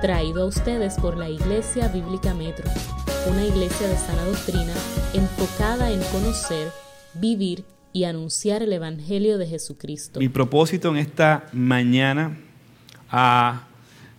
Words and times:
traído 0.00 0.44
a 0.44 0.46
ustedes 0.46 0.94
por 0.94 1.18
la 1.18 1.28
Iglesia 1.28 1.88
Bíblica 1.88 2.32
Metro, 2.32 2.64
una 3.30 3.44
iglesia 3.44 3.86
de 3.86 3.96
sana 3.96 4.24
doctrina 4.24 4.72
enfocada 5.12 5.90
en 5.90 6.00
conocer, 6.04 6.68
vivir 7.14 7.64
y 7.92 8.04
anunciar 8.04 8.62
el 8.62 8.72
Evangelio 8.72 9.36
de 9.36 9.46
Jesucristo. 9.46 10.18
Mi 10.18 10.30
propósito 10.30 10.88
en 10.88 10.96
esta 10.96 11.44
mañana 11.52 12.38
ah, 13.10 13.64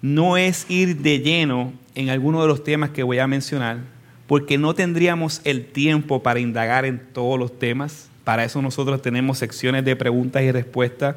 no 0.03 0.37
es 0.37 0.69
ir 0.69 0.97
de 0.97 1.19
lleno 1.19 1.73
en 1.95 2.09
alguno 2.09 2.43
de 2.43 2.47
los 2.47 2.63
temas 2.63 2.91
que 2.91 3.01
voy 3.01 3.17
a 3.17 3.25
mencionar, 3.25 3.79
porque 4.27 4.59
no 4.59 4.75
tendríamos 4.75 5.41
el 5.45 5.65
tiempo 5.65 6.21
para 6.21 6.39
indagar 6.39 6.85
en 6.85 6.99
todos 7.11 7.39
los 7.39 7.57
temas. 7.57 8.09
Para 8.23 8.43
eso 8.43 8.61
nosotros 8.61 9.01
tenemos 9.01 9.39
secciones 9.39 9.83
de 9.83 9.95
preguntas 9.95 10.43
y 10.43 10.51
respuestas 10.51 11.15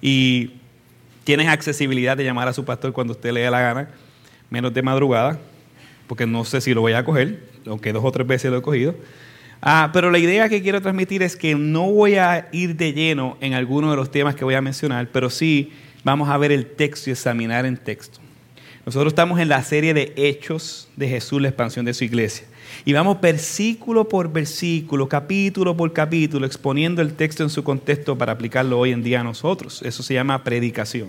y 0.00 0.52
tienes 1.24 1.48
accesibilidad 1.48 2.16
de 2.16 2.22
llamar 2.22 2.46
a 2.46 2.52
su 2.52 2.64
pastor 2.64 2.92
cuando 2.92 3.14
usted 3.14 3.32
le 3.32 3.40
dé 3.40 3.50
la 3.50 3.60
gana, 3.60 3.88
menos 4.54 4.72
de 4.72 4.82
madrugada, 4.82 5.40
porque 6.06 6.26
no 6.26 6.44
sé 6.44 6.60
si 6.60 6.72
lo 6.72 6.80
voy 6.80 6.92
a 6.92 7.04
coger, 7.04 7.40
aunque 7.66 7.92
dos 7.92 8.04
o 8.04 8.12
tres 8.12 8.24
veces 8.24 8.52
lo 8.52 8.58
he 8.58 8.62
cogido. 8.62 8.94
Ah, 9.60 9.90
pero 9.92 10.12
la 10.12 10.18
idea 10.18 10.48
que 10.48 10.62
quiero 10.62 10.80
transmitir 10.80 11.24
es 11.24 11.34
que 11.36 11.56
no 11.56 11.90
voy 11.90 12.14
a 12.14 12.48
ir 12.52 12.76
de 12.76 12.92
lleno 12.92 13.36
en 13.40 13.54
alguno 13.54 13.90
de 13.90 13.96
los 13.96 14.12
temas 14.12 14.36
que 14.36 14.44
voy 14.44 14.54
a 14.54 14.60
mencionar, 14.60 15.08
pero 15.12 15.28
sí 15.28 15.72
vamos 16.04 16.28
a 16.28 16.38
ver 16.38 16.52
el 16.52 16.66
texto 16.66 17.10
y 17.10 17.12
examinar 17.14 17.66
el 17.66 17.80
texto. 17.80 18.20
Nosotros 18.86 19.12
estamos 19.12 19.40
en 19.40 19.48
la 19.48 19.62
serie 19.64 19.92
de 19.92 20.12
Hechos 20.16 20.88
de 20.94 21.08
Jesús, 21.08 21.42
la 21.42 21.48
expansión 21.48 21.84
de 21.84 21.94
su 21.94 22.04
iglesia. 22.04 22.46
Y 22.84 22.92
vamos 22.92 23.20
versículo 23.20 24.08
por 24.08 24.30
versículo, 24.30 25.08
capítulo 25.08 25.76
por 25.76 25.92
capítulo, 25.92 26.46
exponiendo 26.46 27.02
el 27.02 27.14
texto 27.14 27.42
en 27.42 27.50
su 27.50 27.64
contexto 27.64 28.16
para 28.16 28.32
aplicarlo 28.32 28.78
hoy 28.78 28.92
en 28.92 29.02
día 29.02 29.20
a 29.20 29.24
nosotros. 29.24 29.82
Eso 29.82 30.02
se 30.02 30.14
llama 30.14 30.44
predicación. 30.44 31.08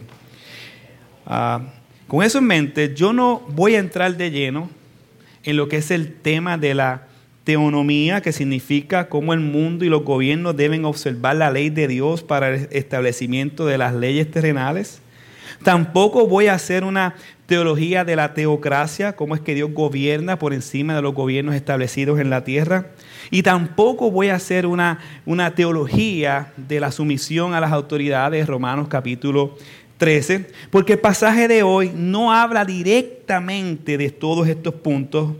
Ah, 1.26 1.62
con 2.08 2.24
eso 2.24 2.38
en 2.38 2.46
mente, 2.46 2.94
yo 2.94 3.14
no 3.14 3.42
voy 3.50 3.76
a 3.76 3.80
entrar 3.80 4.16
de 4.16 4.32
lleno 4.32 4.70
en 5.44 5.58
lo 5.58 5.68
que 5.68 5.78
es 5.78 5.92
el 5.92 6.14
tema 6.14 6.58
de 6.58 6.74
la 6.74 7.08
teonomía, 7.44 8.22
que 8.22 8.32
significa 8.32 9.08
cómo 9.08 9.34
el 9.34 9.40
mundo 9.40 9.86
y 9.86 9.90
los 9.90 10.04
gobiernos 10.04 10.58
deben 10.58 10.84
observar 10.86 11.36
la 11.36 11.52
ley 11.52 11.70
de 11.70 11.88
Dios 11.88 12.24
para 12.24 12.50
el 12.50 12.68
establecimiento 12.72 13.66
de 13.66 13.78
las 13.78 13.94
leyes 13.94 14.30
terrenales. 14.30 15.02
Tampoco 15.64 16.28
voy 16.28 16.48
a 16.48 16.56
hacer 16.56 16.84
una 16.84 17.16
teología 17.46 18.04
de 18.04 18.16
la 18.16 18.34
teocracia, 18.34 19.16
cómo 19.16 19.36
es 19.36 19.42
que 19.42 19.54
Dios 19.54 19.72
gobierna 19.74 20.40
por 20.40 20.54
encima 20.54 20.96
de 20.96 21.02
los 21.02 21.14
gobiernos 21.14 21.56
establecidos 21.56 22.20
en 22.20 22.30
la 22.30 22.44
tierra. 22.44 22.88
Y 23.30 23.44
tampoco 23.44 24.12
voy 24.12 24.30
a 24.30 24.36
hacer 24.36 24.66
una, 24.66 25.00
una 25.26 25.54
teología 25.56 26.52
de 26.58 26.80
la 26.80 26.92
sumisión 26.92 27.54
a 27.54 27.62
las 27.62 27.72
autoridades, 27.72 28.48
Romanos 28.48 28.88
capítulo 28.90 29.56
13, 29.98 30.48
porque 30.70 30.94
el 30.94 31.00
pasaje 31.00 31.48
de 31.48 31.64
hoy 31.64 31.92
no 31.94 32.32
habla 32.32 32.66
directamente 32.66 33.98
de 33.98 34.10
todos 34.10 34.48
estos 34.48 34.74
puntos, 34.76 35.32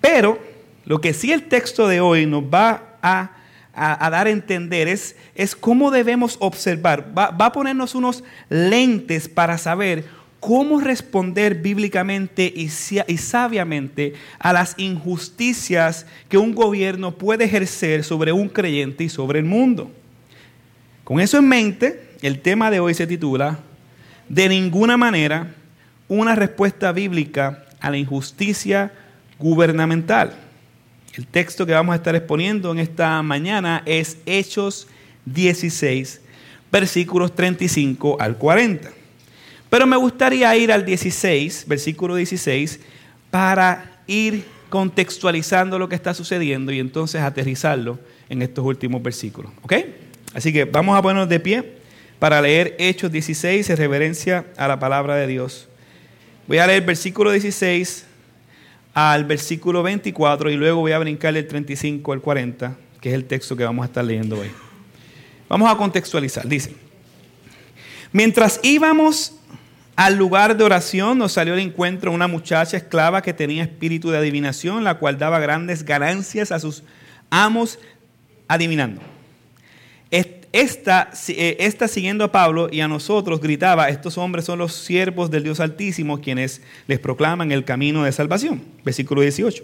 pero 0.00 0.38
lo 0.84 1.00
que 1.00 1.12
sí 1.12 1.32
el 1.32 1.48
texto 1.48 1.88
de 1.88 2.00
hoy 2.00 2.26
nos 2.26 2.44
va 2.44 2.96
a 3.02 3.32
a, 3.80 4.10
dar 4.10 4.26
a 4.26 4.30
entender 4.30 4.88
es, 4.88 5.14
es, 5.36 5.54
cómo 5.54 5.92
debemos 5.92 6.36
observar. 6.40 7.12
Va, 7.16 7.30
va, 7.30 7.46
a 7.46 7.52
ponernos 7.52 7.94
unos 7.94 8.24
lentes 8.48 9.28
para 9.28 9.56
saber 9.56 10.04
cómo 10.40 10.80
responder 10.80 11.56
bíblicamente 11.56 12.52
y, 12.54 12.64
y 12.64 13.16
sabiamente 13.18 14.14
a 14.38 14.52
las 14.52 14.74
injusticias 14.78 16.06
que 16.28 16.38
un 16.38 16.54
gobierno 16.54 17.16
puede 17.16 17.44
ejercer 17.44 18.04
sobre 18.04 18.32
un 18.32 18.48
creyente 18.48 19.04
y 19.04 19.08
sobre 19.08 19.40
el 19.40 19.44
mundo. 19.44 19.90
Con 21.04 21.20
eso 21.20 21.38
en 21.38 21.48
mente, 21.48 22.08
el 22.22 22.40
tema 22.40 22.70
de 22.70 22.80
hoy 22.80 22.94
se 22.94 23.06
titula 23.06 23.60
De 24.28 24.48
ninguna 24.48 24.96
manera 24.96 25.54
una 26.08 26.34
respuesta 26.34 26.92
bíblica 26.92 27.64
a 27.80 27.90
la 27.90 27.98
injusticia 27.98 28.92
gubernamental. 29.38 30.34
El 31.14 31.26
texto 31.26 31.66
que 31.66 31.72
vamos 31.72 31.92
a 31.92 31.96
estar 31.96 32.14
exponiendo 32.14 32.70
en 32.72 32.78
esta 32.78 33.22
mañana 33.22 33.82
es 33.86 34.18
Hechos 34.26 34.86
16, 35.24 36.20
versículos 36.70 37.34
35 37.34 38.16
al 38.20 38.36
40. 38.36 38.90
Pero 39.70 39.86
me 39.86 39.96
gustaría 39.96 40.54
ir 40.56 40.72
al 40.72 40.84
16, 40.84 41.64
versículo 41.66 42.14
16, 42.14 42.80
para 43.30 44.00
ir 44.06 44.44
contextualizando 44.70 45.78
lo 45.78 45.88
que 45.88 45.94
está 45.94 46.14
sucediendo 46.14 46.72
y 46.72 46.78
entonces 46.78 47.20
aterrizarlo 47.20 47.98
en 48.28 48.42
estos 48.42 48.64
últimos 48.64 49.02
versículos. 49.02 49.52
¿Ok? 49.62 49.74
Así 50.34 50.52
que 50.52 50.64
vamos 50.64 50.96
a 50.96 51.02
ponernos 51.02 51.28
de 51.28 51.40
pie 51.40 51.77
para 52.18 52.40
leer 52.42 52.74
Hechos 52.78 53.12
16 53.12 53.70
en 53.70 53.76
reverencia 53.76 54.46
a 54.56 54.68
la 54.68 54.78
palabra 54.78 55.16
de 55.16 55.26
Dios. 55.26 55.68
Voy 56.46 56.58
a 56.58 56.66
leer 56.66 56.82
versículo 56.82 57.30
16 57.30 58.06
al 58.94 59.24
versículo 59.24 59.82
24 59.82 60.50
y 60.50 60.56
luego 60.56 60.80
voy 60.80 60.92
a 60.92 60.98
brincar 60.98 61.34
del 61.34 61.46
35 61.46 62.12
al 62.12 62.20
40, 62.20 62.76
que 63.00 63.10
es 63.10 63.14
el 63.14 63.24
texto 63.24 63.56
que 63.56 63.64
vamos 63.64 63.84
a 63.84 63.86
estar 63.86 64.04
leyendo 64.04 64.38
hoy. 64.38 64.50
Vamos 65.48 65.70
a 65.70 65.76
contextualizar. 65.76 66.48
Dice, 66.48 66.74
mientras 68.12 68.60
íbamos 68.62 69.34
al 69.94 70.16
lugar 70.16 70.56
de 70.56 70.64
oración 70.64 71.18
nos 71.18 71.32
salió 71.32 71.54
al 71.54 71.60
encuentro 71.60 72.12
una 72.12 72.28
muchacha 72.28 72.76
esclava 72.76 73.22
que 73.22 73.32
tenía 73.32 73.64
espíritu 73.64 74.10
de 74.10 74.18
adivinación, 74.18 74.84
la 74.84 74.98
cual 74.98 75.18
daba 75.18 75.38
grandes 75.38 75.84
ganancias 75.84 76.52
a 76.52 76.60
sus 76.60 76.82
amos 77.30 77.78
adivinando. 78.46 79.00
Esta, 80.52 81.10
eh, 81.28 81.56
esta, 81.60 81.88
siguiendo 81.88 82.24
a 82.24 82.32
Pablo 82.32 82.68
y 82.72 82.80
a 82.80 82.88
nosotros 82.88 83.40
gritaba, 83.40 83.90
estos 83.90 84.16
hombres 84.16 84.46
son 84.46 84.58
los 84.58 84.72
siervos 84.72 85.30
del 85.30 85.42
Dios 85.42 85.60
Altísimo 85.60 86.20
quienes 86.20 86.62
les 86.86 86.98
proclaman 86.98 87.52
el 87.52 87.64
camino 87.64 88.04
de 88.04 88.12
salvación. 88.12 88.62
Versículo 88.84 89.20
18. 89.20 89.62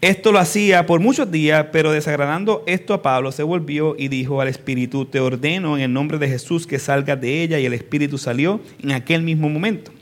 Esto 0.00 0.32
lo 0.32 0.38
hacía 0.38 0.84
por 0.84 1.00
muchos 1.00 1.30
días, 1.30 1.68
pero 1.72 1.90
desagradando 1.90 2.62
esto 2.66 2.92
a 2.92 3.00
Pablo, 3.00 3.32
se 3.32 3.42
volvió 3.42 3.96
y 3.98 4.08
dijo 4.08 4.40
al 4.40 4.48
Espíritu, 4.48 5.06
te 5.06 5.18
ordeno 5.18 5.78
en 5.78 5.82
el 5.84 5.92
nombre 5.94 6.18
de 6.18 6.28
Jesús 6.28 6.66
que 6.66 6.78
salgas 6.78 7.18
de 7.20 7.42
ella, 7.42 7.58
y 7.58 7.64
el 7.64 7.72
Espíritu 7.72 8.18
salió 8.18 8.60
en 8.82 8.92
aquel 8.92 9.22
mismo 9.22 9.48
momento. 9.48 9.92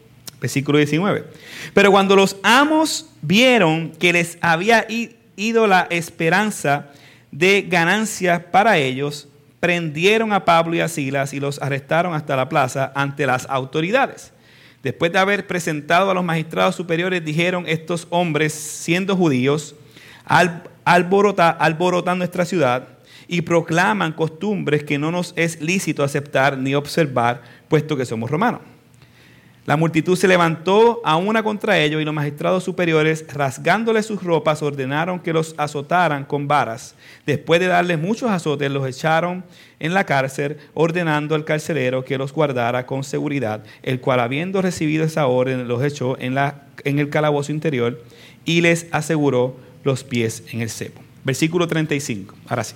Versículo 0.41 0.79
19. 0.79 1.25
Pero 1.73 1.93
cuando 1.93 2.17
los 2.17 2.37
amos 2.43 3.11
vieron 3.21 3.93
que 3.93 4.13
les 4.13 4.39
había 4.41 4.89
ido 5.37 5.69
la 5.69 5.87
esperanza 5.89 6.91
de 7.31 7.63
ganancias 7.63 8.43
para 8.51 8.79
ellos, 8.79 9.29
prendieron 9.62 10.33
a 10.33 10.45
Pablo 10.45 10.75
y 10.75 10.81
a 10.81 10.89
Silas 10.89 11.33
y 11.33 11.39
los 11.39 11.62
arrestaron 11.62 12.15
hasta 12.15 12.34
la 12.34 12.49
plaza 12.49 12.91
ante 12.97 13.27
las 13.27 13.47
autoridades. 13.49 14.33
Después 14.83 15.12
de 15.12 15.21
haber 15.21 15.47
presentado 15.47 16.11
a 16.11 16.15
los 16.15 16.25
magistrados 16.25 16.75
superiores, 16.75 17.25
dijeron 17.25 17.62
estos 17.69 18.09
hombres, 18.11 18.53
siendo 18.53 19.17
judíos, 19.17 19.77
alborotan 20.25 22.19
nuestra 22.19 22.45
ciudad 22.45 22.89
y 23.28 23.43
proclaman 23.43 24.15
costumbres 24.15 24.83
que 24.83 24.99
no 24.99 25.12
nos 25.12 25.33
es 25.37 25.61
lícito 25.61 26.03
aceptar 26.03 26.59
ni 26.59 26.75
observar, 26.75 27.43
puesto 27.69 27.97
que 27.97 28.05
somos 28.05 28.33
romanos. 28.33 28.72
La 29.65 29.77
multitud 29.77 30.17
se 30.17 30.27
levantó 30.27 31.00
a 31.05 31.17
una 31.17 31.45
contra 31.45 31.78
ellos 31.78 32.03
y 32.03 32.05
los 32.05 32.12
magistrados 32.12 32.65
superiores, 32.65 33.25
rasgándoles 33.33 34.06
sus 34.06 34.21
ropas, 34.21 34.61
ordenaron 34.61 35.21
que 35.21 35.33
los 35.33 35.55
azotaran 35.56 36.25
con 36.25 36.49
varas. 36.49 36.97
Después 37.27 37.61
de 37.61 37.69
darles 37.69 38.01
muchos 38.01 38.28
azotes, 38.28 38.72
los 38.72 38.89
echaron 38.89 39.45
en 39.78 39.95
la 39.95 40.05
cárcel, 40.05 40.56
ordenando 40.75 41.37
al 41.37 41.45
carcelero 41.45 42.05
que 42.05 42.19
los 42.19 42.33
guardara 42.33 42.87
con 42.87 43.05
seguridad, 43.05 43.62
el 43.84 44.01
cual 44.01 44.19
habiendo 44.19 44.62
recibido 44.62 45.05
esa 45.05 45.28
orden, 45.28 45.69
los 45.69 45.84
echó 45.84 46.19
en, 46.19 46.34
la, 46.34 46.62
en 46.83 46.99
el 46.99 47.09
calabozo 47.09 47.53
interior 47.53 48.03
y 48.45 48.62
les 48.62 48.89
aseguró 48.91 49.56
los 49.84 50.03
pies 50.03 50.43
en 50.51 50.61
el 50.62 50.71
cepo. 50.71 51.01
Versículo 51.22 51.69
35. 51.69 52.34
Ahora 52.49 52.65
sí. 52.65 52.75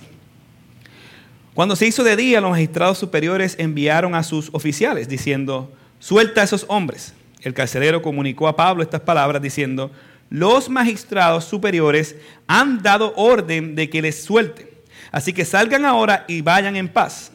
Cuando 1.53 1.75
se 1.75 1.87
hizo 1.87 2.05
de 2.05 2.15
día, 2.15 2.39
los 2.39 2.51
magistrados 2.51 2.97
superiores 2.97 3.55
enviaron 3.59 4.15
a 4.15 4.23
sus 4.23 4.49
oficiales 4.53 5.09
diciendo, 5.09 5.73
suelta 5.99 6.41
a 6.41 6.43
esos 6.43 6.65
hombres. 6.67 7.13
El 7.41 7.53
carcelero 7.53 8.01
comunicó 8.01 8.47
a 8.47 8.55
Pablo 8.55 8.83
estas 8.83 9.01
palabras 9.01 9.41
diciendo, 9.41 9.91
los 10.29 10.69
magistrados 10.69 11.45
superiores 11.45 12.15
han 12.47 12.81
dado 12.81 13.13
orden 13.15 13.75
de 13.75 13.89
que 13.89 14.01
les 14.01 14.23
suelte. 14.23 14.73
Así 15.11 15.31
que 15.33 15.45
salgan 15.45 15.85
ahora 15.85 16.25
y 16.27 16.41
vayan 16.41 16.75
en 16.75 16.89
paz. 16.89 17.31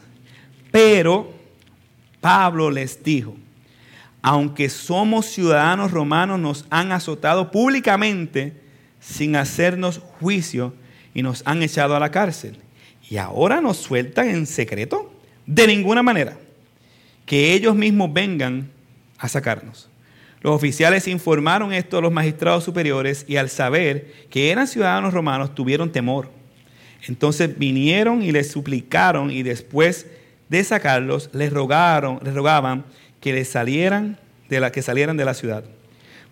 Pero 0.71 1.33
Pablo 2.21 2.71
les 2.71 3.03
dijo, 3.03 3.37
aunque 4.21 4.69
somos 4.69 5.27
ciudadanos 5.27 5.91
romanos, 5.91 6.39
nos 6.39 6.67
han 6.71 6.93
azotado 6.93 7.51
públicamente 7.51 8.61
sin 9.01 9.35
hacernos 9.37 10.01
juicio 10.21 10.75
y 11.15 11.23
nos 11.23 11.43
han 11.47 11.63
echado 11.63 11.97
a 11.97 12.01
la 12.01 12.11
cárcel. 12.11 12.59
Y 13.09 13.17
ahora 13.17 13.61
nos 13.61 13.79
sueltan 13.79 14.29
en 14.29 14.47
secreto. 14.47 15.13
De 15.45 15.67
ninguna 15.67 16.03
manera 16.03 16.37
que 17.27 17.55
ellos 17.55 17.75
mismos 17.75 18.13
vengan 18.13 18.71
a 19.19 19.29
sacarnos. 19.29 19.89
Los 20.41 20.55
oficiales 20.55 21.07
informaron 21.07 21.73
esto 21.73 21.99
a 21.99 22.01
los 22.01 22.13
magistrados 22.13 22.65
superiores 22.65 23.25
y 23.29 23.37
al 23.37 23.49
saber 23.49 24.13
que 24.29 24.51
eran 24.51 24.67
ciudadanos 24.67 25.15
romanos 25.15 25.55
tuvieron 25.55 25.93
temor. 25.93 26.31
Entonces 27.07 27.57
vinieron 27.59 28.23
y 28.23 28.33
les 28.33 28.51
suplicaron 28.51 29.31
y 29.31 29.43
después 29.43 30.07
de 30.49 30.65
sacarlos 30.65 31.31
les 31.33 31.53
rogaron, 31.53 32.19
les 32.25 32.35
rogaban 32.35 32.85
que 33.21 33.33
les 33.33 33.49
salieran 33.49 34.19
de 34.49 34.61
la 34.61 34.73
que 34.73 34.83
salieran 34.83 35.17
de 35.17 35.25
la 35.25 35.35
ciudad. 35.35 35.65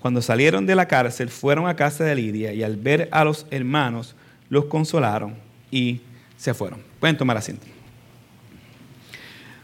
Cuando 0.00 0.22
salieron 0.22 0.66
de 0.66 0.74
la 0.74 0.88
cárcel, 0.88 1.28
fueron 1.28 1.68
a 1.68 1.76
casa 1.76 2.04
de 2.04 2.14
Lidia 2.14 2.52
y 2.52 2.62
al 2.62 2.76
ver 2.76 3.08
a 3.12 3.24
los 3.24 3.46
hermanos, 3.50 4.16
los 4.48 4.64
consolaron 4.64 5.34
y 5.70 6.00
se 6.36 6.54
fueron. 6.54 6.80
Pueden 6.98 7.16
tomar 7.16 7.36
asiento. 7.36 7.66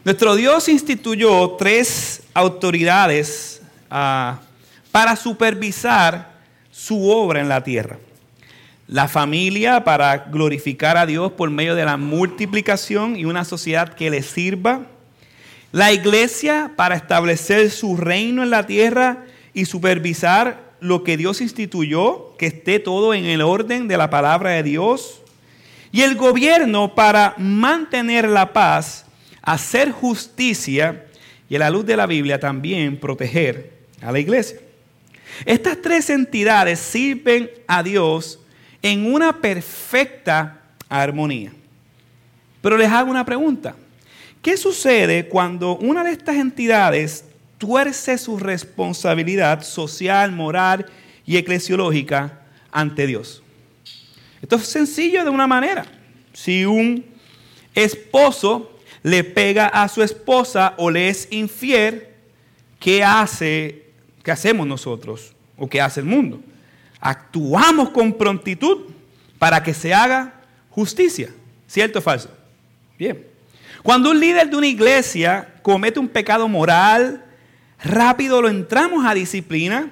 Nuestro 0.07 0.37
Dios 0.37 0.69
instituyó 0.69 1.57
tres 1.59 2.23
autoridades 2.33 3.61
ah, 3.91 4.39
para 4.89 5.17
supervisar 5.17 6.31
su 6.71 7.09
obra 7.09 7.41
en 7.41 7.49
la 7.49 7.61
tierra. 7.61 7.97
La 8.87 9.09
familia 9.09 9.83
para 9.83 10.19
glorificar 10.19 10.95
a 10.95 11.05
Dios 11.05 11.33
por 11.33 11.49
medio 11.49 11.75
de 11.75 11.83
la 11.83 11.97
multiplicación 11.97 13.17
y 13.17 13.25
una 13.25 13.43
sociedad 13.43 13.95
que 13.95 14.09
le 14.09 14.23
sirva. 14.23 14.83
La 15.73 15.91
iglesia 15.91 16.71
para 16.77 16.95
establecer 16.95 17.69
su 17.69 17.97
reino 17.97 18.43
en 18.43 18.49
la 18.49 18.65
tierra 18.65 19.25
y 19.53 19.65
supervisar 19.65 20.71
lo 20.79 21.03
que 21.03 21.17
Dios 21.17 21.41
instituyó, 21.41 22.33
que 22.37 22.45
esté 22.45 22.79
todo 22.79 23.13
en 23.13 23.25
el 23.25 23.41
orden 23.41 23.89
de 23.89 23.97
la 23.97 24.09
palabra 24.09 24.51
de 24.51 24.63
Dios. 24.63 25.21
Y 25.91 26.03
el 26.03 26.15
gobierno 26.15 26.95
para 26.95 27.33
mantener 27.37 28.29
la 28.29 28.53
paz, 28.53 29.03
hacer 29.47 29.91
justicia 29.91 31.05
y 31.47 31.55
a 31.55 31.59
la 31.59 31.69
luz 31.69 31.85
de 31.85 31.95
la 31.95 32.05
Biblia 32.05 32.37
también 32.37 32.99
proteger 32.99 33.71
a 34.01 34.11
la 34.11 34.19
iglesia. 34.19 34.59
Estas 35.45 35.81
tres 35.81 36.09
entidades 36.09 36.79
sirven 36.79 37.49
a 37.65 37.81
Dios 37.81 38.39
en 38.81 39.05
una 39.05 39.39
perfecta 39.39 40.63
armonía. 40.89 41.53
Pero 42.61 42.77
les 42.77 42.91
hago 42.91 43.09
una 43.09 43.25
pregunta. 43.25 43.73
¿Qué 44.41 44.57
sucede 44.57 45.29
cuando 45.29 45.77
una 45.77 46.03
de 46.03 46.11
estas 46.11 46.35
entidades 46.35 47.23
tuerce 47.57 48.17
su 48.17 48.37
responsabilidad 48.37 49.63
social, 49.63 50.33
moral 50.33 50.87
y 51.25 51.37
eclesiológica 51.37 52.41
ante 52.69 53.07
Dios? 53.07 53.41
Esto 54.41 54.57
es 54.57 54.63
sencillo 54.63 55.23
de 55.23 55.29
una 55.29 55.47
manera. 55.47 55.85
Si 56.33 56.65
un 56.65 57.05
esposo 57.73 58.76
le 59.03 59.23
pega 59.23 59.67
a 59.67 59.87
su 59.87 60.01
esposa 60.03 60.73
o 60.77 60.89
le 60.89 61.09
es 61.09 61.27
infiel, 61.31 62.07
¿qué 62.79 63.03
hace? 63.03 63.85
¿Qué 64.23 64.31
hacemos 64.31 64.67
nosotros? 64.67 65.33
¿O 65.57 65.67
qué 65.67 65.81
hace 65.81 65.99
el 65.99 66.05
mundo? 66.05 66.41
Actuamos 66.99 67.89
con 67.89 68.13
prontitud 68.13 68.85
para 69.39 69.63
que 69.63 69.73
se 69.73 69.93
haga 69.93 70.33
justicia. 70.69 71.29
¿Cierto 71.67 71.99
o 71.99 72.01
falso? 72.01 72.29
Bien. 72.97 73.25
Cuando 73.83 74.11
un 74.11 74.19
líder 74.19 74.49
de 74.49 74.57
una 74.57 74.67
iglesia 74.67 75.53
comete 75.61 75.99
un 75.99 76.07
pecado 76.07 76.47
moral, 76.47 77.23
rápido 77.83 78.41
lo 78.41 78.49
entramos 78.49 79.05
a 79.05 79.13
disciplina 79.13 79.91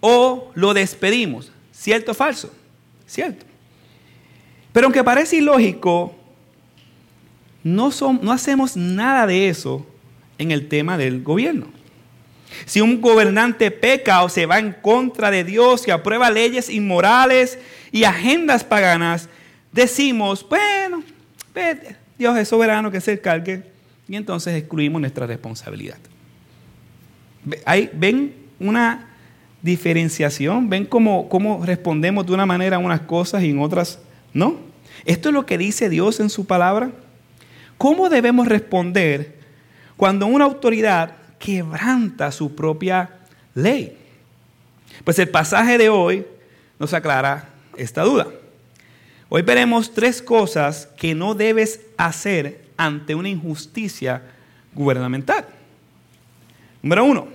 o 0.00 0.50
lo 0.54 0.74
despedimos. 0.74 1.52
¿Cierto 1.72 2.12
o 2.12 2.14
falso? 2.14 2.52
Cierto. 3.06 3.44
Pero 4.72 4.86
aunque 4.86 5.04
parece 5.04 5.36
ilógico, 5.36 6.16
no, 7.64 7.90
no 8.22 8.30
hacemos 8.30 8.76
nada 8.76 9.26
de 9.26 9.48
eso 9.48 9.84
en 10.38 10.52
el 10.52 10.68
tema 10.68 10.96
del 10.96 11.22
gobierno. 11.22 11.66
Si 12.66 12.80
un 12.80 13.00
gobernante 13.00 13.70
peca 13.70 14.22
o 14.22 14.28
se 14.28 14.46
va 14.46 14.58
en 14.58 14.72
contra 14.72 15.30
de 15.30 15.44
Dios 15.44 15.88
y 15.88 15.90
aprueba 15.90 16.30
leyes 16.30 16.68
inmorales 16.70 17.58
y 17.90 18.04
agendas 18.04 18.62
paganas, 18.62 19.28
decimos, 19.72 20.46
bueno, 20.48 21.02
Dios 22.16 22.38
es 22.38 22.48
soberano 22.48 22.90
que 22.90 23.00
se 23.00 23.12
encargue 23.12 23.64
y 24.08 24.16
entonces 24.16 24.54
excluimos 24.54 25.00
nuestra 25.00 25.26
responsabilidad. 25.26 25.98
¿Ven 27.94 28.34
una 28.60 29.08
diferenciación? 29.62 30.68
¿Ven 30.68 30.86
cómo, 30.86 31.28
cómo 31.28 31.64
respondemos 31.64 32.26
de 32.26 32.34
una 32.34 32.46
manera 32.46 32.76
a 32.76 32.78
unas 32.78 33.00
cosas 33.00 33.42
y 33.42 33.50
en 33.50 33.58
otras 33.58 33.98
no? 34.32 34.58
Esto 35.04 35.30
es 35.30 35.34
lo 35.34 35.44
que 35.44 35.58
dice 35.58 35.88
Dios 35.88 36.20
en 36.20 36.30
su 36.30 36.46
palabra. 36.46 36.90
¿Cómo 37.78 38.08
debemos 38.08 38.46
responder 38.48 39.34
cuando 39.96 40.26
una 40.26 40.44
autoridad 40.44 41.14
quebranta 41.38 42.32
su 42.32 42.54
propia 42.54 43.10
ley. 43.54 43.96
Pues 45.04 45.18
el 45.18 45.28
pasaje 45.28 45.76
de 45.76 45.90
hoy 45.90 46.26
nos 46.78 46.94
aclara 46.94 47.50
esta 47.76 48.02
duda. 48.02 48.28
Hoy 49.28 49.42
veremos 49.42 49.92
tres 49.92 50.22
cosas 50.22 50.88
que 50.96 51.14
no 51.14 51.34
debes 51.34 51.80
hacer 51.96 52.64
ante 52.76 53.14
una 53.14 53.28
injusticia 53.28 54.22
gubernamental. 54.74 55.46
Número 56.82 57.04
uno, 57.04 57.28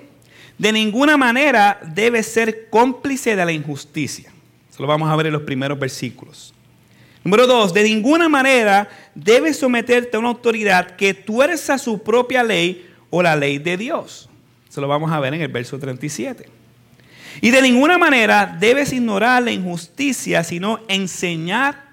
de 0.57 0.71
ninguna 0.71 1.18
manera 1.18 1.80
debes 1.94 2.27
ser 2.27 2.69
cómplice 2.69 3.35
de 3.35 3.45
la 3.45 3.51
injusticia. 3.51 4.31
Eso 4.71 4.81
lo 4.81 4.88
vamos 4.88 5.09
a 5.09 5.15
ver 5.15 5.27
en 5.27 5.33
los 5.33 5.44
primeros 5.44 5.77
versículos. 5.77 6.53
Número 7.30 7.46
dos, 7.46 7.76
de 7.76 7.84
ninguna 7.84 8.28
manera 8.28 8.90
debes 9.14 9.60
someterte 9.60 10.18
a 10.18 10.20
una 10.20 10.30
autoridad 10.30 10.96
que 10.96 11.14
tuerza 11.14 11.78
su 11.78 12.02
propia 12.02 12.42
ley 12.42 12.90
o 13.12 13.22
la 13.22 13.36
ley 13.36 13.60
de 13.60 13.78
Dios. 13.78 14.28
Eso 14.68 14.81
lo 14.81 14.88
vamos 14.88 15.12
a 15.12 15.20
ver 15.20 15.36
en 15.36 15.42
el 15.42 15.50
verso 15.50 15.78
37. 15.78 16.50
Y 17.40 17.52
de 17.52 17.62
ninguna 17.62 18.00
manera 18.00 18.58
debes 18.60 18.92
ignorar 18.94 19.44
la 19.44 19.52
injusticia, 19.52 20.44
sino 20.44 20.80
enseñar 20.88 21.92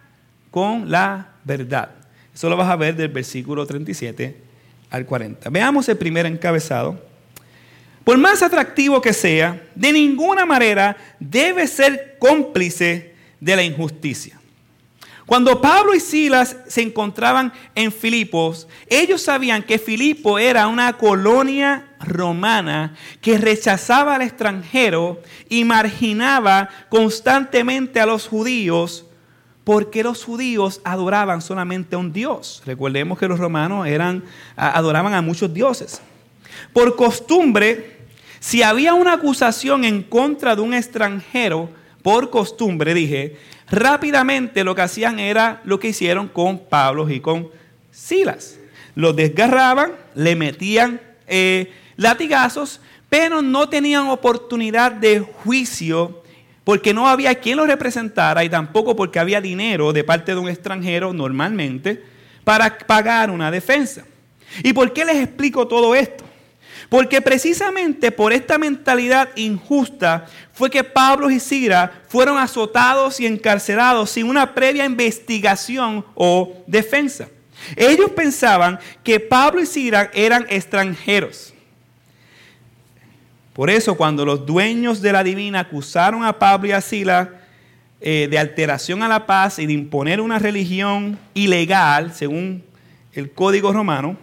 con 0.51 0.91
la 0.91 1.35
verdad. 1.45 1.91
Eso 2.35 2.49
lo 2.49 2.57
vas 2.57 2.71
a 2.71 2.77
ver 2.77 2.97
del 2.97 3.09
versículo 3.09 3.67
37 3.67 4.39
al 4.89 5.05
40. 5.05 5.51
Veamos 5.51 5.87
el 5.91 5.99
primer 5.99 6.25
encabezado. 6.25 6.99
Por 8.05 8.17
más 8.17 8.43
atractivo 8.43 9.03
que 9.03 9.13
sea, 9.13 9.63
de 9.75 9.93
ninguna 9.93 10.47
manera 10.47 10.97
debe 11.21 11.67
ser 11.67 12.17
cómplice 12.19 13.15
de 13.39 13.55
la 13.55 13.63
injusticia. 13.63 14.41
Cuando 15.27 15.61
Pablo 15.61 15.93
y 15.93 15.99
Silas 15.99 16.57
se 16.69 16.83
encontraban 16.83 17.53
en 17.75 17.91
Filipos, 17.91 18.69
ellos 18.89 19.23
sabían 19.23 19.65
que 19.65 19.79
Filipo 19.79 20.39
era 20.39 20.69
una 20.69 20.93
colonia 20.93 21.89
romana 21.99 22.95
que 23.21 23.37
rechazaba 23.37 24.15
al 24.15 24.23
extranjero 24.23 25.21
y 25.49 25.65
marginaba 25.65 26.69
constantemente 26.89 27.99
a 27.99 28.07
los 28.07 28.29
judíos 28.29 29.07
porque 29.65 30.05
los 30.05 30.23
judíos 30.23 30.81
adoraban 30.85 31.43
solamente 31.43 31.97
a 31.97 31.99
un 31.99 32.13
dios. 32.13 32.63
Recordemos 32.65 33.19
que 33.19 33.27
los 33.27 33.41
romanos 33.41 33.89
eran, 33.89 34.23
adoraban 34.55 35.13
a 35.13 35.23
muchos 35.23 35.53
dioses. 35.53 36.01
Por 36.73 36.95
costumbre, 36.95 37.97
si 38.39 38.63
había 38.63 38.95
una 38.95 39.15
acusación 39.15 39.85
en 39.85 40.05
contra 40.05 40.55
de 40.55 40.63
un 40.63 40.73
extranjero, 40.73 41.69
por 42.07 42.31
costumbre, 42.31 42.95
dije, 42.95 43.37
rápidamente 43.69 44.63
lo 44.63 44.77
que 44.77 44.83
hacían 44.83 45.19
era 45.19 45.61
lo 45.65 45.81
que 45.81 45.89
hicieron 45.89 46.29
con 46.29 46.61
Pablo 46.61 47.11
y 47.11 47.19
con 47.19 47.49
Silas. 47.91 48.61
Los 48.95 49.17
desgarraban, 49.17 49.91
le 50.15 50.37
metían 50.37 51.01
eh, 51.27 51.73
latigazos, 51.97 52.81
pero 53.09 53.43
no 53.43 53.69
tenían 53.69 54.07
oportunidad 54.07 54.93
de 54.93 55.19
juicio 55.19 56.23
porque 56.63 56.95
no 56.95 57.09
había 57.09 57.35
quien 57.41 57.57
los 57.57 57.67
representara 57.67 58.45
y 58.45 58.49
tampoco 58.49 58.95
porque 58.95 59.19
había 59.19 59.41
dinero 59.41 59.93
de 59.93 60.05
parte 60.05 60.31
de 60.31 60.39
un 60.39 60.49
extranjero 60.49 61.13
normalmente 61.13 62.05
para 62.45 62.79
pagar 62.79 63.33
una 63.33 63.51
defensa. 63.51 64.05
¿Y 64.63 64.73
por 64.73 64.93
qué 64.93 65.05
les 65.05 65.17
explico 65.17 65.67
todo 65.67 65.93
esto? 65.93 66.25
Porque 66.89 67.21
precisamente 67.21 68.13
por 68.13 68.33
esta 68.33 68.59
mentalidad 68.59 69.29
injusta 69.37 70.27
fue 70.53 70.71
que 70.71 70.85
Pablo 70.85 71.31
y 71.31 71.41
Sira 71.41 72.03
fueron 72.09 72.39
azotados 72.39 73.21
y 73.21 73.27
encarcelados 73.27 74.11
sin 74.11 74.29
una 74.29 74.55
previa 74.55 74.85
investigación 74.85 76.05
o 76.15 76.63
defensa. 76.67 77.29
Ellos 77.75 78.11
pensaban 78.11 78.79
que 79.03 79.19
Pablo 79.19 79.61
y 79.61 79.67
Sira 79.67 80.11
eran 80.15 80.47
extranjeros. 80.49 81.53
Por 83.53 83.71
eso 83.71 83.97
cuando 83.97 84.25
los 84.25 84.45
dueños 84.45 85.01
de 85.01 85.13
la 85.13 85.25
divina 85.25 85.61
acusaron 85.61 86.25
a 86.25 86.39
Pablo 86.39 86.69
y 86.69 86.73
a 86.73 86.81
Sila 86.81 87.41
eh, 88.01 88.29
de 88.31 88.39
alteración 88.39 89.03
a 89.03 89.09
la 89.09 89.25
paz 89.25 89.59
y 89.59 89.65
de 89.65 89.73
imponer 89.73 90.21
una 90.21 90.39
religión 90.39 91.19
ilegal, 91.33 92.13
según 92.15 92.63
el 93.15 93.33
código 93.33 93.73
romano, 93.73 94.19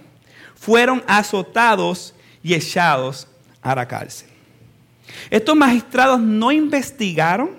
fueron 0.54 1.04
azotados 1.08 2.14
y 2.44 2.54
echados 2.54 3.28
a 3.62 3.74
la 3.74 3.88
cárcel. 3.88 4.28
Estos 5.30 5.56
magistrados 5.56 6.20
no 6.20 6.52
investigaron 6.52 7.52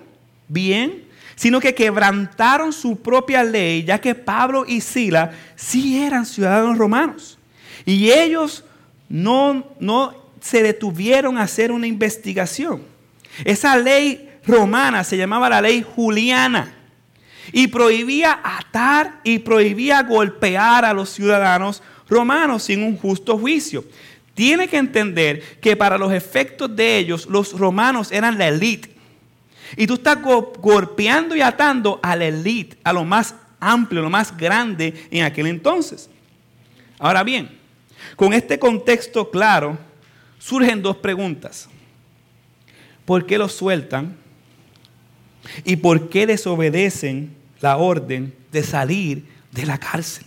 bien, 0.47 1.03
sino 1.35 1.59
que 1.59 1.75
quebrantaron 1.75 2.71
su 2.71 3.01
propia 3.01 3.43
ley, 3.43 3.83
ya 3.83 3.99
que 3.99 4.15
Pablo 4.15 4.65
y 4.67 4.81
Sila 4.81 5.31
sí 5.55 6.01
eran 6.01 6.25
ciudadanos 6.25 6.77
romanos. 6.77 7.37
Y 7.85 8.11
ellos 8.11 8.63
no, 9.09 9.65
no 9.79 10.15
se 10.39 10.63
detuvieron 10.63 11.37
a 11.37 11.43
hacer 11.43 11.71
una 11.71 11.87
investigación. 11.87 12.83
Esa 13.43 13.75
ley 13.77 14.29
romana 14.45 15.03
se 15.03 15.17
llamaba 15.17 15.49
la 15.49 15.61
ley 15.61 15.83
juliana 15.83 16.73
y 17.51 17.67
prohibía 17.67 18.39
atar 18.43 19.19
y 19.23 19.39
prohibía 19.39 20.03
golpear 20.03 20.85
a 20.85 20.93
los 20.93 21.09
ciudadanos 21.09 21.83
romanos 22.07 22.63
sin 22.63 22.83
un 22.83 22.97
justo 22.97 23.37
juicio. 23.37 23.83
Tiene 24.35 24.67
que 24.67 24.77
entender 24.77 25.41
que 25.59 25.75
para 25.75 25.97
los 25.97 26.13
efectos 26.13 26.75
de 26.75 26.97
ellos, 26.97 27.25
los 27.25 27.57
romanos 27.57 28.11
eran 28.11 28.37
la 28.37 28.49
élite. 28.49 28.93
Y 29.77 29.87
tú 29.87 29.95
estás 29.95 30.19
golpeando 30.21 31.35
y 31.35 31.41
atando 31.41 31.99
a 32.03 32.15
la 32.15 32.25
élite, 32.25 32.77
a 32.83 32.93
lo 32.93 33.03
más 33.03 33.33
amplio, 33.59 34.01
lo 34.01 34.09
más 34.09 34.35
grande 34.35 34.93
en 35.09 35.23
aquel 35.23 35.47
entonces. 35.47 36.09
Ahora 36.99 37.23
bien, 37.23 37.49
con 38.15 38.33
este 38.33 38.59
contexto 38.59 39.31
claro, 39.31 39.77
surgen 40.37 40.81
dos 40.81 40.97
preguntas. 40.97 41.69
¿Por 43.05 43.25
qué 43.25 43.37
los 43.37 43.53
sueltan? 43.53 44.17
¿Y 45.63 45.77
por 45.77 46.09
qué 46.09 46.27
desobedecen 46.27 47.33
la 47.61 47.77
orden 47.77 48.35
de 48.51 48.63
salir 48.63 49.25
de 49.51 49.65
la 49.65 49.77
cárcel? 49.77 50.25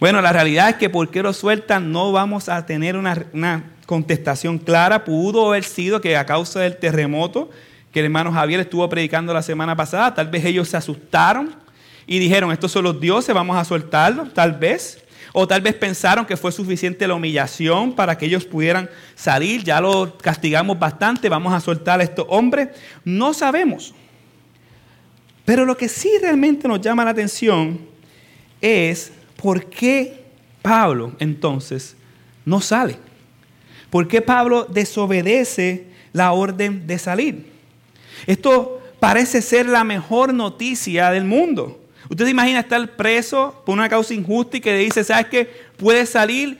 Bueno, 0.00 0.22
la 0.22 0.32
realidad 0.32 0.70
es 0.70 0.76
que 0.76 0.88
por 0.88 1.10
qué 1.10 1.22
los 1.22 1.36
sueltan 1.36 1.92
no 1.92 2.10
vamos 2.10 2.48
a 2.48 2.64
tener 2.64 2.96
una, 2.96 3.64
contestación 3.84 4.56
clara. 4.58 5.04
Pudo 5.04 5.48
haber 5.48 5.62
sido 5.62 6.00
que 6.00 6.16
a 6.16 6.24
causa 6.24 6.60
del 6.60 6.78
terremoto 6.78 7.50
que 7.92 8.00
el 8.00 8.06
hermano 8.06 8.32
Javier 8.32 8.60
estuvo 8.60 8.88
predicando 8.88 9.34
la 9.34 9.42
semana 9.42 9.76
pasada, 9.76 10.14
tal 10.14 10.28
vez 10.28 10.44
ellos 10.44 10.68
se 10.68 10.76
asustaron 10.76 11.54
y 12.06 12.18
dijeron, 12.18 12.50
estos 12.50 12.72
son 12.72 12.84
los 12.84 13.00
dioses, 13.00 13.34
vamos 13.34 13.58
a 13.58 13.64
soltarlos, 13.64 14.32
tal 14.32 14.52
vez. 14.52 15.04
O 15.32 15.46
tal 15.46 15.60
vez 15.60 15.74
pensaron 15.74 16.24
que 16.24 16.36
fue 16.36 16.50
suficiente 16.50 17.06
la 17.06 17.14
humillación 17.14 17.92
para 17.92 18.16
que 18.16 18.24
ellos 18.24 18.46
pudieran 18.46 18.88
salir. 19.14 19.62
Ya 19.64 19.82
lo 19.82 20.16
castigamos 20.16 20.78
bastante, 20.78 21.28
vamos 21.28 21.52
a 21.52 21.60
soltar 21.60 22.00
a 22.00 22.04
estos 22.04 22.24
hombres. 22.30 22.68
No 23.04 23.34
sabemos. 23.34 23.92
Pero 25.44 25.66
lo 25.66 25.76
que 25.76 25.90
sí 25.90 26.10
realmente 26.22 26.66
nos 26.66 26.80
llama 26.80 27.04
la 27.04 27.10
atención 27.10 27.80
es 28.62 29.12
por 29.40 29.66
qué 29.66 30.24
Pablo 30.62 31.12
entonces 31.18 31.96
no 32.44 32.60
sale. 32.60 32.96
¿Por 33.88 34.06
qué 34.06 34.20
Pablo 34.20 34.66
desobedece 34.70 35.86
la 36.12 36.32
orden 36.32 36.86
de 36.86 36.98
salir? 36.98 37.50
Esto 38.26 38.82
parece 39.00 39.40
ser 39.40 39.66
la 39.66 39.82
mejor 39.82 40.34
noticia 40.34 41.10
del 41.10 41.24
mundo. 41.24 41.80
Usted 42.08 42.26
se 42.26 42.30
imagina 42.30 42.60
estar 42.60 42.96
preso 42.96 43.62
por 43.64 43.72
una 43.72 43.88
causa 43.88 44.14
injusta 44.14 44.58
y 44.58 44.60
que 44.60 44.72
le 44.72 44.78
dice, 44.80 45.04
¿sabes 45.04 45.26
qué? 45.26 45.50
Puedes 45.76 46.10
salir 46.10 46.58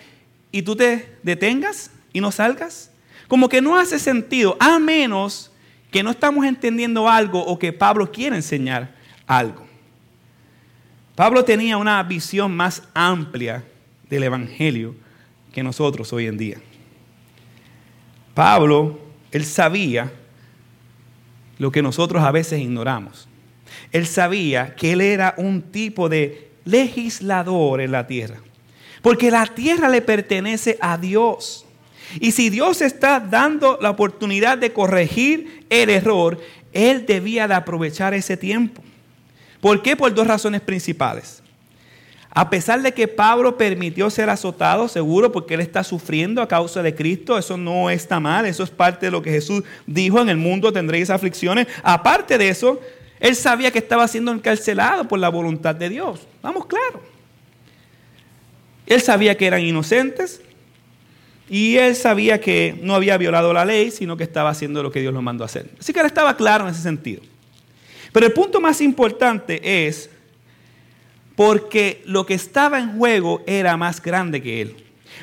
y 0.50 0.62
tú 0.62 0.74
te 0.74 1.16
detengas 1.22 1.90
y 2.12 2.20
no 2.20 2.32
salgas. 2.32 2.90
Como 3.28 3.48
que 3.48 3.60
no 3.60 3.76
hace 3.76 3.98
sentido, 3.98 4.56
a 4.58 4.78
menos 4.78 5.52
que 5.90 6.02
no 6.02 6.10
estamos 6.10 6.46
entendiendo 6.46 7.08
algo 7.08 7.44
o 7.44 7.58
que 7.58 7.72
Pablo 7.72 8.10
quiere 8.10 8.36
enseñar 8.36 8.94
algo. 9.26 9.69
Pablo 11.20 11.44
tenía 11.44 11.76
una 11.76 12.02
visión 12.02 12.56
más 12.56 12.82
amplia 12.94 13.62
del 14.08 14.22
Evangelio 14.22 14.94
que 15.52 15.62
nosotros 15.62 16.10
hoy 16.14 16.26
en 16.26 16.38
día. 16.38 16.56
Pablo, 18.32 18.98
él 19.30 19.44
sabía 19.44 20.10
lo 21.58 21.70
que 21.70 21.82
nosotros 21.82 22.22
a 22.22 22.30
veces 22.30 22.58
ignoramos 22.60 23.28
él 23.92 24.06
sabía 24.06 24.74
que 24.74 24.92
él 24.92 25.02
era 25.02 25.34
un 25.36 25.60
tipo 25.60 26.08
de 26.08 26.52
legislador 26.64 27.82
en 27.82 27.92
la 27.92 28.06
tierra. 28.06 28.38
Porque 29.02 29.30
la 29.30 29.44
tierra 29.44 29.90
le 29.90 30.00
pertenece 30.00 30.78
a 30.80 30.96
Dios. 30.96 31.66
Y 32.18 32.32
si 32.32 32.48
Dios 32.48 32.80
está 32.80 33.20
dando 33.20 33.78
la 33.82 33.90
oportunidad 33.90 34.56
de 34.56 34.72
corregir 34.72 35.66
el 35.68 35.90
error, 35.90 36.40
Él 36.72 37.04
debía 37.04 37.46
de 37.46 37.52
aprovechar 37.52 38.14
ese 38.14 38.38
tiempo. 38.38 38.82
¿Por 39.60 39.82
qué? 39.82 39.96
Por 39.96 40.14
dos 40.14 40.26
razones 40.26 40.60
principales. 40.60 41.42
A 42.32 42.48
pesar 42.48 42.80
de 42.80 42.94
que 42.94 43.08
Pablo 43.08 43.58
permitió 43.58 44.08
ser 44.08 44.30
azotado, 44.30 44.86
seguro 44.86 45.32
porque 45.32 45.54
él 45.54 45.60
está 45.60 45.82
sufriendo 45.82 46.40
a 46.40 46.48
causa 46.48 46.80
de 46.80 46.94
Cristo, 46.94 47.36
eso 47.36 47.56
no 47.56 47.90
está 47.90 48.20
mal, 48.20 48.46
eso 48.46 48.62
es 48.62 48.70
parte 48.70 49.06
de 49.06 49.12
lo 49.12 49.20
que 49.20 49.32
Jesús 49.32 49.64
dijo, 49.86 50.20
en 50.20 50.28
el 50.28 50.36
mundo 50.36 50.72
tendréis 50.72 51.10
aflicciones. 51.10 51.66
Aparte 51.82 52.38
de 52.38 52.48
eso, 52.48 52.80
él 53.18 53.34
sabía 53.34 53.72
que 53.72 53.80
estaba 53.80 54.06
siendo 54.06 54.30
encarcelado 54.30 55.08
por 55.08 55.18
la 55.18 55.28
voluntad 55.28 55.74
de 55.74 55.88
Dios. 55.88 56.20
Vamos, 56.40 56.66
claro. 56.66 57.02
Él 58.86 59.00
sabía 59.00 59.36
que 59.36 59.46
eran 59.46 59.62
inocentes 59.62 60.40
y 61.48 61.76
él 61.78 61.96
sabía 61.96 62.40
que 62.40 62.78
no 62.80 62.94
había 62.94 63.18
violado 63.18 63.52
la 63.52 63.64
ley, 63.64 63.90
sino 63.90 64.16
que 64.16 64.22
estaba 64.22 64.50
haciendo 64.50 64.84
lo 64.84 64.92
que 64.92 65.00
Dios 65.00 65.12
lo 65.12 65.20
mandó 65.20 65.42
a 65.42 65.46
hacer. 65.46 65.68
Así 65.80 65.92
que 65.92 65.98
él 65.98 66.06
estaba 66.06 66.36
claro 66.36 66.64
en 66.64 66.70
ese 66.70 66.82
sentido. 66.82 67.22
Pero 68.12 68.26
el 68.26 68.32
punto 68.32 68.60
más 68.60 68.80
importante 68.80 69.86
es 69.86 70.10
porque 71.36 72.02
lo 72.04 72.26
que 72.26 72.34
estaba 72.34 72.78
en 72.78 72.98
juego 72.98 73.42
era 73.46 73.76
más 73.76 74.02
grande 74.02 74.42
que 74.42 74.60
él. 74.60 74.76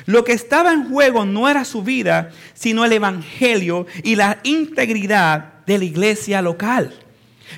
Lo 0.06 0.24
que 0.24 0.32
estaba 0.32 0.72
en 0.72 0.88
juego 0.88 1.24
no 1.24 1.48
era 1.48 1.64
su 1.64 1.82
vida, 1.82 2.30
sino 2.54 2.84
el 2.84 2.92
evangelio 2.92 3.86
y 4.02 4.16
la 4.16 4.38
integridad 4.42 5.64
de 5.66 5.78
la 5.78 5.84
iglesia 5.84 6.42
local. 6.42 6.94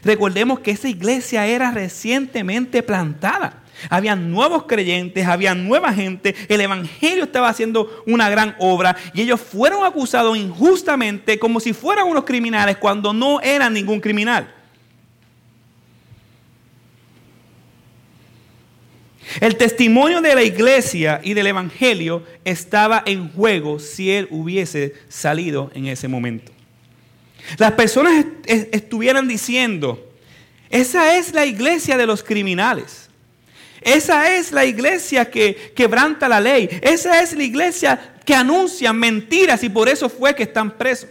Recordemos 0.03 0.61
que 0.61 0.73
esa 0.73 0.89
iglesia 0.89 1.47
era 1.47 1.71
recientemente 1.71 2.83
plantada. 2.83 3.63
Había 3.89 4.15
nuevos 4.15 4.65
creyentes, 4.65 5.27
había 5.27 5.55
nueva 5.55 5.93
gente, 5.93 6.35
el 6.49 6.61
Evangelio 6.61 7.25
estaba 7.25 7.49
haciendo 7.49 8.03
una 8.07 8.29
gran 8.29 8.55
obra 8.59 8.95
y 9.15 9.23
ellos 9.23 9.41
fueron 9.41 9.85
acusados 9.85 10.37
injustamente 10.37 11.39
como 11.39 11.61
si 11.61 11.73
fueran 11.73 12.07
unos 12.07 12.25
criminales 12.25 12.77
cuando 12.77 13.15
no 13.15 13.41
eran 13.41 13.73
ningún 13.73 14.01
criminal. 14.01 14.53
El 19.39 19.57
testimonio 19.57 20.21
de 20.21 20.35
la 20.35 20.43
iglesia 20.43 21.21
y 21.23 21.35
del 21.35 21.47
Evangelio 21.47 22.25
estaba 22.45 23.03
en 23.07 23.31
juego 23.31 23.79
si 23.79 24.11
él 24.11 24.27
hubiese 24.31 24.95
salido 25.09 25.71
en 25.75 25.87
ese 25.87 26.09
momento. 26.09 26.51
Las 27.57 27.73
personas 27.73 28.25
estuvieran 28.47 29.29
diciendo, 29.29 30.11
esa 30.69 31.17
es 31.17 31.33
la 31.33 31.47
iglesia 31.47 31.97
de 31.97 32.07
los 32.07 32.25
criminales. 32.25 33.09
Esa 33.83 34.37
es 34.37 34.53
la 34.53 34.65
iglesia 34.65 35.31
que 35.31 35.73
quebranta 35.75 36.29
la 36.29 36.41
ley. 36.41 36.69
Esa 36.83 37.23
es 37.23 37.33
la 37.35 37.45
iglesia 37.45 38.15
que 38.25 38.35
anuncia 38.35 38.93
mentiras 38.93 39.63
y 39.63 39.69
por 39.69 39.89
eso 39.89 40.09
fue 40.09 40.35
que 40.35 40.43
están 40.43 40.71
presos. 40.73 41.09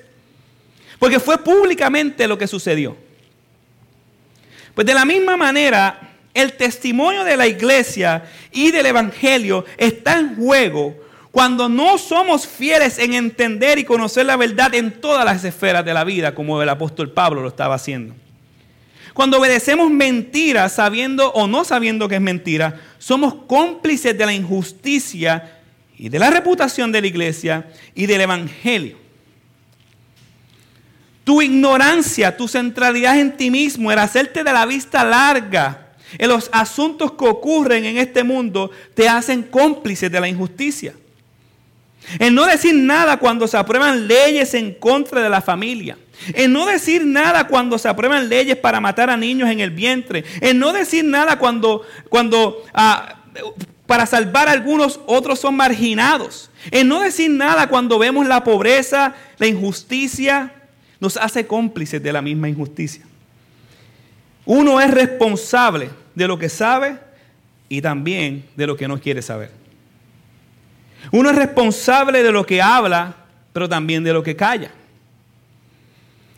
Porque 0.99 1.19
fue 1.19 1.37
públicamente 1.43 2.27
lo 2.27 2.37
que 2.37 2.47
sucedió. 2.47 2.95
Pues 4.75 4.85
de 4.85 4.93
la 4.93 5.05
misma 5.05 5.35
manera, 5.35 6.08
el 6.33 6.53
testimonio 6.53 7.23
de 7.23 7.37
la 7.37 7.47
iglesia 7.47 8.23
y 8.51 8.71
del 8.71 8.85
evangelio 8.85 9.65
está 9.77 10.19
en 10.19 10.35
juego 10.35 10.95
cuando 11.31 11.69
no 11.69 11.97
somos 11.97 12.47
fieles 12.47 12.97
en 12.97 13.13
entender 13.13 13.77
y 13.77 13.83
conocer 13.83 14.25
la 14.25 14.35
verdad 14.35 14.73
en 14.73 14.99
todas 14.99 15.25
las 15.25 15.43
esferas 15.43 15.85
de 15.85 15.93
la 15.93 16.03
vida, 16.03 16.33
como 16.33 16.61
el 16.61 16.69
apóstol 16.69 17.11
Pablo 17.11 17.41
lo 17.41 17.49
estaba 17.49 17.75
haciendo. 17.75 18.15
Cuando 19.13 19.37
obedecemos 19.37 19.91
mentiras, 19.91 20.73
sabiendo 20.73 21.31
o 21.33 21.45
no 21.47 21.65
sabiendo 21.65 22.07
que 22.07 22.15
es 22.15 22.21
mentira, 22.21 22.79
somos 22.97 23.33
cómplices 23.47 24.17
de 24.17 24.25
la 24.25 24.33
injusticia 24.33 25.59
y 25.97 26.09
de 26.09 26.19
la 26.19 26.29
reputación 26.29 26.91
de 26.91 27.01
la 27.01 27.07
iglesia 27.07 27.67
y 27.93 28.05
del 28.05 28.21
evangelio. 28.21 28.97
Tu 31.25 31.41
ignorancia, 31.41 32.37
tu 32.37 32.47
centralidad 32.47 33.19
en 33.19 33.35
ti 33.35 33.51
mismo, 33.51 33.91
el 33.91 33.99
hacerte 33.99 34.43
de 34.43 34.53
la 34.53 34.65
vista 34.65 35.03
larga 35.03 35.88
en 36.17 36.29
los 36.29 36.49
asuntos 36.51 37.13
que 37.13 37.25
ocurren 37.25 37.85
en 37.85 37.97
este 37.97 38.23
mundo, 38.23 38.71
te 38.93 39.07
hacen 39.07 39.43
cómplices 39.43 40.11
de 40.11 40.19
la 40.19 40.27
injusticia. 40.27 40.93
En 42.17 42.33
no 42.33 42.45
decir 42.45 42.73
nada 42.73 43.17
cuando 43.17 43.47
se 43.47 43.57
aprueban 43.57 44.07
leyes 44.07 44.53
en 44.53 44.73
contra 44.73 45.21
de 45.21 45.29
la 45.29 45.41
familia. 45.41 45.97
En 46.33 46.51
no 46.51 46.65
decir 46.65 47.05
nada 47.05 47.47
cuando 47.47 47.77
se 47.77 47.87
aprueban 47.87 48.29
leyes 48.29 48.57
para 48.57 48.81
matar 48.81 49.09
a 49.09 49.17
niños 49.17 49.49
en 49.49 49.59
el 49.59 49.69
vientre. 49.69 50.23
En 50.41 50.57
no 50.59 50.73
decir 50.73 51.05
nada 51.05 51.37
cuando, 51.37 51.83
cuando 52.09 52.63
ah, 52.73 53.15
para 53.85 54.05
salvar 54.05 54.47
a 54.47 54.51
algunos 54.51 54.99
otros 55.05 55.39
son 55.39 55.55
marginados. 55.55 56.49
En 56.71 56.87
no 56.87 57.01
decir 57.01 57.29
nada 57.29 57.67
cuando 57.67 57.99
vemos 57.99 58.27
la 58.27 58.43
pobreza, 58.43 59.15
la 59.37 59.47
injusticia, 59.47 60.53
nos 60.99 61.15
hace 61.17 61.47
cómplices 61.47 62.01
de 62.01 62.13
la 62.13 62.21
misma 62.21 62.49
injusticia. 62.49 63.05
Uno 64.51 64.81
es 64.81 64.89
responsable 64.89 65.91
de 66.15 66.27
lo 66.27 66.39
que 66.39 66.49
sabe 66.49 66.97
y 67.69 67.83
también 67.83 68.49
de 68.55 68.65
lo 68.65 68.75
que 68.75 68.87
no 68.87 68.99
quiere 68.99 69.21
saber. 69.21 69.51
Uno 71.11 71.29
es 71.29 71.35
responsable 71.35 72.23
de 72.23 72.31
lo 72.31 72.43
que 72.43 72.59
habla, 72.59 73.13
pero 73.53 73.69
también 73.69 74.03
de 74.03 74.11
lo 74.11 74.23
que 74.23 74.35
calla. 74.35 74.71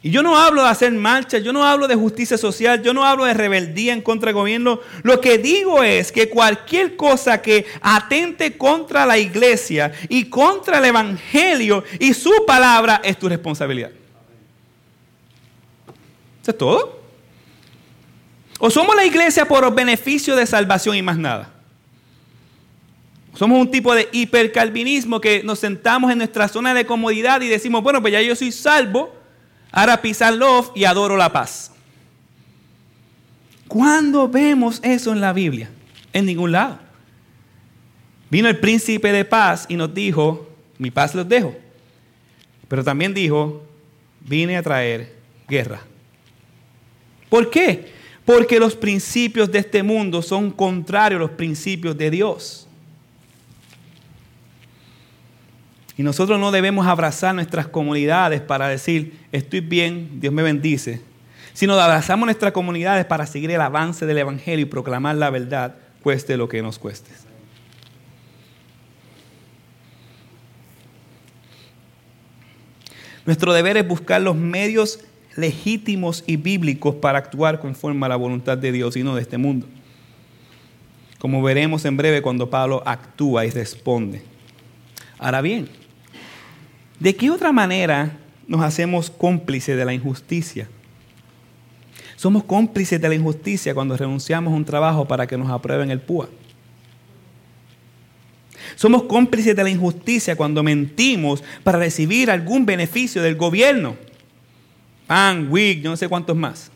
Y 0.03 0.09
yo 0.09 0.23
no 0.23 0.37
hablo 0.37 0.61
de 0.61 0.67
hacer 0.67 0.91
marchas, 0.91 1.41
yo 1.41 1.53
no 1.53 1.65
hablo 1.65 1.87
de 1.87 1.95
justicia 1.95 2.37
social, 2.37 2.83
yo 2.83 2.93
no 2.93 3.05
hablo 3.05 3.23
de 3.23 3.33
rebeldía 3.33 3.93
en 3.93 4.01
contra 4.01 4.27
del 4.27 4.35
gobierno. 4.35 4.81
Lo 5.03 5.21
que 5.21 5.37
digo 5.37 5.81
es 5.81 6.11
que 6.11 6.27
cualquier 6.27 6.97
cosa 6.97 7.41
que 7.41 7.65
atente 7.81 8.57
contra 8.57 9.05
la 9.05 9.17
iglesia 9.17 9.93
y 10.09 10.25
contra 10.25 10.79
el 10.79 10.83
evangelio 10.83 11.85
y 11.97 12.13
su 12.13 12.43
palabra 12.45 12.99
es 13.05 13.17
tu 13.17 13.29
responsabilidad. 13.29 13.91
¿Eso 16.41 16.51
es 16.51 16.57
todo? 16.57 17.00
¿O 18.63 18.69
somos 18.69 18.95
la 18.95 19.03
iglesia 19.03 19.47
por 19.47 19.73
beneficio 19.73 20.35
de 20.35 20.45
salvación 20.45 20.95
y 20.95 21.01
más 21.01 21.17
nada? 21.17 21.51
Somos 23.33 23.59
un 23.59 23.71
tipo 23.71 23.95
de 23.95 24.07
hipercalvinismo 24.11 25.19
que 25.19 25.41
nos 25.41 25.57
sentamos 25.57 26.11
en 26.11 26.19
nuestra 26.19 26.47
zona 26.47 26.75
de 26.75 26.85
comodidad 26.85 27.41
y 27.41 27.47
decimos, 27.47 27.81
bueno, 27.81 28.01
pues 28.01 28.13
ya 28.13 28.21
yo 28.21 28.35
soy 28.35 28.51
salvo, 28.51 29.15
ahora 29.71 29.99
pisa 29.99 30.29
love 30.29 30.69
y 30.75 30.83
adoro 30.83 31.17
la 31.17 31.33
paz. 31.33 31.71
¿Cuándo 33.67 34.29
vemos 34.29 34.79
eso 34.83 35.11
en 35.11 35.21
la 35.21 35.33
Biblia? 35.33 35.71
En 36.13 36.27
ningún 36.27 36.51
lado. 36.51 36.77
Vino 38.29 38.47
el 38.47 38.59
príncipe 38.59 39.11
de 39.11 39.25
paz 39.25 39.65
y 39.69 39.75
nos 39.75 39.91
dijo, 39.91 40.47
mi 40.77 40.91
paz 40.91 41.15
los 41.15 41.27
dejo. 41.27 41.55
Pero 42.67 42.83
también 42.83 43.15
dijo, 43.15 43.63
vine 44.19 44.55
a 44.55 44.61
traer 44.61 45.15
guerra. 45.47 45.81
¿Por 47.27 47.49
qué? 47.49 48.00
Porque 48.25 48.59
los 48.59 48.75
principios 48.75 49.51
de 49.51 49.59
este 49.59 49.83
mundo 49.83 50.21
son 50.21 50.51
contrarios 50.51 51.17
a 51.17 51.21
los 51.21 51.31
principios 51.31 51.97
de 51.97 52.11
Dios. 52.11 52.67
Y 55.97 56.03
nosotros 56.03 56.39
no 56.39 56.51
debemos 56.51 56.87
abrazar 56.87 57.35
nuestras 57.35 57.67
comunidades 57.67 58.41
para 58.41 58.67
decir, 58.67 59.19
estoy 59.31 59.59
bien, 59.59 60.19
Dios 60.19 60.33
me 60.33 60.41
bendice, 60.41 61.01
sino 61.53 61.79
abrazamos 61.79 62.25
nuestras 62.25 62.53
comunidades 62.53 63.05
para 63.05 63.25
seguir 63.27 63.51
el 63.51 63.61
avance 63.61 64.05
del 64.05 64.17
Evangelio 64.17 64.65
y 64.65 64.69
proclamar 64.69 65.15
la 65.15 65.29
verdad, 65.29 65.75
cueste 66.01 66.37
lo 66.37 66.47
que 66.47 66.61
nos 66.61 66.79
cueste. 66.79 67.11
Nuestro 73.25 73.53
deber 73.53 73.77
es 73.77 73.87
buscar 73.87 74.21
los 74.21 74.35
medios 74.35 74.99
legítimos 75.35 76.23
y 76.27 76.35
bíblicos 76.35 76.95
para 76.95 77.19
actuar 77.19 77.59
conforme 77.59 78.05
a 78.05 78.09
la 78.09 78.15
voluntad 78.15 78.57
de 78.57 78.71
Dios 78.71 78.95
y 78.97 79.03
no 79.03 79.15
de 79.15 79.21
este 79.21 79.37
mundo. 79.37 79.67
Como 81.19 81.41
veremos 81.43 81.85
en 81.85 81.97
breve 81.97 82.21
cuando 82.21 82.49
Pablo 82.49 82.81
actúa 82.85 83.45
y 83.45 83.51
responde. 83.51 84.23
Ahora 85.19 85.41
bien, 85.41 85.69
¿de 86.99 87.15
qué 87.15 87.29
otra 87.29 87.51
manera 87.51 88.17
nos 88.47 88.61
hacemos 88.61 89.09
cómplices 89.09 89.77
de 89.77 89.85
la 89.85 89.93
injusticia? 89.93 90.67
Somos 92.15 92.43
cómplices 92.43 92.99
de 92.99 93.09
la 93.09 93.15
injusticia 93.15 93.73
cuando 93.73 93.97
renunciamos 93.97 94.53
a 94.53 94.55
un 94.55 94.65
trabajo 94.65 95.07
para 95.07 95.27
que 95.27 95.37
nos 95.37 95.49
aprueben 95.49 95.91
el 95.91 96.01
PUA. 96.01 96.29
Somos 98.75 99.03
cómplices 99.03 99.55
de 99.55 99.63
la 99.63 99.69
injusticia 99.69 100.35
cuando 100.35 100.63
mentimos 100.63 101.43
para 101.63 101.79
recibir 101.79 102.31
algún 102.31 102.65
beneficio 102.65 103.21
del 103.21 103.35
gobierno. 103.35 103.95
PAN, 105.11 105.51
WIG, 105.51 105.83
no 105.83 105.97
sé 105.97 106.07
cuántos 106.07 106.37
más. 106.37 106.71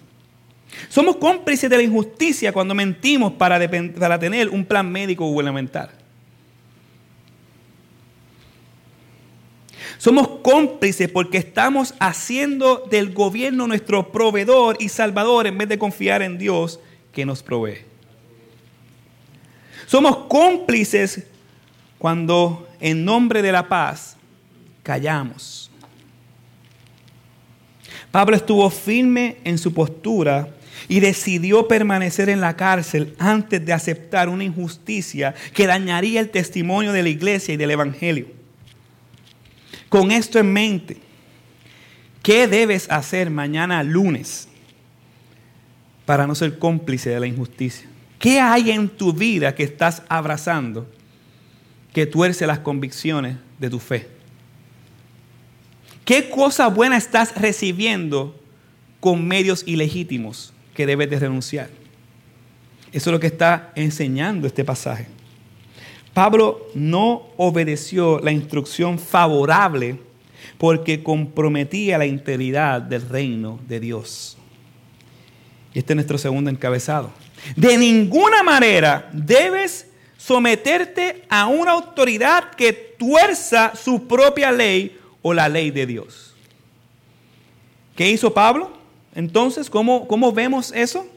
Somos 0.90 1.16
cómplices 1.16 1.70
de 1.70 1.78
la 1.78 1.84
injusticia 1.84 2.52
cuando 2.52 2.76
mentimos 2.76 3.32
para, 3.32 3.58
para 3.98 4.20
tener 4.20 4.50
un 4.50 4.66
plan 4.66 4.92
médico 4.92 5.26
gubernamental. 5.26 5.90
Somos 9.98 10.28
cómplices 10.44 11.08
porque 11.08 11.38
estamos 11.38 11.94
haciendo 11.98 12.86
del 12.92 13.14
gobierno 13.14 13.68
nuestro 13.68 14.12
proveedor 14.12 14.76
y 14.82 14.90
salvador 14.90 15.48
en 15.48 15.58
vez 15.58 15.70
de 15.70 15.80
confiar 15.80 16.22
en 16.22 16.38
Dios 16.38 16.82
que 17.14 17.26
nos 17.26 17.42
provee. 17.42 17.86
Somos 19.88 20.26
cómplices 20.28 21.26
cuando 21.98 22.68
en 22.82 23.06
nombre 23.06 23.42
de 23.42 23.54
la 23.54 23.70
paz 23.70 24.18
callamos. 24.84 25.65
Pablo 28.16 28.38
estuvo 28.38 28.70
firme 28.70 29.40
en 29.44 29.58
su 29.58 29.74
postura 29.74 30.48
y 30.88 31.02
decidió 31.02 31.68
permanecer 31.68 32.30
en 32.30 32.40
la 32.40 32.56
cárcel 32.56 33.14
antes 33.20 33.66
de 33.66 33.74
aceptar 33.74 34.30
una 34.30 34.46
injusticia 34.46 35.36
que 35.54 35.68
dañaría 35.68 36.22
el 36.22 36.30
testimonio 36.30 36.94
de 36.94 37.04
la 37.04 37.10
iglesia 37.10 37.54
y 37.54 37.58
del 37.58 37.72
Evangelio. 37.72 38.28
Con 39.90 40.12
esto 40.12 40.40
en 40.40 40.54
mente, 40.54 40.96
¿qué 42.24 42.48
debes 42.48 42.90
hacer 42.90 43.30
mañana 43.30 43.84
lunes 43.84 44.48
para 46.06 46.26
no 46.26 46.36
ser 46.36 46.58
cómplice 46.58 47.10
de 47.10 47.20
la 47.20 47.28
injusticia? 47.28 47.86
¿Qué 48.18 48.40
hay 48.40 48.72
en 48.72 48.88
tu 48.88 49.12
vida 49.12 49.54
que 49.56 49.64
estás 49.64 50.04
abrazando 50.08 50.90
que 51.92 52.06
tuerce 52.06 52.48
las 52.48 52.60
convicciones 52.60 53.36
de 53.60 53.70
tu 53.70 53.80
fe? 53.80 54.15
¿Qué 56.06 56.30
cosa 56.30 56.68
buena 56.68 56.98
estás 56.98 57.36
recibiendo 57.36 58.40
con 59.00 59.28
medios 59.28 59.64
ilegítimos 59.66 60.54
que 60.76 60.86
debes 60.86 61.10
de 61.10 61.20
renunciar? 61.20 61.70
Eso 62.92 63.10
es 63.10 63.12
lo 63.12 63.20
que 63.20 63.28
está 63.28 63.74
enseñando 63.76 64.46
este 64.46 64.64
pasaje. 64.64 65.08
Pablo 66.14 66.68
no 66.76 67.28
obedeció 67.38 68.20
la 68.20 68.32
instrucción 68.32 69.00
favorable 69.00 70.00
porque 70.60 71.02
comprometía 71.02 71.98
la 71.98 72.06
integridad 72.06 72.82
del 72.82 73.10
reino 73.10 73.60
de 73.68 73.80
Dios. 73.80 74.38
Y 75.74 75.80
este 75.80 75.94
es 75.94 75.96
nuestro 75.96 76.20
segundo 76.20 76.52
encabezado. 76.52 77.12
De 77.56 77.78
ninguna 77.78 78.44
manera 78.44 79.10
debes 79.12 79.88
someterte 80.18 81.24
a 81.30 81.48
una 81.48 81.72
autoridad 81.72 82.52
que 82.52 82.72
tuerza 82.72 83.74
su 83.76 84.08
propia 84.08 84.52
ley 84.52 84.98
o 85.28 85.34
la 85.34 85.50
ley 85.50 85.72
de 85.72 85.88
Dios. 85.88 86.36
¿Qué 87.96 88.12
hizo 88.12 88.32
Pablo? 88.32 88.72
Entonces, 89.16 89.72
¿cómo, 89.72 90.08
cómo 90.08 90.32
vemos 90.32 90.72
eso? 90.72 91.08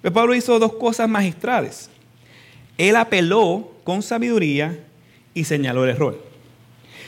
Pues 0.00 0.12
Pablo 0.12 0.36
hizo 0.36 0.60
dos 0.60 0.74
cosas 0.74 1.08
magistrales. 1.08 1.90
Él 2.78 2.94
apeló 2.94 3.72
con 3.82 4.00
sabiduría 4.00 4.78
y 5.34 5.42
señaló 5.42 5.82
el 5.82 5.90
error. 5.90 6.24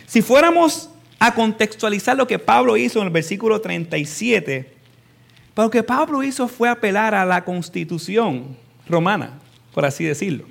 Si 0.08 0.22
fuéramos 0.22 0.90
a 1.20 1.32
contextualizar 1.32 2.16
lo 2.16 2.26
que 2.26 2.40
Pablo 2.40 2.76
hizo 2.76 2.98
en 2.98 3.06
el 3.06 3.12
versículo 3.12 3.60
37, 3.60 4.72
lo 5.54 5.70
que 5.70 5.84
Pablo 5.84 6.24
hizo 6.24 6.48
fue 6.48 6.68
apelar 6.68 7.14
a 7.14 7.24
la 7.24 7.44
constitución 7.44 8.56
romana, 8.88 9.38
por 9.72 9.84
así 9.84 10.02
decirlo. 10.02 10.46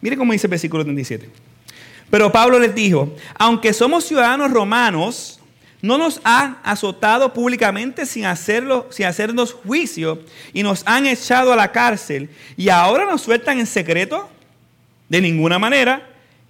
Mire 0.00 0.16
cómo 0.16 0.32
dice 0.32 0.46
el 0.46 0.52
versículo 0.52 0.84
37. 0.84 1.28
Pero 2.12 2.30
Pablo 2.30 2.58
les 2.58 2.74
dijo, 2.74 3.16
aunque 3.36 3.72
somos 3.72 4.04
ciudadanos 4.04 4.50
romanos, 4.50 5.40
no 5.80 5.96
nos 5.96 6.20
han 6.24 6.58
azotado 6.62 7.32
públicamente 7.32 8.04
sin, 8.04 8.26
hacerlo, 8.26 8.86
sin 8.90 9.06
hacernos 9.06 9.54
juicio 9.54 10.20
y 10.52 10.62
nos 10.62 10.82
han 10.84 11.06
echado 11.06 11.54
a 11.54 11.56
la 11.56 11.72
cárcel 11.72 12.28
y 12.54 12.68
ahora 12.68 13.06
nos 13.06 13.22
sueltan 13.22 13.60
en 13.60 13.66
secreto 13.66 14.28
de 15.08 15.22
ninguna 15.22 15.58
manera 15.58 16.06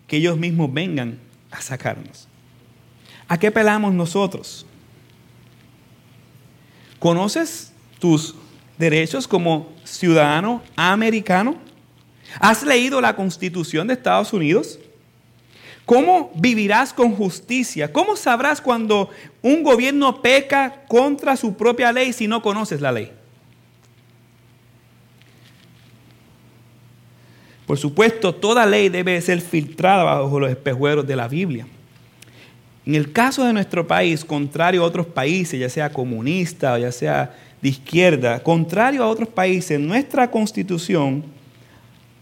que 0.09 0.17
ellos 0.17 0.37
mismos 0.37 0.75
vengan 0.75 1.21
a 1.53 1.61
sacarnos. 1.61 2.27
¿A 3.29 3.39
qué 3.39 3.53
pelamos 3.53 3.95
nosotros? 3.95 4.67
¿Conoces 6.99 7.73
tus 8.01 8.35
derechos 8.79 9.29
como 9.29 9.73
ciudadano 9.85 10.61
americano? 10.75 11.55
¿Has 12.41 12.65
leído 12.65 13.01
la 13.01 13.15
constitución 13.15 13.87
de 13.87 13.95
Estados 13.95 14.33
Unidos? 14.33 14.81
¿Cómo 15.85 16.31
vivirás 16.35 16.93
con 16.93 17.15
justicia? 17.15 17.93
¿Cómo 17.93 18.17
sabrás 18.17 18.61
cuando 18.61 19.11
un 19.43 19.63
gobierno 19.63 20.23
peca 20.23 20.85
contra 20.87 21.37
su 21.37 21.57
propia 21.57 21.93
ley 21.93 22.13
si 22.13 22.29
no 22.29 22.41
conoces 22.41 22.81
la 22.81 22.93
ley? 22.93 23.11
Por 27.67 27.79
supuesto, 27.79 28.35
toda 28.35 28.67
ley 28.67 28.89
debe 28.89 29.21
ser 29.21 29.41
filtrada 29.41 30.05
bajo 30.05 30.39
los 30.39 30.51
espejuelos 30.51 31.07
de 31.07 31.17
la 31.17 31.27
Biblia. 31.27 31.67
En 32.85 32.95
el 32.95 33.13
caso 33.13 33.45
de 33.45 33.53
nuestro 33.53 33.87
país, 33.87 34.25
contrario 34.25 34.83
a 34.83 34.87
otros 34.87 35.07
países, 35.07 35.59
ya 35.59 35.69
sea 35.69 35.93
comunista 35.93 36.75
o 36.75 36.79
ya 36.79 36.93
sea 36.93 37.35
de 37.61 37.69
izquierda, 37.69 38.43
contrario 38.43 39.05
a 39.05 39.09
otros 39.09 39.29
países, 39.29 39.79
nuestra 39.79 40.31
constitución 40.31 41.25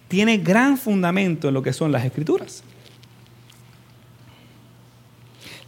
tiene 0.08 0.36
gran 0.36 0.76
fundamento 0.76 1.48
en 1.48 1.54
lo 1.54 1.62
que 1.62 1.72
son 1.72 1.90
las 1.92 2.04
escrituras. 2.04 2.62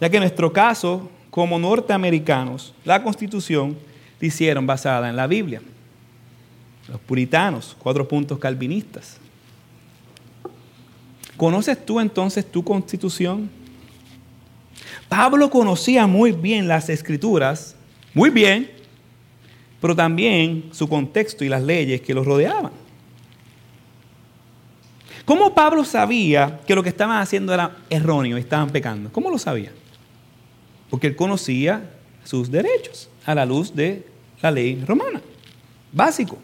Ya 0.03 0.09
que 0.09 0.17
en 0.17 0.23
nuestro 0.23 0.51
caso, 0.51 1.09
como 1.29 1.57
norteamericanos, 1.57 2.73
la 2.83 3.01
constitución 3.01 3.77
la 4.19 4.27
hicieron 4.27 4.67
basada 4.67 5.07
en 5.07 5.15
la 5.15 5.27
Biblia. 5.27 5.61
Los 6.89 6.99
puritanos, 6.99 7.73
cuatro 7.79 8.05
puntos 8.05 8.37
calvinistas. 8.37 9.15
¿Conoces 11.37 11.85
tú 11.85 12.01
entonces 12.01 12.45
tu 12.45 12.65
constitución? 12.65 13.49
Pablo 15.07 15.49
conocía 15.49 16.05
muy 16.05 16.33
bien 16.33 16.67
las 16.67 16.89
escrituras, 16.89 17.77
muy 18.13 18.29
bien, 18.29 18.69
pero 19.79 19.95
también 19.95 20.65
su 20.73 20.89
contexto 20.89 21.45
y 21.45 21.47
las 21.47 21.63
leyes 21.63 22.01
que 22.01 22.13
los 22.13 22.25
rodeaban. 22.25 22.73
¿Cómo 25.23 25.55
Pablo 25.55 25.85
sabía 25.85 26.59
que 26.67 26.75
lo 26.75 26.83
que 26.83 26.89
estaban 26.89 27.21
haciendo 27.21 27.53
era 27.53 27.77
erróneo 27.89 28.37
y 28.37 28.41
estaban 28.41 28.69
pecando? 28.69 29.09
¿Cómo 29.09 29.29
lo 29.29 29.37
sabía? 29.37 29.71
Porque 30.93 31.07
él 31.07 31.15
conocía 31.15 31.89
sus 32.23 32.51
derechos 32.51 33.09
a 33.25 33.33
la 33.33 33.47
luz 33.47 33.73
de 33.73 34.05
la 34.43 34.51
ley 34.51 34.79
romana. 34.85 35.23
Básico. 35.91 36.37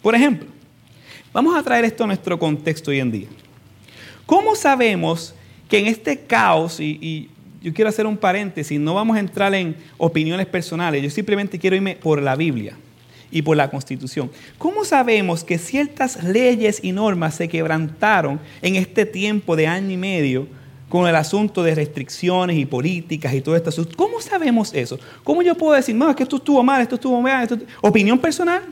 Por 0.00 0.14
ejemplo, 0.14 0.48
vamos 1.30 1.54
a 1.54 1.62
traer 1.62 1.84
esto 1.84 2.04
a 2.04 2.06
nuestro 2.06 2.38
contexto 2.38 2.90
hoy 2.90 3.00
en 3.00 3.12
día. 3.12 3.28
¿Cómo 4.24 4.54
sabemos 4.54 5.34
que 5.68 5.78
en 5.78 5.88
este 5.88 6.20
caos, 6.20 6.80
y, 6.80 7.28
yo 7.60 7.74
quiero 7.74 7.90
hacer 7.90 8.06
un 8.06 8.16
paréntesis, 8.16 8.80
no 8.80 8.94
vamos 8.94 9.14
a 9.14 9.20
entrar 9.20 9.54
en 9.54 9.76
opiniones 9.98 10.46
personales, 10.46 11.02
yo 11.02 11.10
simplemente 11.10 11.58
quiero 11.58 11.76
irme 11.76 11.96
por 11.96 12.22
la 12.22 12.36
Biblia 12.36 12.78
y 13.30 13.42
por 13.42 13.58
la 13.58 13.68
Constitución. 13.68 14.30
¿Cómo 14.56 14.86
sabemos 14.86 15.44
que 15.44 15.58
ciertas 15.58 16.24
leyes 16.24 16.80
y 16.82 16.92
normas 16.92 17.34
se 17.34 17.46
quebrantaron 17.48 18.40
en 18.62 18.76
este 18.76 19.04
tiempo 19.04 19.54
de 19.54 19.66
año 19.66 19.90
y 19.90 19.98
medio 19.98 20.63
con 20.88 21.06
el 21.08 21.16
asunto 21.16 21.62
de 21.62 21.74
restricciones 21.74 22.56
y 22.56 22.66
políticas 22.66 23.34
y 23.34 23.40
todo 23.40 23.56
esto? 23.56 23.70
¿Cómo 23.96 24.20
sabemos 24.20 24.72
eso? 24.74 24.98
¿Cómo 25.22 25.42
yo 25.42 25.54
puedo 25.54 25.72
decir, 25.72 25.94
no, 25.94 26.08
es 26.10 26.16
que 26.16 26.22
esto 26.22 26.36
estuvo 26.36 26.62
mal, 26.62 26.82
esto 26.82 26.94
estuvo 26.96 27.20
mal? 27.20 27.42
Esto... 27.42 27.58
¿Opinión 27.80 28.18
personal? 28.18 28.62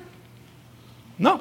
No. 1.19 1.41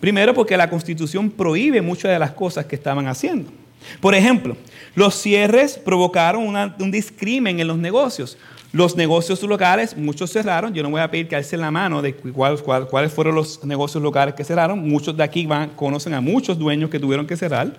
Primero 0.00 0.32
porque 0.34 0.56
la 0.56 0.70
Constitución 0.70 1.30
prohíbe 1.30 1.82
muchas 1.82 2.12
de 2.12 2.18
las 2.18 2.32
cosas 2.32 2.66
que 2.66 2.76
estaban 2.76 3.06
haciendo. 3.08 3.50
Por 4.00 4.14
ejemplo, 4.14 4.56
los 4.94 5.14
cierres 5.14 5.78
provocaron 5.78 6.46
un 6.78 6.90
discrimen 6.90 7.60
en 7.60 7.66
los 7.66 7.78
negocios. 7.78 8.36
Los 8.70 8.96
negocios 8.96 9.42
locales, 9.42 9.96
muchos 9.96 10.30
cerraron. 10.30 10.74
Yo 10.74 10.82
no 10.82 10.90
voy 10.90 11.00
a 11.00 11.10
pedir 11.10 11.26
que 11.26 11.36
alcen 11.36 11.60
la 11.60 11.70
mano 11.70 12.02
de 12.02 12.14
cuáles 12.14 13.12
fueron 13.12 13.34
los 13.34 13.64
negocios 13.64 14.02
locales 14.02 14.34
que 14.34 14.44
cerraron. 14.44 14.86
Muchos 14.86 15.16
de 15.16 15.22
aquí 15.22 15.46
van, 15.46 15.70
conocen 15.70 16.12
a 16.14 16.20
muchos 16.20 16.58
dueños 16.58 16.90
que 16.90 17.00
tuvieron 17.00 17.26
que 17.26 17.36
cerrar. 17.36 17.74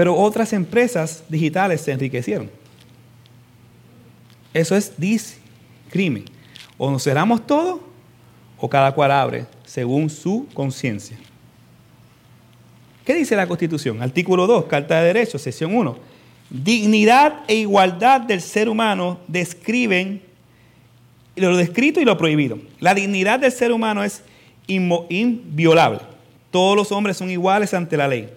Pero 0.00 0.16
otras 0.16 0.54
empresas 0.54 1.24
digitales 1.28 1.82
se 1.82 1.92
enriquecieron. 1.92 2.50
Eso 4.54 4.74
es 4.74 4.98
discrimen. 4.98 6.24
O 6.78 6.90
nos 6.90 7.04
cerramos 7.04 7.46
todo 7.46 7.82
o 8.56 8.70
cada 8.70 8.92
cual 8.94 9.10
abre 9.10 9.44
según 9.66 10.08
su 10.08 10.46
conciencia. 10.54 11.18
¿Qué 13.04 13.14
dice 13.14 13.36
la 13.36 13.46
Constitución? 13.46 14.00
Artículo 14.00 14.46
2, 14.46 14.64
Carta 14.64 15.00
de 15.00 15.08
Derechos, 15.08 15.42
sección 15.42 15.76
1. 15.76 15.98
Dignidad 16.48 17.40
e 17.46 17.56
igualdad 17.56 18.22
del 18.22 18.40
ser 18.40 18.70
humano 18.70 19.18
describen 19.28 20.22
lo 21.36 21.58
descrito 21.58 22.00
y 22.00 22.06
lo 22.06 22.16
prohibido. 22.16 22.58
La 22.78 22.94
dignidad 22.94 23.38
del 23.38 23.52
ser 23.52 23.70
humano 23.70 24.02
es 24.02 24.22
inviolable. 24.66 26.00
Todos 26.50 26.74
los 26.74 26.90
hombres 26.90 27.18
son 27.18 27.30
iguales 27.30 27.74
ante 27.74 27.98
la 27.98 28.08
ley. 28.08 28.30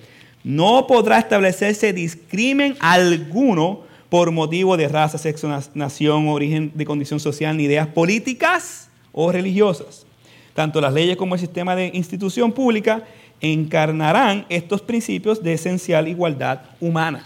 No 0.43 0.87
podrá 0.87 1.19
establecerse 1.19 1.93
discrimen 1.93 2.75
alguno 2.79 3.81
por 4.09 4.31
motivo 4.31 4.77
de 4.77 4.87
raza, 4.87 5.17
sexo, 5.17 5.49
nación, 5.73 6.27
origen 6.27 6.71
de 6.75 6.85
condición 6.85 7.19
social, 7.19 7.57
ni 7.57 7.63
ideas 7.63 7.87
políticas 7.87 8.89
o 9.11 9.31
religiosas. 9.31 10.05
Tanto 10.53 10.81
las 10.81 10.93
leyes 10.93 11.17
como 11.17 11.35
el 11.35 11.41
sistema 11.41 11.75
de 11.75 11.91
institución 11.93 12.51
pública 12.51 13.03
encarnarán 13.41 14.45
estos 14.49 14.81
principios 14.81 15.41
de 15.41 15.53
esencial 15.53 16.07
igualdad 16.07 16.61
humana. 16.79 17.25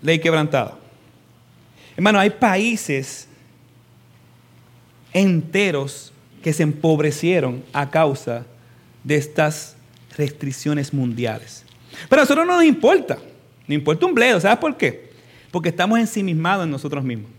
Ley 0.00 0.18
quebrantada. 0.18 0.76
Hermano, 1.96 2.18
hay 2.18 2.30
países 2.30 3.28
enteros 5.12 6.12
que 6.42 6.52
se 6.52 6.64
empobrecieron 6.64 7.62
a 7.72 7.90
causa 7.90 8.44
de 9.04 9.16
estas 9.16 9.76
restricciones 10.16 10.92
mundiales. 10.92 11.64
Pero 12.08 12.22
a 12.22 12.24
nosotros 12.24 12.46
no 12.46 12.56
nos 12.56 12.64
importa. 12.64 13.18
No 13.66 13.74
importa 13.74 14.06
un 14.06 14.14
bledo. 14.14 14.40
¿Sabes 14.40 14.58
por 14.58 14.76
qué? 14.76 15.10
Porque 15.50 15.68
estamos 15.68 15.98
ensimismados 15.98 16.64
en 16.64 16.70
nosotros 16.70 17.04
mismos. 17.04 17.30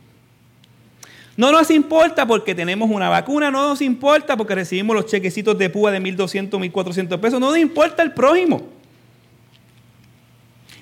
No 1.35 1.51
nos 1.51 1.71
importa 1.71 2.27
porque 2.27 2.53
tenemos 2.53 2.89
una 2.91 3.09
vacuna, 3.09 3.49
no 3.49 3.69
nos 3.69 3.81
importa 3.81 4.37
porque 4.37 4.53
recibimos 4.53 4.95
los 4.95 5.07
chequecitos 5.07 5.57
de 5.57 5.69
púa 5.69 5.91
de 5.91 5.99
1.200, 5.99 6.49
1.400 6.71 7.19
pesos, 7.19 7.39
no 7.39 7.47
nos 7.47 7.57
importa 7.57 8.03
el 8.03 8.13
prójimo. 8.13 8.61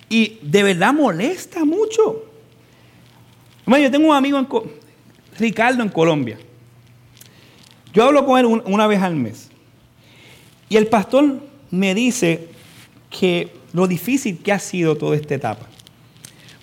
Y 0.10 0.40
de 0.42 0.64
verdad 0.64 0.94
molesta 0.94 1.64
mucho. 1.64 2.26
yo 3.66 3.92
tengo 3.92 4.10
un 4.10 4.16
amigo, 4.16 4.38
en 4.38 4.48
Ricardo, 5.40 5.84
en 5.84 5.90
Colombia. 5.90 6.38
Yo 7.94 8.04
hablo 8.04 8.26
con 8.26 8.38
él 8.38 8.46
una 8.66 8.88
vez 8.88 9.02
al 9.02 9.16
mes. 9.16 9.50
Y 10.68 10.76
el 10.76 10.88
pastor 10.88 11.42
me 11.72 11.96
dice 11.96 12.50
que 13.10 13.52
lo 13.74 13.88
difícil 13.88 14.38
que 14.40 14.52
ha 14.52 14.60
sido 14.60 14.96
toda 14.96 15.16
esta 15.16 15.36
etapa. 15.36 15.66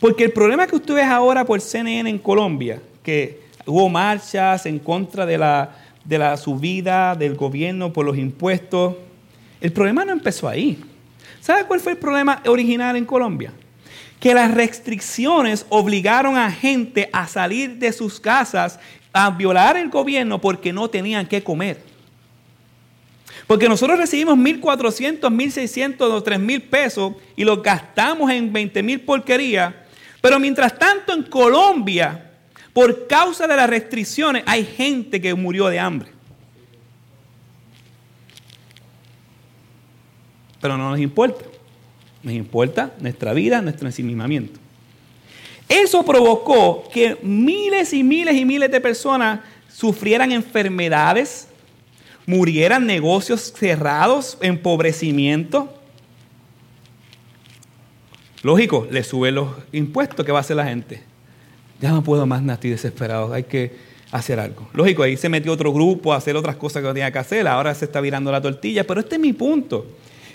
Porque 0.01 0.25
el 0.25 0.33
problema 0.33 0.67
que 0.67 0.77
usted 0.77 0.95
ve 0.95 1.03
ahora 1.03 1.45
por 1.45 1.61
CNN 1.61 2.09
en 2.09 2.19
Colombia, 2.19 2.81
que 3.03 3.41
hubo 3.67 3.89
marchas 3.89 4.67
en 4.67 4.79
contra 4.79 5.27
de 5.27 5.39
la, 5.39 5.71
de 6.05 6.19
la 6.19 6.37
subida 6.37 7.15
del 7.15 7.35
gobierno 7.35 7.93
por 7.93 8.07
los 8.07 8.17
impuestos. 8.17 8.95
El 9.61 9.73
problema 9.73 10.05
no 10.05 10.13
empezó 10.13 10.49
ahí. 10.49 10.79
¿Sabe 11.41 11.65
cuál 11.65 11.81
fue 11.81 11.93
el 11.93 11.99
problema 11.99 12.43
original 12.47 12.97
en 12.97 13.05
Colombia? 13.05 13.53
Que 14.21 14.35
las 14.35 14.53
restricciones 14.53 15.67
obligaron 15.69 16.37
a 16.37 16.51
gente 16.51 17.09
a 17.13 17.27
salir 17.27 17.77
de 17.77 17.93
sus 17.93 18.21
casas 18.21 18.79
a 19.13 19.31
violar 19.31 19.77
el 19.77 19.91
gobierno 19.91 20.41
porque 20.41 20.73
no 20.73 20.89
tenían 20.89 21.27
que 21.27 21.43
comer. 21.43 21.83
Porque 23.49 23.69
nosotros 23.69 23.99
recibimos 23.99 24.37
1.400, 24.39 25.21
1.600 25.21 26.03
o 26.03 26.23
3.000 26.23 26.63
pesos 26.69 27.15
y 27.35 27.45
los 27.45 27.63
gastamos 27.63 28.31
en 28.31 28.53
20.000 28.53 29.05
porquerías. 29.07 29.75
Pero 30.21 30.39
mientras 30.39 30.79
tanto 30.79 31.15
en 31.15 31.23
Colombia 31.23 32.31
por 32.75 33.07
causa 33.07 33.47
de 33.47 33.57
las 33.57 33.71
restricciones 33.71 34.43
hay 34.45 34.67
gente 34.67 35.19
que 35.21 35.33
murió 35.33 35.69
de 35.69 35.81
hambre. 35.81 36.11
Pero 40.61 40.77
no 40.77 40.91
nos 40.91 41.01
importa. 41.01 41.45
Nos 42.23 42.35
importa 42.35 42.93
nuestra 43.01 43.33
vida, 43.33 43.63
nuestro 43.63 43.89
ensimismamiento. 43.89 44.61
Eso 45.69 46.05
provocó 46.05 46.87
que 46.93 47.17
miles 47.23 47.95
y 47.95 48.03
miles 48.03 48.37
y 48.37 48.45
miles 48.45 48.71
de 48.71 48.81
personas 48.81 49.41
sufrieran 49.69 50.33
enfermedades, 50.33 51.48
murieran 52.29 52.87
negocios 52.87 53.53
cerrados, 53.57 54.37
empobrecimiento. 54.41 55.75
Lógico, 58.43 58.87
le 58.91 59.03
suben 59.03 59.35
los 59.35 59.49
impuestos, 59.73 60.25
¿qué 60.25 60.31
va 60.31 60.39
a 60.39 60.43
hacer 60.43 60.57
la 60.57 60.67
gente? 60.67 61.09
ya 61.81 61.91
no 61.91 62.03
puedo 62.03 62.27
más, 62.27 62.43
estoy 62.45 62.71
desesperado, 62.71 63.33
hay 63.33 63.45
que 63.45 63.73
hacer 64.11 64.41
algo. 64.41 64.69
Lógico, 64.75 65.03
ahí 65.03 65.17
se 65.17 65.29
metió 65.29 65.53
otro 65.53 65.73
grupo 65.73 66.13
a 66.13 66.17
hacer 66.17 66.37
otras 66.37 66.57
cosas 66.57 66.83
que 66.83 66.89
no 66.89 66.95
tenía 66.95 67.11
que 67.11 67.19
hacer, 67.19 67.47
ahora 67.47 67.75
se 67.75 67.85
está 67.85 68.01
virando 68.01 68.33
la 68.33 68.43
tortilla, 68.43 68.87
pero 68.87 69.01
este 69.01 69.15
es 69.15 69.21
mi 69.21 69.33
punto. 69.33 69.87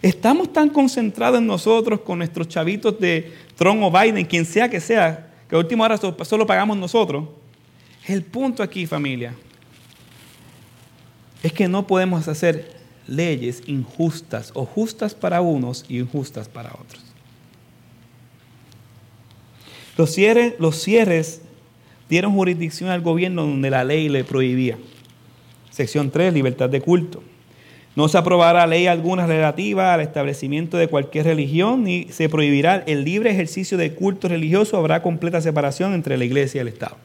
Estamos 0.01 0.51
tan 0.51 0.69
concentrados 0.69 1.39
en 1.39 1.47
nosotros 1.47 2.01
con 2.01 2.17
nuestros 2.17 2.47
chavitos 2.47 2.99
de 2.99 3.31
Trump 3.55 3.83
o 3.83 3.91
Biden, 3.91 4.25
quien 4.25 4.45
sea 4.45 4.69
que 4.69 4.79
sea, 4.79 5.31
que 5.47 5.55
a 5.55 5.59
última 5.59 5.85
hora 5.85 5.97
solo 5.97 6.47
pagamos 6.47 6.75
nosotros. 6.77 7.25
El 8.07 8.23
punto 8.23 8.63
aquí, 8.63 8.85
familia, 8.85 9.33
es 11.43 11.51
que 11.51 11.67
no 11.67 11.85
podemos 11.85 12.27
hacer 12.27 12.71
leyes 13.05 13.63
injustas 13.67 14.51
o 14.55 14.65
justas 14.65 15.13
para 15.13 15.41
unos 15.41 15.85
y 15.89 15.99
injustas 15.99 16.47
para 16.47 16.69
otros. 16.69 17.03
Los 19.97 20.11
cierres, 20.81 21.41
dieron 22.09 22.33
jurisdicción 22.33 22.89
al 22.89 23.01
gobierno 23.01 23.43
donde 23.43 23.69
la 23.69 23.83
ley 23.83 24.09
le 24.09 24.23
prohibía. 24.23 24.77
Sección 25.69 26.09
3, 26.09 26.33
libertad 26.33 26.69
de 26.69 26.81
culto. 26.81 27.21
No 27.95 28.07
se 28.07 28.17
aprobará 28.17 28.65
ley 28.65 28.87
alguna 28.87 29.27
relativa 29.27 29.93
al 29.93 30.01
establecimiento 30.01 30.77
de 30.77 30.87
cualquier 30.87 31.25
religión, 31.25 31.83
ni 31.83 32.05
se 32.05 32.27
prohibirá 32.27 32.83
el 32.87 33.03
libre 33.03 33.29
ejercicio 33.29 33.77
de 33.77 33.93
culto 33.93 34.27
religioso. 34.27 34.77
Habrá 34.77 35.03
completa 35.03 35.41
separación 35.41 35.93
entre 35.93 36.17
la 36.17 36.25
iglesia 36.25 36.59
y 36.59 36.61
el 36.61 36.69
Estado. 36.69 36.97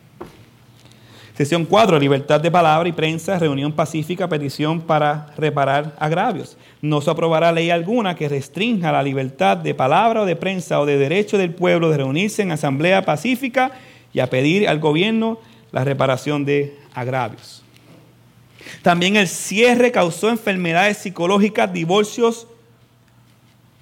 Sección 1.38 1.66
4, 1.66 2.00
libertad 2.00 2.40
de 2.40 2.50
palabra 2.50 2.88
y 2.88 2.92
prensa, 2.92 3.38
reunión 3.38 3.70
pacífica, 3.70 4.28
petición 4.28 4.80
para 4.80 5.32
reparar 5.36 5.94
agravios. 6.00 6.56
No 6.82 7.00
se 7.00 7.08
aprobará 7.10 7.52
ley 7.52 7.70
alguna 7.70 8.16
que 8.16 8.28
restrinja 8.28 8.90
la 8.90 9.04
libertad 9.04 9.56
de 9.56 9.72
palabra 9.72 10.22
o 10.22 10.26
de 10.26 10.34
prensa 10.34 10.80
o 10.80 10.84
de 10.84 10.98
derecho 10.98 11.38
del 11.38 11.54
pueblo 11.54 11.90
de 11.90 11.98
reunirse 11.98 12.42
en 12.42 12.50
asamblea 12.50 13.04
pacífica 13.04 13.70
y 14.12 14.18
a 14.18 14.28
pedir 14.28 14.68
al 14.68 14.80
gobierno 14.80 15.38
la 15.70 15.84
reparación 15.84 16.44
de 16.44 16.76
agravios. 16.92 17.62
También 18.82 19.14
el 19.14 19.28
cierre 19.28 19.92
causó 19.92 20.30
enfermedades 20.30 20.98
psicológicas, 20.98 21.72
divorcios, 21.72 22.48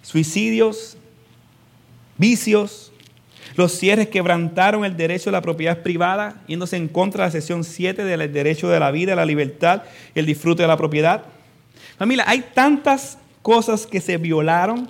suicidios, 0.03 0.99
vicios, 2.19 2.93
los 3.57 3.73
cierres 3.73 4.09
quebrantaron 4.09 4.85
el 4.85 4.97
derecho 4.97 5.31
a 5.31 5.33
la 5.33 5.41
propiedad 5.41 5.83
privada, 5.83 6.43
yéndose 6.47 6.77
en 6.77 6.89
contra 6.89 7.25
de 7.25 7.29
la 7.29 7.33
sección 7.33 7.65
7 7.65 8.05
del 8.05 8.31
derecho 8.31 8.69
de 8.69 8.79
la 8.79 8.91
vida, 8.91 9.17
la 9.17 9.25
libertad 9.25 9.83
y 10.15 10.19
el 10.19 10.27
disfrute 10.27 10.63
de 10.63 10.69
la 10.69 10.77
propiedad. 10.77 11.25
Familia, 11.99 12.25
hay 12.27 12.45
tantas 12.53 13.19
cosas 13.41 13.87
que 13.87 14.01
se 14.03 14.19
violaron 14.19 14.89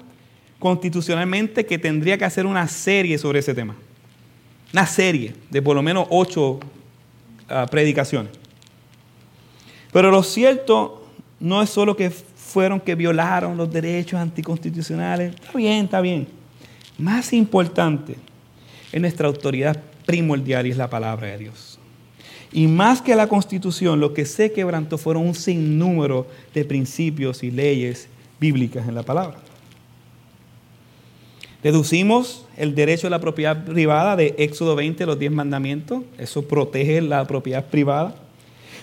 constitucionalmente 0.59 1.65
que 1.65 1.79
tendría 1.79 2.19
que 2.19 2.25
hacer 2.25 2.45
una 2.45 2.67
serie 2.67 3.19
sobre 3.19 3.39
ese 3.39 3.55
tema. 3.55 3.77
Una 4.73 4.87
serie 4.87 5.35
de 5.49 5.63
por 5.63 5.77
lo 5.77 5.83
menos 5.83 6.09
ocho 6.11 6.59
ah, 7.49 7.67
predicaciones. 7.71 8.33
Pero 9.93 10.11
lo 10.11 10.25
cierto 10.25 11.07
no 11.39 11.63
es 11.63 11.71
solo 11.71 11.97
que 11.97 12.11
fueron 12.11 12.81
que 12.81 12.97
violaron 12.97 13.57
los 13.57 13.73
derechos 13.73 14.19
anticonstitucionales. 14.19 15.35
Está 15.35 15.57
bien, 15.57 15.85
está 15.85 16.01
bien. 16.01 16.27
Más 16.99 17.33
importante 17.33 18.17
es 18.93 19.01
nuestra 19.01 19.29
autoridad 19.29 19.83
primordial 20.05 20.67
y 20.67 20.71
es 20.71 20.77
la 20.77 20.91
palabra 20.91 21.29
de 21.29 21.39
Dios. 21.39 21.79
Y 22.53 22.67
más 22.69 23.03
que 23.03 23.17
la 23.17 23.29
constitución, 23.29 24.01
lo 24.01 24.15
que 24.15 24.25
se 24.25 24.53
quebrantó 24.53 24.99
fueron 24.99 25.27
un 25.27 25.35
sinnúmero 25.35 26.27
de 26.55 26.65
principios 26.65 27.43
y 27.43 27.51
leyes 27.51 28.09
bíblicas 28.39 28.89
en 28.89 28.95
la 28.95 29.03
palabra. 29.03 29.39
Deducimos 31.63 32.47
el 32.57 32.75
derecho 32.75 33.09
a 33.09 33.11
la 33.11 33.19
propiedad 33.19 33.65
privada 33.65 34.15
de 34.15 34.35
Éxodo 34.39 34.77
20, 34.77 35.05
los 35.05 35.19
10 35.19 35.33
mandamientos. 35.33 36.05
Eso 36.17 36.43
protege 36.47 37.01
la 37.01 37.27
propiedad 37.27 37.65
privada. 37.67 38.15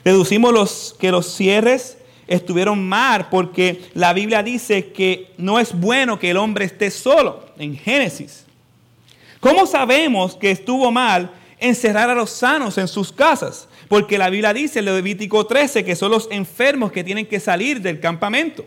Deducimos 0.03 0.53
los, 0.53 0.95
que 0.99 1.11
los 1.11 1.33
cierres 1.33 1.97
estuvieron 2.27 2.83
mal 2.83 3.27
porque 3.29 3.81
la 3.93 4.13
Biblia 4.13 4.43
dice 4.43 4.91
que 4.91 5.31
no 5.37 5.59
es 5.59 5.73
bueno 5.79 6.19
que 6.19 6.31
el 6.31 6.37
hombre 6.37 6.65
esté 6.65 6.91
solo 6.91 7.45
en 7.57 7.77
Génesis. 7.77 8.45
¿Cómo 9.43 9.65
sabemos 9.65 10.37
que 10.37 10.51
estuvo 10.51 10.89
mal 10.89 11.29
encerrar 11.59 12.09
a 12.09 12.15
los 12.15 12.29
sanos 12.29 12.77
en 12.77 12.87
sus 12.87 13.11
casas? 13.11 13.67
Porque 13.89 14.17
la 14.17 14.29
Biblia 14.29 14.53
dice 14.53 14.79
en 14.79 14.85
Levítico 14.85 15.45
13 15.45 15.83
que 15.83 15.97
son 15.97 16.11
los 16.11 16.29
enfermos 16.31 16.93
que 16.93 17.03
tienen 17.03 17.25
que 17.25 17.41
salir 17.41 17.81
del 17.81 17.99
campamento. 17.99 18.65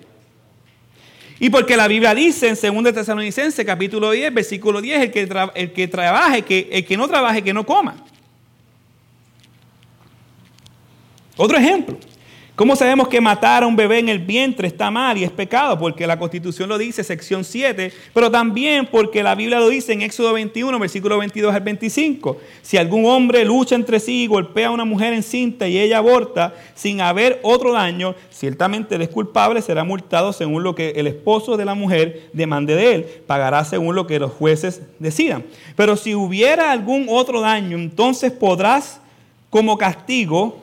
Y 1.41 1.49
porque 1.49 1.79
la 1.79 1.89
Biblia 1.89 2.15
dice 2.15 2.49
en 2.49 2.85
2 2.85 2.93
Tesalonicenses 2.93 3.65
capítulo 3.65 4.11
10, 4.11 4.35
versículo 4.35 4.83
10, 4.83 5.01
el 5.01 5.11
que, 5.11 5.51
el 5.55 5.73
que 5.73 5.89
trabaje, 5.89 6.43
que, 6.43 6.69
el 6.71 6.85
que 6.85 6.97
no 6.99 7.09
trabaje, 7.09 7.41
que 7.41 7.55
no 7.55 7.65
coma. 7.65 7.97
Otro 11.39 11.57
ejemplo. 11.57 11.97
¿Cómo 12.57 12.75
sabemos 12.75 13.09
que 13.09 13.21
matar 13.21 13.65
a 13.65 13.67
un 13.67 13.77
bebé 13.77 13.99
en 13.99 14.09
el 14.09 14.19
vientre 14.19 14.67
está 14.67 14.91
mal 14.91 15.19
y 15.19 15.25
es 15.25 15.31
pecado? 15.31 15.79
Porque 15.79 16.07
la 16.07 16.19
Constitución 16.19 16.71
lo 16.71 16.79
dice, 16.79 17.05
sección 17.05 17.45
7, 17.45 17.93
pero 18.15 18.31
también 18.31 18.89
porque 18.91 19.23
la 19.23 19.35
Biblia 19.35 19.59
lo 19.59 19.69
dice 19.69 19.93
en 19.93 20.01
Éxodo 20.01 20.33
21, 20.33 20.79
versículo 20.79 21.19
22 21.19 21.55
al 21.55 21.61
25. 21.61 22.39
Si 22.63 22.79
algún 22.79 23.05
hombre 23.05 23.45
lucha 23.45 23.75
entre 23.75 24.01
sí 24.01 24.23
y 24.23 24.27
golpea 24.27 24.69
a 24.69 24.71
una 24.71 24.87
mujer 24.87 25.13
encinta 25.13 25.69
y 25.69 25.79
ella 25.79 25.99
aborta 25.99 26.55
sin 26.75 27.03
haber 27.03 27.41
otro 27.43 27.75
daño, 27.75 28.15
ciertamente 28.31 28.95
él 28.95 29.03
es 29.03 29.11
culpable, 29.11 29.61
será 29.61 29.85
multado 29.85 30.33
según 30.33 30.63
lo 30.63 30.75
que 30.75 30.93
el 30.97 31.07
esposo 31.07 31.59
de 31.59 31.67
la 31.67 31.75
mujer 31.75 32.31
demande 32.33 32.75
de 32.75 32.95
él, 32.95 33.05
pagará 33.27 33.67
según 33.67 33.95
lo 33.95 34.07
que 34.07 34.19
los 34.19 34.33
jueces 34.33 34.81
decidan. 34.99 35.45
Pero 35.77 35.95
si 35.95 36.15
hubiera 36.15 36.73
algún 36.73 37.05
otro 37.11 37.43
daño, 37.43 37.77
entonces 37.77 38.33
podrás 38.33 38.99
como 39.51 39.77
castigo 39.77 40.63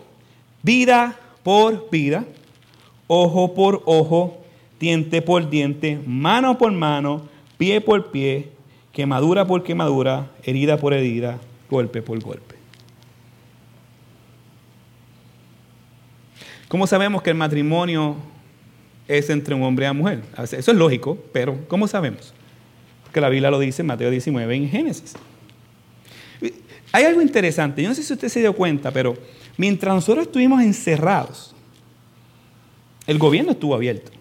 vida 0.63 1.19
por 1.43 1.89
vida, 1.89 2.25
ojo 3.07 3.53
por 3.53 3.83
ojo, 3.85 4.41
diente 4.79 5.21
por 5.21 5.49
diente, 5.49 5.99
mano 6.05 6.57
por 6.57 6.71
mano, 6.71 7.27
pie 7.57 7.81
por 7.81 8.11
pie, 8.11 8.49
quemadura 8.91 9.45
por 9.45 9.63
quemadura, 9.63 10.31
herida 10.43 10.77
por 10.77 10.93
herida, 10.93 11.39
golpe 11.69 12.01
por 12.01 12.19
golpe. 12.19 12.55
¿Cómo 16.67 16.87
sabemos 16.87 17.21
que 17.21 17.29
el 17.29 17.35
matrimonio 17.35 18.15
es 19.07 19.29
entre 19.29 19.53
un 19.53 19.61
hombre 19.61 19.85
y 19.85 19.89
una 19.89 19.93
mujer? 19.93 20.23
Eso 20.41 20.71
es 20.71 20.77
lógico, 20.77 21.17
pero 21.31 21.67
¿cómo 21.67 21.87
sabemos? 21.87 22.33
Porque 23.03 23.21
la 23.21 23.29
Biblia 23.29 23.51
lo 23.51 23.59
dice 23.59 23.83
en 23.83 23.87
Mateo 23.87 24.09
19 24.09 24.55
en 24.55 24.69
Génesis. 24.69 25.13
Hay 26.91 27.03
algo 27.05 27.21
interesante, 27.21 27.83
yo 27.83 27.89
no 27.89 27.95
sé 27.95 28.01
si 28.01 28.13
usted 28.13 28.29
se 28.29 28.39
dio 28.39 28.53
cuenta, 28.53 28.91
pero 28.91 29.15
Mientras 29.57 29.93
nosotros 29.93 30.25
estuvimos 30.25 30.61
encerrados, 30.61 31.53
el 33.05 33.17
gobierno 33.17 33.51
estuvo 33.51 33.75
abierto. 33.75 34.11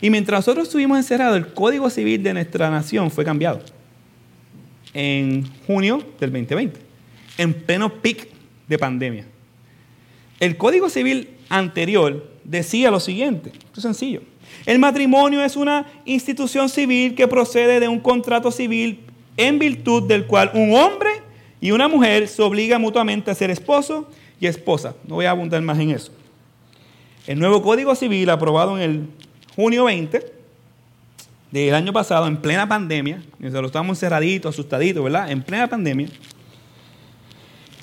Y 0.00 0.10
mientras 0.10 0.40
nosotros 0.40 0.68
estuvimos 0.68 0.98
encerrados, 0.98 1.36
el 1.36 1.52
Código 1.52 1.88
Civil 1.90 2.22
de 2.22 2.34
nuestra 2.34 2.70
nación 2.70 3.10
fue 3.10 3.24
cambiado 3.24 3.60
en 4.92 5.46
junio 5.66 6.02
del 6.18 6.32
2020, 6.32 6.80
en 7.38 7.54
pleno 7.54 7.92
pic 8.00 8.28
de 8.68 8.78
pandemia. 8.78 9.26
El 10.40 10.56
Código 10.56 10.88
Civil 10.88 11.30
anterior 11.48 12.30
decía 12.44 12.90
lo 12.90 13.00
siguiente, 13.00 13.52
es 13.74 13.82
sencillo. 13.82 14.22
El 14.64 14.78
matrimonio 14.78 15.42
es 15.42 15.56
una 15.56 15.86
institución 16.04 16.68
civil 16.68 17.14
que 17.14 17.28
procede 17.28 17.80
de 17.80 17.88
un 17.88 18.00
contrato 18.00 18.50
civil 18.50 19.00
en 19.36 19.58
virtud 19.58 20.04
del 20.04 20.26
cual 20.26 20.50
un 20.54 20.74
hombre 20.74 21.10
y 21.60 21.70
una 21.70 21.88
mujer 21.88 22.28
se 22.28 22.42
obligan 22.42 22.80
mutuamente 22.80 23.30
a 23.30 23.34
ser 23.34 23.50
esposo 23.50 24.08
y 24.40 24.46
esposa. 24.46 24.94
No 25.06 25.16
voy 25.16 25.26
a 25.26 25.30
abundar 25.30 25.60
más 25.62 25.78
en 25.78 25.90
eso. 25.90 26.12
El 27.26 27.38
nuevo 27.38 27.62
Código 27.62 27.94
Civil, 27.94 28.28
aprobado 28.30 28.78
en 28.78 28.82
el 28.82 29.06
junio 29.54 29.84
20 29.84 30.32
del 31.50 31.74
año 31.74 31.92
pasado, 31.92 32.26
en 32.26 32.36
plena 32.36 32.68
pandemia, 32.68 33.22
lo 33.38 33.66
estamos 33.66 33.96
encerraditos, 33.96 34.54
asustaditos, 34.54 35.02
¿verdad? 35.02 35.30
En 35.30 35.42
plena 35.42 35.66
pandemia. 35.66 36.08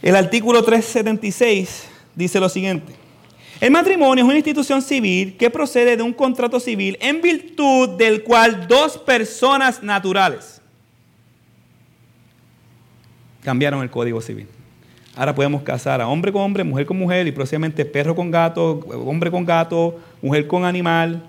El 0.02 0.16
artículo 0.16 0.64
376 0.64 1.88
dice 2.16 2.40
lo 2.40 2.50
siguiente. 2.50 2.94
El 3.60 3.72
matrimonio 3.72 4.24
es 4.24 4.28
una 4.28 4.38
institución 4.38 4.82
civil 4.82 5.38
que 5.38 5.50
procede 5.50 5.96
de 5.96 6.04
un 6.04 6.14
contrato 6.14 6.60
civil 6.60 6.98
en 7.00 7.22
virtud 7.22 7.90
del 7.92 8.24
cual 8.24 8.68
dos 8.68 8.98
personas 8.98 9.82
naturales 9.82 10.62
cambiaron 13.44 13.82
el 13.84 13.90
Código 13.90 14.22
Civil. 14.22 14.48
Ahora 15.16 15.36
podemos 15.36 15.62
casar 15.62 16.02
a 16.02 16.08
hombre 16.08 16.32
con 16.32 16.42
hombre, 16.42 16.64
mujer 16.64 16.88
con 16.88 16.98
mujer 16.98 17.28
y 17.28 17.32
próximamente 17.32 17.86
perro 17.86 18.16
con 18.16 18.32
gato, 18.32 18.80
hombre 19.06 19.30
con 19.30 19.46
gato, 19.46 20.00
mujer 20.22 20.48
con 20.48 20.66
animal. 20.66 21.24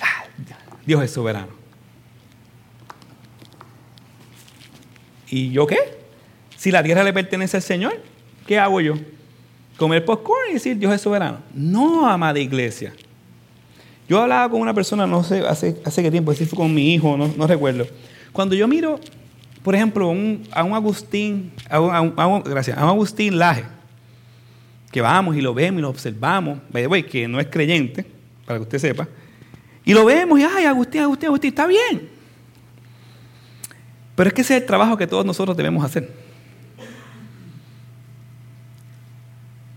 Ah, 0.00 0.24
Dios 0.86 1.02
es 1.02 1.10
soberano. 1.10 1.48
¿Y 5.28 5.50
yo 5.50 5.66
qué? 5.66 5.78
Si 6.56 6.70
la 6.70 6.82
tierra 6.82 7.02
le 7.02 7.12
pertenece 7.12 7.56
al 7.56 7.62
Señor, 7.62 8.00
¿qué 8.46 8.58
hago 8.58 8.80
yo? 8.80 8.94
¿Comer 9.76 10.04
popcorn 10.04 10.50
y 10.50 10.54
decir 10.54 10.76
Dios 10.76 10.92
es 10.92 11.00
soberano? 11.00 11.38
No, 11.54 12.08
amada 12.08 12.38
iglesia. 12.38 12.92
Yo 14.10 14.20
hablaba 14.20 14.50
con 14.50 14.60
una 14.60 14.74
persona, 14.74 15.06
no 15.06 15.22
sé, 15.22 15.46
hace, 15.46 15.80
hace 15.84 16.02
qué 16.02 16.10
tiempo, 16.10 16.34
si 16.34 16.44
fue 16.44 16.56
con 16.56 16.74
mi 16.74 16.94
hijo, 16.94 17.16
no, 17.16 17.46
recuerdo. 17.46 17.86
Cuando 18.32 18.56
yo 18.56 18.66
miro, 18.66 18.98
por 19.62 19.72
ejemplo, 19.76 20.08
a 20.50 20.64
un 20.64 20.74
Agustín, 20.74 21.52
a 21.68 21.78
un, 21.78 22.42
gracias, 22.42 22.76
a 22.76 22.82
un 22.82 22.90
Agustín 22.90 23.38
Laje, 23.38 23.62
que 24.90 25.00
vamos 25.00 25.36
y 25.36 25.40
lo 25.40 25.54
vemos 25.54 25.78
y 25.78 25.82
lo 25.82 25.90
observamos, 25.90 26.58
que 27.08 27.28
no 27.28 27.38
es 27.38 27.46
creyente, 27.46 28.04
para 28.46 28.58
que 28.58 28.62
usted 28.64 28.78
sepa, 28.80 29.06
y 29.84 29.94
lo 29.94 30.04
vemos 30.04 30.40
y, 30.40 30.42
ay, 30.42 30.64
Agustín, 30.64 31.02
Agustín, 31.02 31.28
Agustín, 31.28 31.50
está 31.50 31.68
bien. 31.68 32.08
Pero 34.16 34.26
es 34.26 34.34
que 34.34 34.40
ese 34.40 34.56
es 34.56 34.62
el 34.62 34.66
trabajo 34.66 34.96
que 34.96 35.06
todos 35.06 35.24
nosotros 35.24 35.56
debemos 35.56 35.84
hacer. 35.84 36.12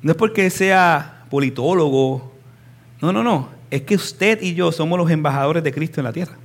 No 0.02 0.10
es 0.10 0.18
porque 0.18 0.50
sea 0.50 1.24
politólogo, 1.30 2.34
no, 3.00 3.14
no, 3.14 3.24
no 3.24 3.54
es 3.74 3.82
que 3.82 3.96
usted 3.96 4.40
y 4.40 4.54
yo 4.54 4.72
somos 4.72 5.00
los 5.00 5.10
embajadores 5.10 5.64
de 5.64 5.74
Cristo 5.74 6.00
en 6.00 6.04
la 6.04 6.14
tierra. 6.14 6.36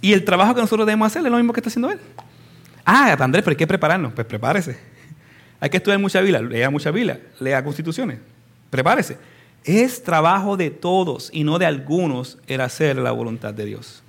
Y 0.00 0.12
el 0.12 0.24
trabajo 0.24 0.54
que 0.54 0.60
nosotros 0.60 0.86
debemos 0.86 1.06
hacer 1.06 1.24
es 1.24 1.32
lo 1.32 1.36
mismo 1.36 1.52
que 1.52 1.58
está 1.58 1.68
haciendo 1.68 1.90
Él. 1.90 1.98
Ah, 2.84 3.16
Andrés, 3.18 3.42
pero 3.42 3.50
hay 3.54 3.56
que 3.56 3.66
prepararnos. 3.66 4.12
Pues 4.12 4.24
prepárese. 4.24 4.78
Hay 5.58 5.68
que 5.68 5.78
estudiar 5.78 5.98
mucha 5.98 6.20
Biblia, 6.20 6.40
lea 6.40 6.70
mucha 6.70 6.92
Biblia, 6.92 7.20
lea 7.40 7.64
constituciones. 7.64 8.20
Prepárese. 8.70 9.18
Es 9.64 10.04
trabajo 10.04 10.56
de 10.56 10.70
todos 10.70 11.28
y 11.32 11.42
no 11.42 11.58
de 11.58 11.66
algunos 11.66 12.38
el 12.46 12.60
hacer 12.60 12.98
la 12.98 13.10
voluntad 13.10 13.52
de 13.52 13.64
Dios. 13.64 14.04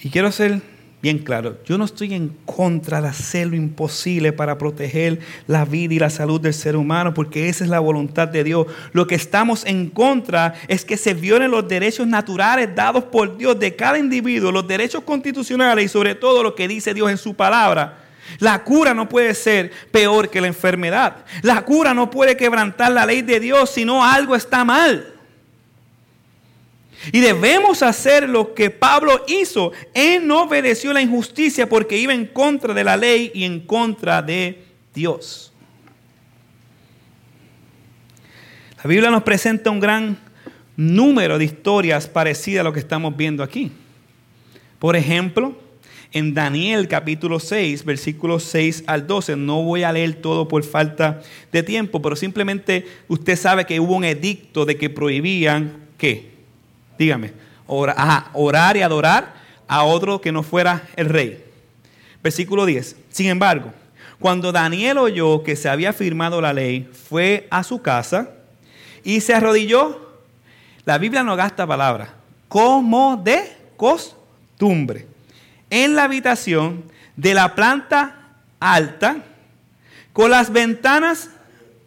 Y 0.00 0.08
quiero 0.08 0.28
hacer 0.28 0.62
bien 1.00 1.18
claro, 1.18 1.58
yo 1.64 1.78
no 1.78 1.84
estoy 1.84 2.14
en 2.14 2.36
contra 2.44 3.00
de 3.00 3.08
hacer 3.08 3.46
lo 3.46 3.56
imposible 3.56 4.32
para 4.32 4.58
proteger 4.58 5.20
la 5.46 5.64
vida 5.64 5.94
y 5.94 5.98
la 5.98 6.10
salud 6.10 6.40
del 6.40 6.54
ser 6.54 6.76
humano, 6.76 7.14
porque 7.14 7.48
esa 7.48 7.64
es 7.64 7.70
la 7.70 7.78
voluntad 7.78 8.28
de 8.28 8.42
Dios. 8.42 8.66
Lo 8.92 9.06
que 9.06 9.14
estamos 9.14 9.64
en 9.64 9.90
contra 9.90 10.54
es 10.66 10.84
que 10.84 10.96
se 10.96 11.14
violen 11.14 11.50
los 11.50 11.68
derechos 11.68 12.06
naturales 12.06 12.74
dados 12.74 13.04
por 13.04 13.36
Dios 13.36 13.58
de 13.60 13.76
cada 13.76 13.98
individuo, 13.98 14.50
los 14.50 14.66
derechos 14.66 15.04
constitucionales 15.04 15.84
y 15.84 15.88
sobre 15.88 16.14
todo 16.14 16.42
lo 16.42 16.54
que 16.54 16.66
dice 16.66 16.94
Dios 16.94 17.10
en 17.10 17.18
su 17.18 17.34
palabra. 17.34 18.04
La 18.40 18.62
cura 18.62 18.92
no 18.92 19.08
puede 19.08 19.34
ser 19.34 19.70
peor 19.90 20.28
que 20.28 20.40
la 20.40 20.48
enfermedad. 20.48 21.24
La 21.42 21.64
cura 21.64 21.94
no 21.94 22.10
puede 22.10 22.36
quebrantar 22.36 22.92
la 22.92 23.06
ley 23.06 23.22
de 23.22 23.40
Dios 23.40 23.70
si 23.70 23.84
no 23.84 24.04
algo 24.04 24.34
está 24.34 24.64
mal. 24.64 25.17
Y 27.12 27.20
debemos 27.20 27.82
hacer 27.82 28.28
lo 28.28 28.54
que 28.54 28.70
Pablo 28.70 29.24
hizo. 29.28 29.72
Él 29.94 30.26
no 30.26 30.42
obedeció 30.42 30.92
la 30.92 31.00
injusticia 31.00 31.68
porque 31.68 31.96
iba 31.96 32.12
en 32.12 32.26
contra 32.26 32.74
de 32.74 32.84
la 32.84 32.96
ley 32.96 33.30
y 33.34 33.44
en 33.44 33.60
contra 33.60 34.20
de 34.20 34.62
Dios. 34.92 35.52
La 38.82 38.88
Biblia 38.88 39.10
nos 39.10 39.22
presenta 39.22 39.70
un 39.70 39.80
gran 39.80 40.18
número 40.76 41.38
de 41.38 41.44
historias 41.44 42.06
parecidas 42.06 42.60
a 42.60 42.64
lo 42.64 42.72
que 42.72 42.80
estamos 42.80 43.16
viendo 43.16 43.42
aquí. 43.42 43.72
Por 44.78 44.94
ejemplo, 44.94 45.56
en 46.12 46.32
Daniel 46.34 46.88
capítulo 46.88 47.40
6, 47.40 47.84
versículos 47.84 48.44
6 48.44 48.84
al 48.86 49.06
12. 49.06 49.36
No 49.36 49.62
voy 49.62 49.82
a 49.82 49.92
leer 49.92 50.14
todo 50.14 50.48
por 50.48 50.64
falta 50.64 51.22
de 51.52 51.62
tiempo, 51.62 52.00
pero 52.00 52.16
simplemente 52.16 52.86
usted 53.08 53.36
sabe 53.36 53.66
que 53.66 53.80
hubo 53.80 53.96
un 53.96 54.04
edicto 54.04 54.64
de 54.64 54.76
que 54.76 54.90
prohibían, 54.90 55.88
¿qué? 55.98 56.37
Dígame, 56.98 57.32
orar 57.66 58.76
y 58.76 58.82
adorar 58.82 59.34
a 59.68 59.84
otro 59.84 60.20
que 60.20 60.32
no 60.32 60.42
fuera 60.42 60.82
el 60.96 61.08
rey. 61.08 61.44
Versículo 62.22 62.66
10. 62.66 62.96
Sin 63.10 63.28
embargo, 63.28 63.72
cuando 64.18 64.50
Daniel 64.50 64.98
oyó 64.98 65.42
que 65.44 65.54
se 65.54 65.68
había 65.68 65.92
firmado 65.92 66.40
la 66.40 66.52
ley, 66.52 66.90
fue 67.08 67.46
a 67.50 67.62
su 67.62 67.80
casa 67.80 68.30
y 69.04 69.20
se 69.20 69.34
arrodilló. 69.34 70.08
La 70.84 70.98
Biblia 70.98 71.22
no 71.22 71.36
gasta 71.36 71.66
palabras. 71.66 72.08
Como 72.48 73.16
de 73.16 73.56
costumbre. 73.76 75.06
En 75.70 75.94
la 75.94 76.04
habitación 76.04 76.84
de 77.14 77.34
la 77.34 77.54
planta 77.54 78.16
alta, 78.58 79.18
con 80.12 80.30
las 80.30 80.50
ventanas 80.50 81.30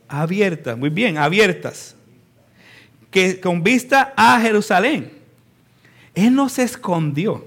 abiertas, 0.07 0.77
muy 0.77 0.89
bien, 0.89 1.17
abiertas, 1.17 1.95
que 3.11 3.39
con 3.39 3.61
vista 3.61 4.13
a 4.15 4.39
Jerusalén. 4.39 5.11
Él 6.15 6.33
no 6.33 6.49
se 6.49 6.63
escondió. 6.63 7.45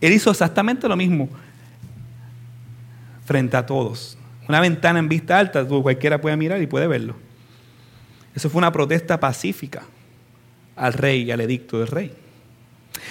Él 0.00 0.12
hizo 0.12 0.30
exactamente 0.30 0.88
lo 0.88 0.96
mismo 0.96 1.28
frente 3.24 3.56
a 3.56 3.66
todos. 3.66 4.16
Una 4.48 4.60
ventana 4.60 4.98
en 4.98 5.08
vista 5.08 5.38
alta, 5.38 5.64
cualquiera 5.64 6.20
puede 6.20 6.36
mirar 6.36 6.60
y 6.62 6.66
puede 6.66 6.86
verlo. 6.86 7.14
Eso 8.34 8.48
fue 8.48 8.58
una 8.58 8.72
protesta 8.72 9.20
pacífica 9.20 9.82
al 10.76 10.92
rey 10.92 11.22
y 11.22 11.30
al 11.30 11.40
edicto 11.40 11.78
del 11.78 11.88
rey. 11.88 12.12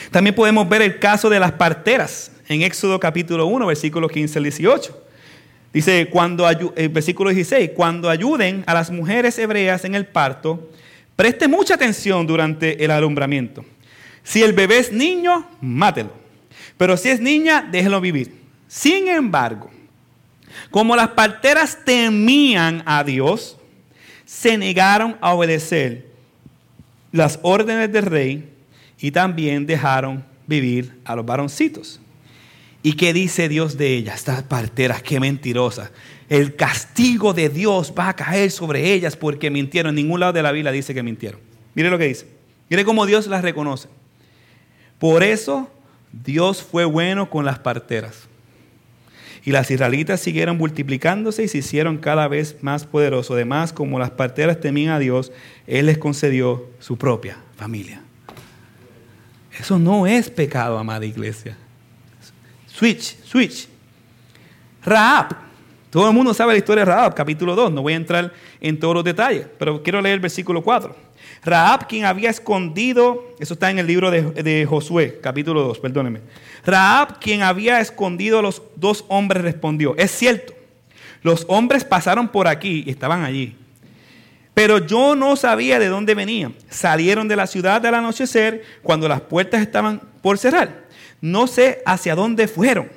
También 0.10 0.36
podemos 0.36 0.68
ver 0.68 0.82
el 0.82 1.00
caso 1.00 1.30
de 1.30 1.40
las 1.40 1.52
parteras 1.52 2.32
en 2.48 2.62
Éxodo 2.62 3.00
capítulo 3.00 3.46
1, 3.46 3.68
versículos 3.68 4.12
15 4.12 4.40
al 4.40 4.44
18. 4.44 5.04
Dice, 5.74 6.08
cuando, 6.10 6.50
el 6.50 6.72
eh, 6.76 6.88
versículo 6.88 7.30
16, 7.30 7.72
cuando 7.76 8.10
ayuden 8.10 8.64
a 8.66 8.74
las 8.74 8.90
mujeres 8.90 9.38
hebreas 9.38 9.86
en 9.86 9.96
el 9.96 10.08
parto, 10.08 10.70
preste 11.18 11.50
mucha 11.50 11.74
atención 11.74 12.26
durante 12.26 12.86
el 12.86 12.92
alumbramiento. 12.92 13.66
Si 14.24 14.42
el 14.42 14.54
bebé 14.54 14.78
es 14.78 14.94
niño, 14.94 15.46
mátelo. 15.60 16.14
Pero 16.78 16.96
si 16.96 17.10
es 17.10 17.20
niña, 17.20 17.68
déjelo 17.70 18.00
vivir. 18.00 18.32
Sin 18.68 19.10
embargo, 19.10 19.70
como 20.72 20.96
las 20.96 21.10
parteras 21.10 21.84
temían 21.84 22.84
a 22.86 23.04
Dios, 23.04 23.58
se 24.26 24.58
negaron 24.58 25.18
a 25.20 25.34
obedecer 25.34 26.08
las 27.12 27.40
órdenes 27.42 27.92
del 27.92 28.06
rey 28.06 28.50
y 29.00 29.12
también 29.12 29.66
dejaron 29.66 30.24
vivir 30.46 31.00
a 31.04 31.16
los 31.16 31.26
varoncitos. 31.26 32.00
¿Y 32.88 32.94
qué 32.94 33.12
dice 33.12 33.50
Dios 33.50 33.78
de 33.78 33.96
ellas? 33.96 34.16
Estas 34.16 34.44
parteras, 34.44 35.04
qué 35.04 35.20
mentirosas. 35.20 35.92
El 36.30 36.56
castigo 36.56 37.34
de 37.34 37.50
Dios 37.50 37.94
va 38.00 38.08
a 38.08 38.16
caer 38.16 38.50
sobre 38.50 38.94
ellas 38.94 39.18
porque 39.18 39.52
mintieron. 39.52 39.90
En 39.90 39.96
ningún 39.96 40.22
lado 40.22 40.32
de 40.32 40.42
la 40.42 40.54
Biblia 40.54 40.72
dice 40.72 40.94
que 40.94 41.04
mintieron. 41.04 41.42
Mire 41.76 41.90
lo 41.90 41.98
que 41.98 42.06
dice. 42.06 42.28
Mire 42.70 42.86
cómo 42.86 43.06
Dios 43.06 43.28
las 43.28 43.42
reconoce. 43.42 43.90
Por 45.00 45.22
eso 45.22 45.70
Dios 46.14 46.64
fue 46.64 46.86
bueno 46.86 47.30
con 47.30 47.44
las 47.44 47.60
parteras. 47.60 48.30
Y 49.44 49.52
las 49.52 49.70
israelitas 49.70 50.22
siguieron 50.22 50.58
multiplicándose 50.58 51.44
y 51.44 51.50
se 51.50 51.58
hicieron 51.58 51.98
cada 51.98 52.30
vez 52.30 52.56
más 52.62 52.86
poderosos. 52.86 53.36
Además, 53.36 53.74
como 53.74 54.00
las 54.00 54.12
parteras 54.12 54.62
temían 54.62 54.94
a 54.94 55.00
Dios, 55.00 55.34
Él 55.68 55.88
les 55.88 55.98
concedió 55.98 56.70
su 56.80 56.98
propia 56.98 57.36
familia. 57.58 58.02
Eso 59.60 59.78
no 59.78 60.08
es 60.08 60.30
pecado, 60.30 60.78
amada 60.78 61.06
iglesia. 61.06 61.58
Switch, 62.78 63.18
switch. 63.26 63.68
Raab. 64.84 65.36
Todo 65.90 66.10
el 66.10 66.14
mundo 66.14 66.32
sabe 66.32 66.54
la 66.54 66.60
historia 66.60 66.86
de 66.86 66.92
Raab, 66.92 67.16
capítulo 67.16 67.56
2. 67.56 67.72
No 67.72 67.82
voy 67.82 67.94
a 67.94 67.96
entrar 67.96 68.32
en 68.62 68.80
todos 68.80 68.94
los 68.94 69.04
detalles, 69.04 69.48
pero 69.58 69.82
quiero 69.82 70.00
leer 70.00 70.14
el 70.14 70.20
versículo 70.20 70.62
4. 70.62 70.96
Raab, 71.44 71.88
quien 71.88 72.06
había 72.06 72.30
escondido, 72.30 73.34
eso 73.40 73.56
está 73.56 73.72
en 73.72 73.80
el 73.80 73.88
libro 73.88 74.12
de, 74.12 74.66
Josué, 74.70 75.20
capítulo 75.24 75.64
2, 75.64 75.80
perdóneme. 75.80 76.22
Raab, 76.66 77.20
quien 77.20 77.42
había 77.42 77.80
escondido 77.80 78.40
a 78.40 78.42
los 78.44 78.62
dos 78.76 79.06
hombres, 79.08 79.42
respondió, 79.42 79.96
es 79.98 80.12
cierto, 80.12 80.54
los 81.24 81.46
hombres 81.48 81.84
pasaron 81.84 82.28
por 82.28 82.48
aquí 82.48 82.84
y 82.86 82.92
estaban 82.92 83.24
allí. 83.24 83.56
Pero 84.54 84.86
yo 84.86 85.16
no 85.16 85.36
sabía 85.36 85.80
de 85.80 85.88
dónde 85.88 86.14
venían. 86.14 86.54
Salieron 86.70 87.28
de 87.28 87.36
la 87.36 87.48
ciudad 87.48 87.84
al 87.84 87.96
anochecer 87.96 88.64
cuando 88.84 89.08
las 89.08 89.22
puertas 89.22 89.62
estaban 89.62 90.00
por 90.22 90.38
cerrar. 90.38 90.87
No 91.22 91.48
sé 91.48 91.82
hacia 91.86 92.16
dónde 92.16 92.48
fueron. 92.48 92.90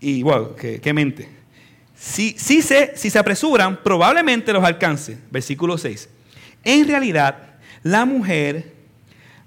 Y 0.00 0.22
wow, 0.22 0.54
qué, 0.54 0.92
mente. 0.92 1.28
Si, 1.96 2.32
se, 2.36 2.96
si 2.96 3.10
se 3.10 3.18
apresuran, 3.18 3.82
probablemente 3.82 4.52
los 4.52 4.64
alcance. 4.64 5.18
Versículo 5.30 5.78
6. 5.78 6.08
En 6.64 6.86
realidad, 6.86 7.54
la 7.82 8.04
mujer 8.04 8.72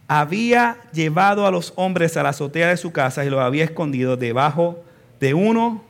había 0.08 0.78
llevado 0.92 1.46
a 1.46 1.52
los 1.52 1.74
hombres 1.76 2.18
a 2.18 2.24
la 2.24 2.30
azotea 2.30 2.70
de 2.70 2.78
su 2.78 2.92
casa 2.92 3.24
y 3.24 3.30
los 3.30 3.40
había 3.40 3.64
escondido 3.64 4.18
debajo 4.18 4.84
de 5.20 5.34
uno 5.34 5.84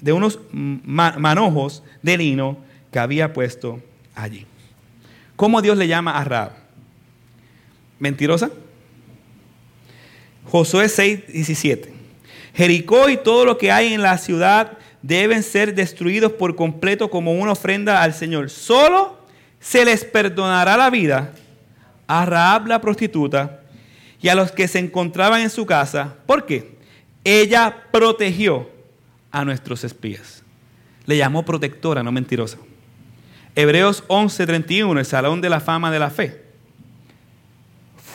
de 0.00 0.12
unos 0.12 0.38
manojos 0.52 1.82
de 2.02 2.16
lino 2.16 2.58
que 2.92 2.98
había 2.98 3.32
puesto 3.32 3.80
allí. 4.14 4.46
¿Cómo 5.34 5.62
Dios 5.62 5.76
le 5.76 5.88
llama 5.88 6.18
a 6.18 6.24
Raab? 6.24 6.52
¿Mentirosa? 7.98 8.50
Josué 10.46 10.88
6, 10.88 11.26
17. 11.28 11.92
Jericó 12.54 13.08
y 13.08 13.16
todo 13.16 13.44
lo 13.44 13.58
que 13.58 13.70
hay 13.70 13.92
en 13.92 14.02
la 14.02 14.16
ciudad 14.16 14.78
deben 15.02 15.42
ser 15.42 15.74
destruidos 15.74 16.32
por 16.32 16.56
completo 16.56 17.10
como 17.10 17.32
una 17.32 17.52
ofrenda 17.52 18.02
al 18.02 18.14
Señor. 18.14 18.50
Solo 18.50 19.18
se 19.60 19.84
les 19.84 20.04
perdonará 20.04 20.76
la 20.76 20.90
vida 20.90 21.32
a 22.06 22.24
Raab 22.24 22.66
la 22.66 22.80
prostituta 22.80 23.60
y 24.20 24.28
a 24.28 24.34
los 24.34 24.52
que 24.52 24.68
se 24.68 24.78
encontraban 24.78 25.42
en 25.42 25.50
su 25.50 25.66
casa. 25.66 26.14
¿Por 26.26 26.46
qué? 26.46 26.76
Ella 27.24 27.84
protegió 27.90 28.70
a 29.30 29.44
nuestros 29.44 29.84
espías. 29.84 30.42
Le 31.04 31.16
llamó 31.16 31.44
protectora, 31.44 32.02
no 32.02 32.12
mentirosa. 32.12 32.58
Hebreos 33.54 34.04
11:31, 34.08 34.98
el 34.98 35.04
salón 35.04 35.40
de 35.40 35.50
la 35.50 35.60
fama 35.60 35.90
de 35.90 35.98
la 35.98 36.10
fe. 36.10 36.45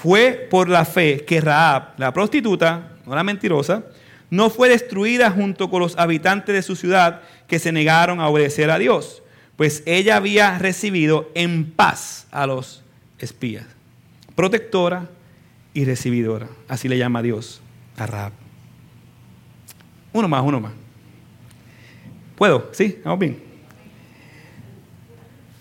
Fue 0.02 0.48
por 0.50 0.70
la 0.70 0.86
fe 0.86 1.24
que 1.26 1.42
Raab, 1.42 1.94
la 1.98 2.14
prostituta, 2.14 2.92
no 3.06 3.16
la 3.16 3.24
mentirosa, 3.24 3.84
no 4.30 4.50
fue 4.50 4.70
destruida 4.70 5.30
junto 5.30 5.70
con 5.70 5.82
los 5.82 5.98
habitantes 5.98 6.56
de 6.56 6.62
su 6.62 6.76
ciudad 6.76 7.22
que 7.48 7.60
se 7.60 7.72
negaron 7.72 8.20
a 8.20 8.30
obedecer 8.30 8.72
a 8.72 8.80
Dios, 8.80 9.22
pues 9.58 9.84
ella 9.86 10.16
había 10.16 10.58
recibido 10.58 11.30
en 11.36 11.72
paz 11.72 12.28
a 12.32 12.48
los 12.48 12.84
espías 13.20 13.66
protectora 14.42 15.08
y 15.74 15.86
recibidora. 15.86 16.48
Así 16.68 16.90
le 16.90 16.98
llama 16.98 17.22
Dios 17.22 17.62
a 17.98 18.08
Rahab. 18.08 18.32
Uno 20.14 20.28
más, 20.28 20.44
uno 20.44 20.60
más. 20.60 20.72
¿Puedo? 22.36 22.70
¿Sí? 22.74 23.00
¿Vamos 23.04 23.20
bien? 23.20 23.40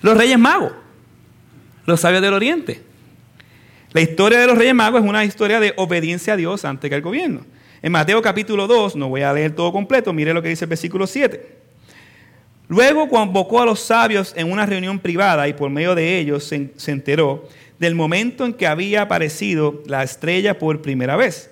Los 0.01 0.17
reyes 0.17 0.39
magos, 0.39 0.73
los 1.85 2.01
sabios 2.01 2.23
del 2.23 2.33
oriente. 2.33 2.83
La 3.93 4.01
historia 4.01 4.39
de 4.39 4.47
los 4.47 4.57
reyes 4.57 4.75
magos 4.75 5.03
es 5.03 5.09
una 5.09 5.25
historia 5.25 5.59
de 5.59 5.75
obediencia 5.77 6.35
a 6.35 6.37
Dios 6.37 6.65
antes 6.65 6.89
que 6.89 6.95
al 6.95 7.03
gobierno. 7.03 7.45
En 7.83 7.91
Mateo 7.91 8.23
capítulo 8.23 8.69
2, 8.69 8.95
no 8.95 9.09
voy 9.09 9.23
a 9.23 9.33
leer 9.33 9.53
todo 9.53 9.73
completo, 9.73 10.13
mire 10.13 10.33
lo 10.33 10.41
que 10.43 10.49
dice 10.49 10.65
el 10.65 10.69
versículo 10.69 11.09
7. 11.09 11.59
Luego 12.69 13.09
convocó 13.09 13.61
a 13.61 13.67
los 13.67 13.81
sabios 13.81 14.33
en 14.37 14.53
una 14.53 14.65
reunión 14.65 15.01
privada 15.01 15.49
y 15.49 15.55
por 15.55 15.71
medio 15.71 15.97
de 15.97 16.21
ellos 16.21 16.45
se, 16.45 16.71
enteró 16.87 17.49
del 17.81 17.97
momento 17.97 18.45
en 18.45 18.53
que 18.53 18.69
había 18.69 19.03
aparecido 19.03 19.83
la 19.87 20.05
estrella 20.05 20.57
por 20.57 20.81
primera 20.83 21.17
vez. 21.17 21.51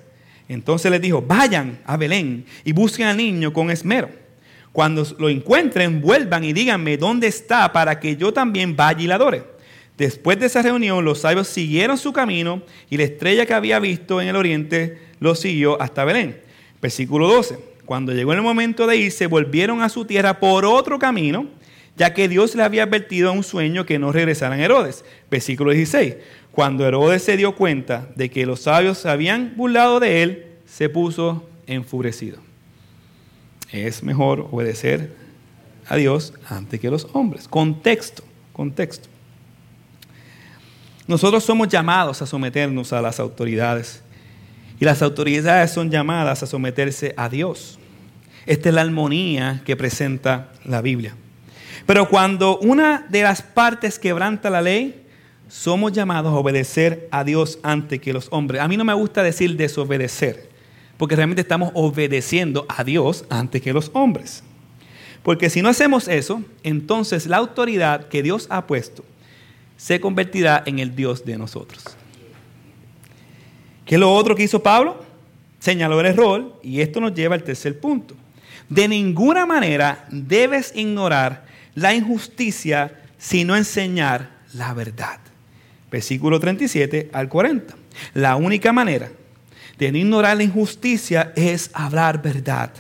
Entonces 0.49 0.93
les 0.93 1.01
dijo, 1.01 1.21
vayan 1.21 1.81
a 1.85 1.97
Belén 1.97 2.45
y 2.63 2.71
busquen 2.71 3.09
al 3.09 3.17
niño 3.17 3.53
con 3.53 3.69
esmero. 3.69 4.11
Cuando 4.71 5.05
lo 5.19 5.29
encuentren, 5.29 6.01
vuelvan 6.01 6.45
y 6.45 6.53
díganme 6.53 6.99
dónde 6.99 7.27
está 7.27 7.73
para 7.73 7.99
que 7.99 8.17
yo 8.17 8.33
también 8.33 8.77
vaya 8.77 9.03
y 9.03 9.09
la 9.09 9.17
adore. 9.17 9.58
Después 9.99 10.39
de 10.41 10.47
esa 10.47 10.63
reunión, 10.63 11.05
los 11.05 11.21
sabios 11.21 11.49
siguieron 11.49 11.99
su 11.99 12.13
camino 12.13 12.63
y 12.89 12.97
la 12.97 13.05
estrella 13.05 13.45
que 13.45 13.53
había 13.53 13.81
visto 13.81 14.23
en 14.23 14.29
el 14.29 14.37
oriente 14.37 14.99
lo 15.21 15.35
siguió 15.35 15.81
hasta 15.83 16.05
Belén. 16.05 16.41
Versículo 16.81 17.29
12. 17.29 17.59
Cuando 17.85 18.13
llegó 18.13 18.33
el 18.33 18.43
momento 18.43 18.87
de 18.87 18.97
irse, 18.97 19.27
volvieron 19.27 19.83
a 19.83 19.89
su 19.89 20.05
tierra 20.05 20.41
por 20.41 20.65
otro 20.65 20.99
camino 20.99 21.49
ya 21.99 22.15
que 22.15 22.29
Dios 22.29 22.55
le 22.55 22.63
había 22.63 22.85
advertido 22.85 23.29
a 23.29 23.33
un 23.33 23.43
sueño 23.43 23.85
que 23.85 23.99
no 23.99 24.13
regresaran 24.13 24.61
a 24.61 24.65
Herodes. 24.65 25.05
Versículo 25.31 25.73
16. 25.73 26.15
Cuando 26.53 26.87
Herodes 26.87 27.25
se 27.25 27.37
dio 27.37 27.57
cuenta 27.57 28.09
de 28.15 28.31
que 28.31 28.47
los 28.47 28.61
sabios 28.61 28.99
se 28.99 29.11
habían 29.11 29.55
burlado 29.57 29.99
de 29.99 30.23
él, 30.23 30.47
se 30.65 30.89
puso 30.89 31.49
enfurecido. 31.67 32.39
Es 33.73 34.03
mejor 34.03 34.49
obedecer 34.53 35.13
a 35.89 35.97
Dios 35.97 36.35
antes 36.49 36.79
que 36.79 36.87
a 36.87 36.91
los 36.93 37.09
hombres. 37.13 37.49
Contexto, 37.49 38.23
contexto. 38.53 39.09
Nosotros 41.09 41.43
somos 41.43 41.69
llamados 41.69 42.21
a 42.21 42.27
someternos 42.27 42.93
a 42.93 43.01
las 43.01 43.19
autoridades 43.19 44.03
Y 44.79 44.85
las 44.85 45.01
autoridades 45.01 45.71
son 45.71 45.91
llamadas 45.91 46.43
a 46.43 46.47
someterse 46.47 47.15
a 47.17 47.29
Dios. 47.29 47.79
Esta 48.47 48.69
es 48.69 48.75
la 48.75 48.83
armonía 48.83 49.63
que 49.65 49.75
presenta 49.75 50.53
la 50.65 50.81
Biblia. 50.83 51.17
Pero 51.87 52.09
cuando 52.09 52.59
una 52.59 53.07
de 53.09 53.23
las 53.23 53.43
partes 53.43 53.99
quebranta 53.99 54.51
la 54.51 54.63
ley, 54.63 55.05
somos 55.49 55.93
llamados 55.93 56.33
a 56.33 56.37
obedecer 56.37 57.09
a 57.11 57.25
Dios 57.25 57.59
antes 57.63 58.01
que 58.01 58.13
los 58.13 58.29
hombres. 58.31 58.61
A 58.61 58.69
mí 58.69 58.77
no 58.77 58.85
me 58.85 58.95
gusta 58.95 59.23
decir 59.23 59.57
desobedecer, 59.57 60.49
porque 60.97 61.17
realmente 61.17 61.43
estamos 61.43 61.73
obedeciendo 61.75 62.67
a 62.69 62.85
Dios 62.85 63.25
antes 63.31 63.63
que 63.63 63.73
los 63.73 63.91
hombres. 63.95 64.45
Porque 65.23 65.51
si 65.51 65.63
no 65.63 65.71
hacemos 65.71 66.07
eso, 66.07 66.43
entonces 66.63 67.27
la 67.27 67.39
autoridad 67.39 68.09
que 68.09 68.23
Dios 68.23 68.47
ha 68.51 68.67
puesto 68.67 69.05
se 69.79 70.01
convertirá 70.01 70.65
en 70.67 70.81
el 70.81 70.95
Dios 70.95 71.25
de 71.25 71.39
nosotros. 71.39 71.83
¿Qué 73.87 73.95
es 73.95 74.01
lo 74.01 74.13
otro 74.13 74.35
que 74.35 74.43
hizo 74.43 74.63
Pablo? 74.63 75.03
Señaló 75.61 75.99
el 76.01 76.07
error 76.07 76.61
y 76.63 76.83
esto 76.83 77.01
nos 77.01 77.15
lleva 77.15 77.37
al 77.37 77.45
tercer 77.45 77.81
punto. 77.81 78.15
De 78.69 78.87
ninguna 78.87 79.47
manera 79.47 80.05
debes 80.11 80.73
ignorar 80.75 81.47
la 81.75 81.95
injusticia, 81.95 83.01
sino 83.17 83.57
enseñar 83.57 84.31
la 84.53 84.75
verdad. 84.75 85.21
Versículo 85.91 86.39
37 86.39 87.11
al 87.13 87.29
40. 87.29 87.75
La 88.15 88.37
única 88.37 88.73
manera 88.73 89.11
de 89.79 89.93
no 89.93 89.99
ignorar 89.99 90.37
la 90.37 90.43
injusticia 90.43 91.33
es 91.37 91.71
hablar 91.73 92.21
verdad. 92.21 92.73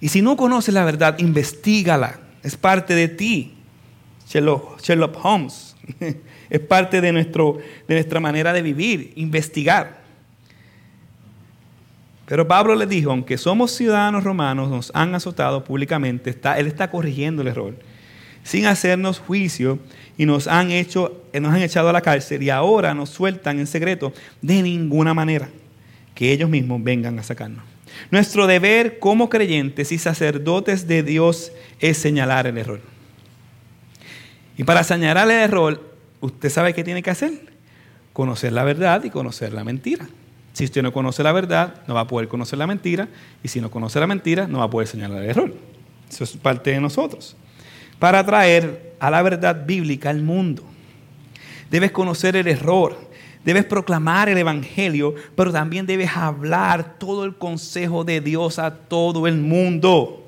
Y 0.00 0.08
si 0.08 0.22
no 0.22 0.36
conoces 0.36 0.72
la 0.72 0.84
verdad, 0.84 1.18
investigala. 1.18 2.20
Es 2.42 2.56
parte 2.56 2.94
de 2.94 3.08
ti. 3.08 3.53
Sherlock, 4.28 5.18
Holmes. 5.22 5.76
es 6.50 6.60
parte 6.60 7.00
de, 7.00 7.12
nuestro, 7.12 7.58
de 7.86 7.94
nuestra 7.94 8.20
manera 8.20 8.52
de 8.52 8.62
vivir, 8.62 9.12
investigar. 9.16 10.02
Pero 12.26 12.48
Pablo 12.48 12.74
le 12.74 12.86
dijo, 12.86 13.10
aunque 13.10 13.36
somos 13.36 13.72
ciudadanos 13.72 14.24
romanos, 14.24 14.70
nos 14.70 14.90
han 14.94 15.14
azotado 15.14 15.62
públicamente, 15.62 16.34
él 16.56 16.66
está 16.66 16.90
corrigiendo 16.90 17.42
el 17.42 17.48
error, 17.48 17.74
sin 18.42 18.66
hacernos 18.66 19.18
juicio 19.18 19.78
y 20.16 20.24
nos 20.24 20.46
han, 20.46 20.70
hecho, 20.70 21.22
nos 21.34 21.52
han 21.52 21.62
echado 21.62 21.90
a 21.90 21.92
la 21.92 22.00
cárcel 22.00 22.42
y 22.42 22.50
ahora 22.50 22.94
nos 22.94 23.10
sueltan 23.10 23.58
en 23.58 23.66
secreto 23.66 24.12
de 24.40 24.62
ninguna 24.62 25.12
manera 25.12 25.50
que 26.14 26.32
ellos 26.32 26.48
mismos 26.48 26.82
vengan 26.82 27.18
a 27.18 27.22
sacarnos. 27.22 27.64
Nuestro 28.10 28.46
deber 28.46 28.98
como 28.98 29.28
creyentes 29.28 29.92
y 29.92 29.98
sacerdotes 29.98 30.86
de 30.86 31.02
Dios 31.02 31.52
es 31.80 31.98
señalar 31.98 32.46
el 32.46 32.58
error. 32.58 32.93
Y 34.56 34.64
para 34.64 34.84
señalar 34.84 35.30
el 35.30 35.36
error, 35.36 35.82
¿usted 36.20 36.48
sabe 36.48 36.74
qué 36.74 36.84
tiene 36.84 37.02
que 37.02 37.10
hacer? 37.10 37.32
Conocer 38.12 38.52
la 38.52 38.64
verdad 38.64 39.02
y 39.04 39.10
conocer 39.10 39.52
la 39.52 39.64
mentira. 39.64 40.06
Si 40.52 40.64
usted 40.64 40.82
no 40.82 40.92
conoce 40.92 41.22
la 41.24 41.32
verdad, 41.32 41.82
no 41.88 41.94
va 41.94 42.00
a 42.00 42.06
poder 42.06 42.28
conocer 42.28 42.58
la 42.58 42.66
mentira. 42.66 43.08
Y 43.42 43.48
si 43.48 43.60
no 43.60 43.70
conoce 43.70 43.98
la 43.98 44.06
mentira, 44.06 44.46
no 44.46 44.58
va 44.58 44.64
a 44.64 44.70
poder 44.70 44.86
señalar 44.86 45.22
el 45.22 45.30
error. 45.30 45.52
Eso 46.08 46.22
es 46.22 46.36
parte 46.36 46.70
de 46.70 46.80
nosotros. 46.80 47.36
Para 47.98 48.24
traer 48.24 48.94
a 49.00 49.10
la 49.10 49.20
verdad 49.22 49.66
bíblica 49.66 50.10
al 50.10 50.22
mundo. 50.22 50.62
Debes 51.70 51.90
conocer 51.90 52.36
el 52.36 52.46
error. 52.46 52.96
Debes 53.44 53.64
proclamar 53.64 54.28
el 54.28 54.38
Evangelio, 54.38 55.14
pero 55.34 55.52
también 55.52 55.86
debes 55.86 56.16
hablar 56.16 56.98
todo 56.98 57.24
el 57.24 57.36
consejo 57.36 58.04
de 58.04 58.20
Dios 58.20 58.58
a 58.58 58.74
todo 58.74 59.26
el 59.26 59.36
mundo. 59.36 60.23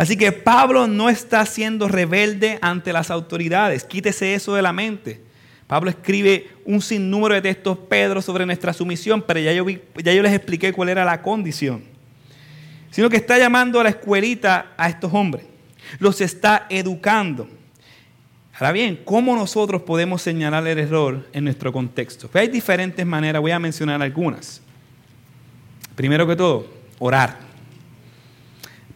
Así 0.00 0.16
que 0.16 0.32
Pablo 0.32 0.86
no 0.86 1.10
está 1.10 1.44
siendo 1.44 1.86
rebelde 1.86 2.58
ante 2.62 2.90
las 2.90 3.10
autoridades. 3.10 3.84
Quítese 3.84 4.32
eso 4.32 4.54
de 4.54 4.62
la 4.62 4.72
mente. 4.72 5.20
Pablo 5.66 5.90
escribe 5.90 6.48
un 6.64 6.80
sinnúmero 6.80 7.34
de 7.34 7.42
textos, 7.42 7.76
Pedro, 7.86 8.22
sobre 8.22 8.46
nuestra 8.46 8.72
sumisión, 8.72 9.20
pero 9.20 9.40
ya 9.40 9.52
yo, 9.52 9.62
les 10.22 10.32
expliqué 10.32 10.72
cuál 10.72 10.88
era 10.88 11.04
la 11.04 11.20
condición. 11.20 11.84
Sino 12.90 13.10
que 13.10 13.18
está 13.18 13.36
llamando 13.36 13.78
a 13.78 13.84
la 13.84 13.90
escuelita 13.90 14.72
a 14.78 14.88
estos 14.88 15.12
hombres. 15.12 15.44
Los 15.98 16.22
está 16.22 16.64
educando. 16.70 17.46
Ahora 18.54 18.72
bien, 18.72 19.00
¿cómo 19.04 19.36
nosotros 19.36 19.82
podemos 19.82 20.22
señalar 20.22 20.66
el 20.66 20.78
error 20.78 21.28
en 21.34 21.44
nuestro 21.44 21.74
contexto? 21.74 22.26
Pues 22.28 22.40
hay 22.40 22.48
diferentes 22.48 23.04
maneras, 23.04 23.42
voy 23.42 23.50
a 23.50 23.58
mencionar 23.58 24.00
algunas. 24.00 24.62
Primero 25.94 26.26
que 26.26 26.36
todo, 26.36 26.66
orar. 26.98 27.49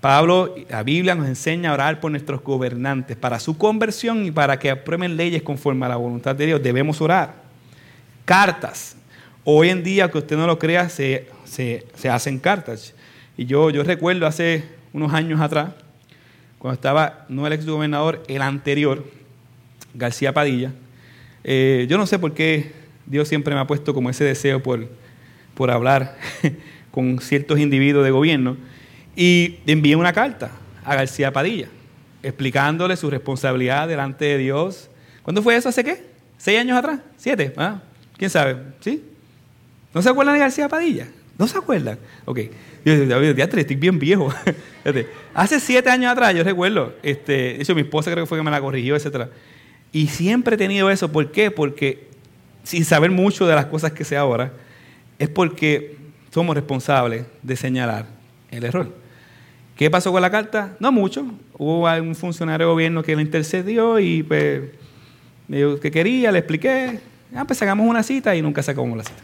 Pablo, 0.05 0.55
la 0.69 0.83
Biblia 0.83 1.15
nos 1.15 1.27
enseña 1.27 1.71
a 1.71 1.73
orar 1.73 1.99
por 1.99 2.11
nuestros 2.11 2.43
gobernantes, 2.43 3.17
para 3.17 3.41
su 3.41 3.57
conversión 3.57 4.27
y 4.27 4.31
para 4.31 4.59
que 4.59 4.69
aprueben 4.69 5.17
leyes 5.17 5.43
conforme 5.43 5.87
a 5.87 5.89
la 5.89 5.97
voluntad 5.97 6.37
de 6.37 6.45
Dios. 6.45 6.63
Debemos 6.63 7.01
orar. 7.01 7.37
Cartas. 8.27 8.99
Hoy 9.45 9.71
en 9.71 9.83
día, 9.83 10.11
que 10.11 10.19
usted 10.19 10.37
no 10.37 10.47
lo 10.47 10.59
crea, 10.59 10.91
se, 10.91 11.27
hacen 12.07 12.39
cartas. 12.39 12.93
Y 13.39 13.47
yo, 13.47 13.71
yo 13.71 13.83
recuerdo 13.83 14.27
hace 14.27 14.65
unos 14.93 15.15
años 15.15 15.41
atrás, 15.41 15.71
cuando 16.59 16.75
estaba, 16.75 17.25
no 17.31 17.47
el 17.47 17.55
ex 17.55 17.65
gobernador, 17.65 18.23
el 18.29 18.43
anterior, 18.43 19.11
García 19.95 20.35
Padilla, 20.35 20.71
eh, 21.45 21.87
yo 21.89 21.97
no 21.97 22.07
sé 22.07 22.19
por 22.19 22.35
qué 22.35 22.73
Dios 23.07 23.27
siempre 23.27 23.55
me 23.55 23.61
ha 23.63 23.67
puesto 23.67 23.95
como 23.95 24.11
ese 24.11 24.25
deseo 24.25 24.63
por, 24.63 24.87
por 25.55 25.71
hablar 25.71 26.19
con 26.91 27.21
ciertos 27.21 27.59
individuos 27.59 28.05
de 28.05 28.11
gobierno. 28.11 28.59
Y 29.17 29.59
envié 29.67 29.97
una 29.97 30.13
carta 30.13 30.51
a 30.85 30.95
García 30.95 31.33
Padilla, 31.33 31.69
explicándole 32.23 32.97
su 32.97 33.11
responsabilidad 33.11 33.89
delante 33.89 34.25
de 34.25 34.39
Dios. 34.39 34.91
¿Cuándo 35.23 35.43
fue 35.43 35.57
eso? 35.57 35.69
¿Hace 35.69 35.85
qué? 35.85 36.05
¿Seis 36.37 36.59
años 36.59 36.77
atrás? 36.77 37.01
¿Siete? 37.17 37.53
¿Ah? 37.57 37.81
¿Quién 38.17 38.31
sabe? 38.31 38.57
¿Sí? 38.81 39.03
¿No 39.93 40.03
se 40.03 40.09
acuerdan 40.09 40.35
de 40.35 40.41
García 40.41 40.69
Padilla? 40.69 41.09
¿No 41.39 41.47
se 41.47 41.59
acuerdan? 41.59 41.99
Ok. 42.25 42.41
Yo 42.85 42.93
estoy 42.93 43.77
bien 43.77 43.99
viejo. 43.99 44.33
Hace 45.35 45.59
siete 45.59 45.91
años 45.91 46.13
atrás, 46.13 46.35
yo 46.35 46.45
recuerdo, 46.45 46.95
este, 47.03 47.33
de 47.33 47.63
hecho 47.63 47.75
mi 47.75 47.81
esposa 47.81 48.11
creo 48.11 48.25
que 48.25 48.29
fue 48.29 48.39
que 48.39 48.45
me 48.45 48.51
la 48.51 48.61
corrigió, 48.61 48.95
etc. 48.95 49.29
Y 49.91 50.09
siempre 50.09 50.57
he 50.57 50.59
tenido 50.59 50.91
eso. 50.91 51.11
¿Por 51.11 51.33
qué? 51.33 51.51
Porque 51.51 52.09
sin 52.63 52.85
saber 52.85 53.11
mucho 53.11 53.47
de 53.47 53.55
las 53.55 53.67
cosas 53.67 53.93
que 53.93 54.05
sé 54.05 54.17
ahora, 54.17 54.53
es 55.19 55.29
porque 55.29 55.97
somos 56.33 56.55
responsables 56.55 57.25
de 57.43 57.57
señalar 57.57 58.07
el 58.51 58.65
error. 58.65 59.04
¿Qué 59.77 59.91
pasó 59.91 60.13
con 60.13 60.23
la 60.23 60.31
carta? 60.31 60.77
No 60.79 60.93
mucho. 60.93 61.27
Hubo 61.59 61.93
un 62.01 62.15
funcionario 62.15 62.67
de 62.67 62.73
gobierno 62.73 63.03
que 63.03 63.17
le 63.17 63.23
intercedió 63.23 63.99
y 63.99 64.23
pues 64.23 64.63
me 65.49 65.57
dijo 65.57 65.81
que 65.81 65.91
quería, 65.91 66.31
le 66.31 66.39
expliqué. 66.39 67.01
Ah, 67.35 67.45
pues 67.45 67.59
sacamos 67.59 67.89
una 67.89 68.03
cita 68.03 68.37
y 68.37 68.43
nunca 68.43 68.63
sacamos 68.63 68.97
la 68.97 69.05
cita. 69.05 69.23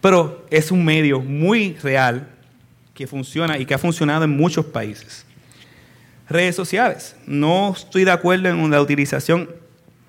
Pero 0.00 0.46
es 0.50 0.70
un 0.70 0.84
medio 0.84 1.20
muy 1.20 1.74
real 1.82 2.28
que 2.94 3.06
funciona 3.06 3.58
y 3.58 3.66
que 3.66 3.74
ha 3.74 3.78
funcionado 3.78 4.24
en 4.24 4.36
muchos 4.36 4.66
países. 4.66 5.24
Redes 6.28 6.54
sociales. 6.56 7.16
No 7.26 7.72
estoy 7.76 8.04
de 8.04 8.10
acuerdo 8.10 8.48
en 8.48 8.70
la 8.70 8.80
utilización 8.80 9.48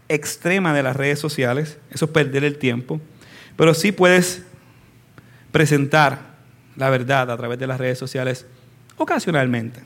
extrema 0.08 0.74
de 0.74 0.84
las 0.84 0.96
redes 0.96 1.20
sociales. 1.20 1.78
Eso 1.92 2.06
es 2.06 2.12
perder 2.12 2.44
el 2.44 2.58
tiempo. 2.58 3.02
Pero 3.56 3.74
sí 3.74 3.92
puedes 3.92 4.44
presentar 5.52 6.34
la 6.76 6.90
verdad 6.90 7.30
a 7.30 7.38
través 7.38 7.60
de 7.60 7.68
las 7.68 7.80
redes 7.80 8.00
sociales 8.00 8.48
ocasionalmente. 8.98 9.82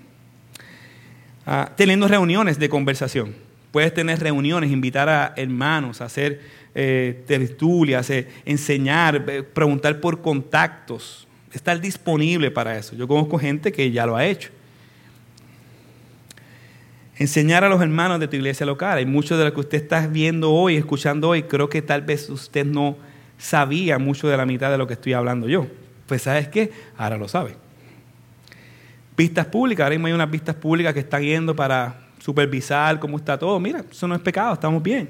Ah, 1.46 1.72
teniendo 1.76 2.08
reuniones 2.08 2.60
de 2.60 2.68
conversación. 2.68 3.34
Puedes 3.72 3.94
tener 3.94 4.20
reuniones, 4.20 4.72
invitar 4.72 5.08
a 5.08 5.34
hermanos 5.38 6.02
a 6.02 6.06
hacer 6.06 6.42
eh, 6.76 7.24
tertulias, 7.26 8.10
eh, 8.10 8.28
enseñar, 8.46 9.24
eh, 9.28 9.44
preguntar 9.44 10.00
por 10.00 10.22
contactos, 10.22 11.28
estar 11.54 11.80
disponible 11.80 12.52
para 12.52 12.78
eso. 12.78 12.96
Yo 12.96 13.08
conozco 13.08 13.40
gente 13.40 13.72
que 13.72 13.92
ya 13.92 14.06
lo 14.06 14.16
ha 14.16 14.26
hecho. 14.26 14.50
Enseñar 17.16 17.64
a 17.64 17.70
los 17.70 17.82
hermanos 17.82 18.20
de 18.20 18.28
tu 18.28 18.36
iglesia 18.36 18.66
local. 18.66 18.98
Hay 18.98 19.06
mucho 19.06 19.38
de 19.38 19.46
lo 19.46 19.54
que 19.54 19.60
usted 19.62 19.82
está 19.82 20.06
viendo 20.06 20.52
hoy, 20.52 20.76
escuchando 20.76 21.30
hoy. 21.30 21.44
Creo 21.44 21.70
que 21.70 21.82
tal 21.82 22.04
vez 22.04 22.30
usted 22.30 22.66
no 22.66 22.98
sabía 23.38 23.98
mucho 23.98 24.28
de 24.28 24.38
la 24.38 24.46
mitad 24.46 24.70
de 24.70 24.78
lo 24.78 24.86
que 24.86 24.94
estoy 24.94 25.14
hablando 25.14 25.48
yo. 25.48 25.66
Pues 26.06 26.24
sabes 26.24 26.48
qué, 26.48 26.72
ahora 26.98 27.18
lo 27.18 27.28
sabe. 27.28 27.67
Vistas 29.18 29.48
públicas, 29.48 29.84
ahora 29.84 29.96
mismo 29.96 30.06
hay 30.06 30.14
unas 30.14 30.30
vistas 30.30 30.56
públicas 30.56 30.94
que 30.94 31.00
están 31.00 31.24
yendo 31.24 31.56
para 31.56 32.08
supervisar 32.20 33.00
cómo 33.00 33.18
está 33.18 33.38
todo. 33.38 33.60
Mira, 33.60 33.84
eso 33.90 34.08
no 34.08 34.14
es 34.14 34.22
pecado, 34.22 34.54
estamos 34.54 34.84
bien. 34.84 35.10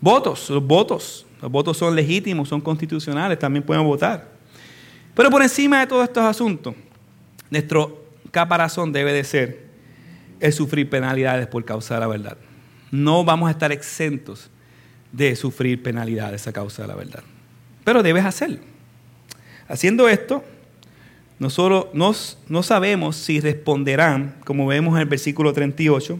Votos, 0.00 0.48
los 0.48 0.66
votos. 0.66 1.26
Los 1.42 1.52
votos 1.52 1.76
son 1.76 1.94
legítimos, 1.94 2.48
son 2.48 2.62
constitucionales, 2.62 3.38
también 3.38 3.62
pueden 3.62 3.84
votar. 3.84 4.30
Pero 5.14 5.30
por 5.30 5.42
encima 5.42 5.80
de 5.80 5.86
todos 5.86 6.04
estos 6.04 6.24
asuntos, 6.24 6.74
nuestro 7.50 8.06
caparazón 8.30 8.92
debe 8.92 9.12
de 9.12 9.24
ser 9.24 9.64
el 10.40 10.52
sufrir 10.54 10.88
penalidades 10.88 11.46
por 11.46 11.66
causa 11.66 11.94
de 11.94 12.00
la 12.00 12.06
verdad. 12.06 12.38
No 12.90 13.24
vamos 13.24 13.48
a 13.48 13.50
estar 13.50 13.72
exentos 13.72 14.50
de 15.12 15.36
sufrir 15.36 15.82
penalidades 15.82 16.46
a 16.48 16.52
causa 16.52 16.82
de 16.82 16.88
la 16.88 16.94
verdad. 16.94 17.22
Pero 17.84 18.02
debes 18.02 18.24
hacerlo. 18.24 18.60
Haciendo 19.68 20.08
esto, 20.08 20.42
nosotros 21.38 21.86
no 21.94 22.62
sabemos 22.62 23.16
si 23.16 23.40
responderán, 23.40 24.36
como 24.44 24.66
vemos 24.66 24.94
en 24.94 25.00
el 25.00 25.08
versículo 25.08 25.52
38, 25.52 26.18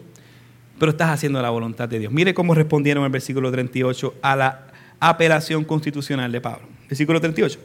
pero 0.78 0.90
estás 0.90 1.10
haciendo 1.10 1.40
la 1.40 1.50
voluntad 1.50 1.88
de 1.88 1.98
Dios. 2.00 2.12
Mire 2.12 2.34
cómo 2.34 2.54
respondieron 2.54 3.02
en 3.02 3.06
el 3.06 3.12
versículo 3.12 3.50
38 3.50 4.14
a 4.22 4.36
la 4.36 4.66
apelación 4.98 5.64
constitucional 5.64 6.32
de 6.32 6.40
Pablo. 6.40 6.66
Versículo 6.88 7.20
38. 7.20 7.58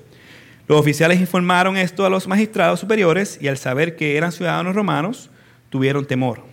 Los 0.68 0.80
oficiales 0.80 1.20
informaron 1.20 1.78
esto 1.78 2.06
a 2.06 2.10
los 2.10 2.28
magistrados 2.28 2.80
superiores 2.80 3.40
y 3.42 3.48
al 3.48 3.58
saber 3.58 3.96
que 3.96 4.18
eran 4.18 4.32
ciudadanos 4.32 4.76
romanos, 4.76 5.32
tuvieron 5.70 6.06
temor. 6.06 6.44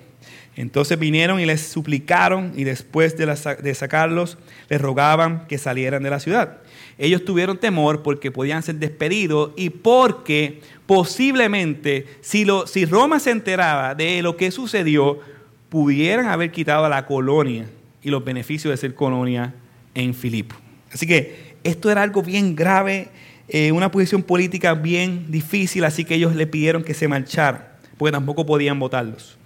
Entonces 0.56 0.98
vinieron 0.98 1.38
y 1.38 1.44
les 1.44 1.60
suplicaron 1.60 2.52
y 2.56 2.64
después 2.64 3.14
de, 3.16 3.74
sacarlos 3.74 4.38
les 4.70 4.80
rogaban 4.80 5.46
que 5.46 5.58
salieran 5.58 6.02
de 6.02 6.08
la 6.08 6.18
ciudad. 6.18 6.58
Ellos 6.96 7.26
tuvieron 7.26 7.58
temor 7.58 8.02
porque 8.02 8.32
podían 8.32 8.62
ser 8.62 8.76
despedidos 8.76 9.52
y 9.54 9.68
porque 9.68 10.60
posiblemente 10.86 12.06
si, 12.22 12.46
lo, 12.46 12.66
si 12.66 12.86
Roma 12.86 13.20
se 13.20 13.32
enteraba 13.32 13.94
de 13.94 14.22
lo 14.22 14.38
que 14.38 14.50
sucedió, 14.50 15.20
pudieran 15.68 16.26
haber 16.26 16.50
quitado 16.52 16.88
la 16.88 17.04
colonia 17.04 17.66
y 18.02 18.08
los 18.08 18.24
beneficios 18.24 18.72
de 18.72 18.78
ser 18.78 18.94
colonia 18.94 19.52
en 19.94 20.14
Filipo. 20.14 20.56
Así 20.90 21.06
que 21.06 21.56
esto 21.64 21.90
era 21.90 22.02
algo 22.02 22.22
bien 22.22 22.56
grave, 22.56 23.08
eh, 23.48 23.72
una 23.72 23.90
posición 23.90 24.22
política 24.22 24.72
bien 24.72 25.30
difícil, 25.30 25.84
así 25.84 26.06
que 26.06 26.14
ellos 26.14 26.34
le 26.34 26.46
pidieron 26.46 26.82
que 26.82 26.94
se 26.94 27.08
marcharan, 27.08 27.66
porque 27.98 28.12
tampoco 28.12 28.46
podían 28.46 28.78
votarlos. 28.78 29.36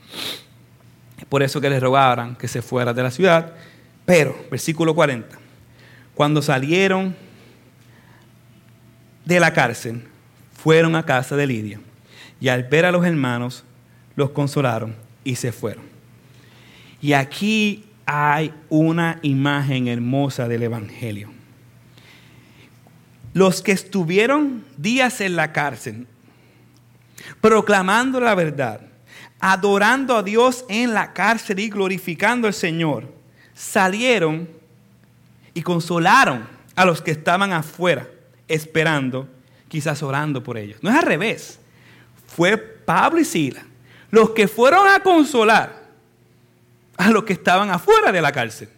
Por 1.31 1.43
eso 1.43 1.61
que 1.61 1.71
les 1.71 1.81
rogaran 1.81 2.37
que 2.37 2.49
se 2.49 2.61
fuera 2.61 2.93
de 2.93 3.03
la 3.03 3.11
ciudad. 3.11 3.55
Pero, 4.05 4.37
versículo 4.51 4.95
40, 4.95 5.39
cuando 6.15 6.43
salieron 6.43 7.17
de 9.25 9.41
la 9.41 9.53
cárcel, 9.55 10.03
fueron 10.53 10.97
a 10.97 11.07
casa 11.07 11.37
de 11.37 11.47
Lidia. 11.47 11.81
Y 12.41 12.49
al 12.49 12.65
ver 12.65 12.85
a 12.85 12.93
los 12.93 13.07
hermanos, 13.07 13.65
los 14.17 14.31
consolaron 14.31 14.97
y 15.25 15.37
se 15.37 15.53
fueron. 15.53 15.85
Y 17.01 17.13
aquí 17.13 17.85
hay 18.05 18.53
una 18.69 19.21
imagen 19.23 19.87
hermosa 19.87 20.49
del 20.49 20.65
Evangelio. 20.65 21.31
Los 23.33 23.63
que 23.63 23.71
estuvieron 23.71 24.65
días 24.77 25.21
en 25.21 25.37
la 25.37 25.53
cárcel, 25.53 26.09
proclamando 27.41 28.19
la 28.19 28.35
verdad, 28.35 28.90
adorando 29.41 30.17
a 30.17 30.23
Dios 30.23 30.65
en 30.69 30.95
la 30.95 31.13
cárcel 31.13 31.59
y 31.59 31.71
glorificando 31.71 32.47
al 32.47 32.55
Señor, 32.55 33.13
salieron 33.55 34.49
y 35.55 35.63
consolaron 35.63 36.47
a 36.77 36.85
los 36.85 37.03
que 37.03 37.11
estaban 37.11 37.53
afuera, 37.53 38.07
esperando, 38.47 39.29
quizás 39.69 40.03
orando 40.03 40.43
por 40.43 40.59
ellos. 40.59 40.79
No 40.83 40.91
es 40.91 40.97
al 40.97 41.03
revés. 41.03 41.59
Fue 42.27 42.57
Pablo 42.57 43.21
y 43.21 43.25
Sila 43.25 43.65
los 44.11 44.31
que 44.31 44.49
fueron 44.49 44.87
a 44.89 45.01
consolar 45.01 45.81
a 46.97 47.11
los 47.11 47.25
que 47.25 47.33
estaban 47.33 47.71
afuera 47.71 48.13
de 48.13 48.21
la 48.21 48.33
cárcel. 48.33 48.69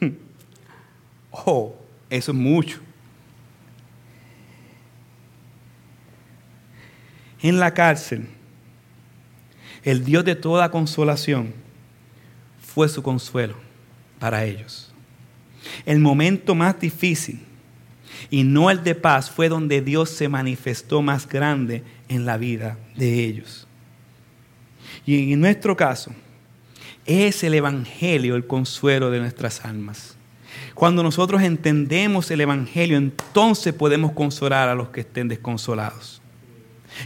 Oh, 1.46 1.74
eso 2.10 2.30
es 2.30 2.38
mucho. 2.38 2.78
En 7.42 7.58
la 7.58 7.74
cárcel 7.74 8.28
el 9.84 10.04
Dios 10.04 10.24
de 10.24 10.34
toda 10.34 10.70
consolación, 10.70 11.52
fue 12.74 12.88
su 12.88 13.02
consuelo 13.02 13.54
para 14.18 14.44
ellos. 14.44 14.92
El 15.86 16.00
momento 16.00 16.54
más 16.54 16.80
difícil 16.80 17.40
y 18.30 18.42
no 18.42 18.70
el 18.70 18.82
de 18.82 18.94
paz 18.94 19.30
fue 19.30 19.48
donde 19.48 19.80
Dios 19.80 20.10
se 20.10 20.28
manifestó 20.28 21.02
más 21.02 21.28
grande 21.28 21.82
en 22.08 22.24
la 22.24 22.36
vida 22.36 22.78
de 22.96 23.24
ellos. 23.24 23.66
Y 25.06 25.32
en 25.32 25.40
nuestro 25.40 25.76
caso, 25.76 26.12
es 27.06 27.44
el 27.44 27.54
Evangelio 27.54 28.36
el 28.36 28.46
consuelo 28.46 29.10
de 29.10 29.20
nuestras 29.20 29.64
almas. 29.64 30.16
Cuando 30.74 31.02
nosotros 31.02 31.42
entendemos 31.42 32.30
el 32.30 32.40
Evangelio, 32.40 32.96
entonces 32.96 33.74
podemos 33.74 34.12
consolar 34.12 34.68
a 34.68 34.74
los 34.74 34.88
que 34.88 35.00
estén 35.00 35.28
desconsolados. 35.28 36.22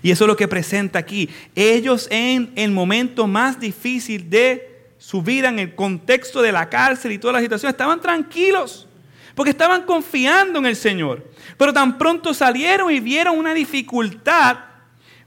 Y 0.02 0.10
eso 0.10 0.24
es 0.24 0.28
lo 0.28 0.36
que 0.36 0.48
presenta 0.48 0.98
aquí. 0.98 1.28
Ellos 1.54 2.08
en 2.10 2.52
el 2.56 2.70
momento 2.70 3.26
más 3.26 3.58
difícil 3.58 4.28
de 4.28 4.86
su 4.98 5.22
vida, 5.22 5.48
en 5.48 5.58
el 5.58 5.74
contexto 5.74 6.42
de 6.42 6.52
la 6.52 6.68
cárcel 6.68 7.12
y 7.12 7.18
toda 7.18 7.34
la 7.34 7.40
situación, 7.40 7.70
estaban 7.70 8.00
tranquilos, 8.00 8.86
porque 9.34 9.50
estaban 9.50 9.82
confiando 9.82 10.58
en 10.58 10.66
el 10.66 10.76
Señor. 10.76 11.24
Pero 11.56 11.72
tan 11.72 11.98
pronto 11.98 12.34
salieron 12.34 12.90
y 12.92 13.00
vieron 13.00 13.38
una 13.38 13.54
dificultad, 13.54 14.58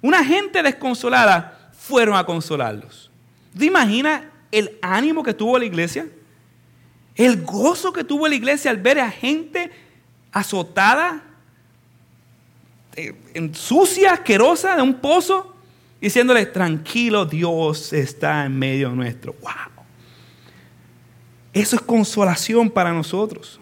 una 0.02 0.24
gente 0.24 0.62
desconsolada, 0.62 1.72
fueron 1.78 2.16
a 2.16 2.26
consolarlos. 2.26 3.10
¿Te 3.58 3.66
imaginas 3.66 4.24
el 4.52 4.78
ánimo 4.82 5.24
que 5.24 5.34
tuvo 5.34 5.58
la 5.58 5.66
iglesia? 5.66 6.08
El 7.16 7.44
gozo 7.44 7.92
que 7.92 8.04
tuvo 8.04 8.28
la 8.28 8.36
iglesia 8.36 8.72
al 8.72 8.78
ver 8.78 9.00
a 9.00 9.10
gente 9.10 9.72
azotada, 10.32 11.24
eh, 13.02 13.50
sucia, 13.54 14.14
asquerosa 14.14 14.76
de 14.76 14.82
un 14.82 14.96
pozo, 14.96 15.56
diciéndole, 16.00 16.46
tranquilo, 16.46 17.26
Dios 17.26 17.94
está 17.94 18.46
en 18.46 18.58
medio 18.58 18.90
nuestro. 18.90 19.36
¡Wow! 19.42 19.84
Eso 21.54 21.76
es 21.76 21.82
consolación 21.82 22.70
para 22.70 22.94
nosotros. 22.94 23.60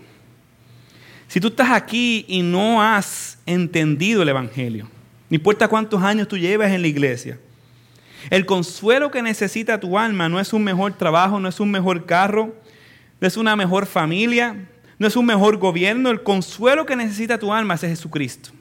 Si 1.27 1.39
tú 1.39 1.47
estás 1.47 1.71
aquí 1.71 2.25
y 2.27 2.41
no 2.41 2.81
has 2.81 3.37
entendido 3.45 4.23
el 4.23 4.29
Evangelio, 4.29 4.89
no 5.29 5.35
importa 5.35 5.67
cuántos 5.67 6.01
años 6.01 6.27
tú 6.27 6.37
llevas 6.37 6.71
en 6.71 6.81
la 6.81 6.87
iglesia, 6.87 7.39
el 8.29 8.45
consuelo 8.45 9.11
que 9.11 9.21
necesita 9.21 9.79
tu 9.79 9.97
alma 9.97 10.27
no 10.27 10.39
es 10.39 10.51
un 10.53 10.63
mejor 10.63 10.93
trabajo, 10.93 11.39
no 11.39 11.47
es 11.47 11.59
un 11.59 11.71
mejor 11.71 12.05
carro, 12.05 12.53
no 13.21 13.27
es 13.27 13.37
una 13.37 13.55
mejor 13.55 13.85
familia, 13.85 14.67
no 14.97 15.07
es 15.07 15.15
un 15.15 15.25
mejor 15.25 15.57
gobierno. 15.57 16.09
El 16.09 16.23
consuelo 16.23 16.85
que 16.85 16.95
necesita 16.95 17.37
tu 17.37 17.53
alma 17.53 17.75
es 17.75 17.81
Jesucristo 17.81 18.51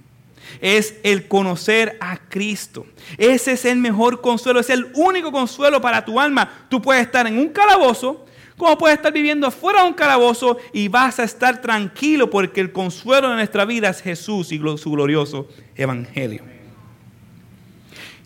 es 0.60 0.96
el 1.02 1.28
conocer 1.28 1.96
a 2.00 2.16
Cristo. 2.28 2.86
Ese 3.16 3.52
es 3.52 3.64
el 3.64 3.78
mejor 3.78 4.20
consuelo, 4.20 4.60
es 4.60 4.70
el 4.70 4.88
único 4.94 5.32
consuelo 5.32 5.80
para 5.80 6.04
tu 6.04 6.18
alma. 6.20 6.66
Tú 6.68 6.80
puedes 6.82 7.04
estar 7.04 7.26
en 7.26 7.38
un 7.38 7.48
calabozo, 7.48 8.26
como 8.56 8.76
puedes 8.76 8.96
estar 8.96 9.12
viviendo 9.12 9.50
fuera 9.50 9.82
de 9.82 9.88
un 9.88 9.94
calabozo 9.94 10.58
y 10.72 10.88
vas 10.88 11.20
a 11.20 11.24
estar 11.24 11.60
tranquilo 11.60 12.28
porque 12.28 12.60
el 12.60 12.72
consuelo 12.72 13.30
de 13.30 13.36
nuestra 13.36 13.64
vida 13.64 13.88
es 13.88 14.02
Jesús 14.02 14.52
y 14.52 14.58
su 14.58 14.90
glorioso 14.90 15.48
evangelio. 15.76 16.42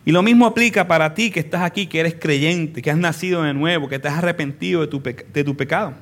Y 0.04 0.10
lo 0.10 0.22
mismo 0.22 0.46
aplica 0.46 0.88
para 0.88 1.14
ti 1.14 1.30
que 1.30 1.40
estás 1.40 1.62
aquí, 1.62 1.86
que 1.86 2.00
eres 2.00 2.16
creyente, 2.18 2.82
que 2.82 2.90
has 2.90 2.96
nacido 2.96 3.42
de 3.42 3.54
nuevo, 3.54 3.88
que 3.88 3.98
te 3.98 4.08
has 4.08 4.18
arrepentido 4.18 4.80
de 4.80 4.88
tu, 4.88 5.00
de 5.00 5.44
tu 5.44 5.56
pecado. 5.56 5.94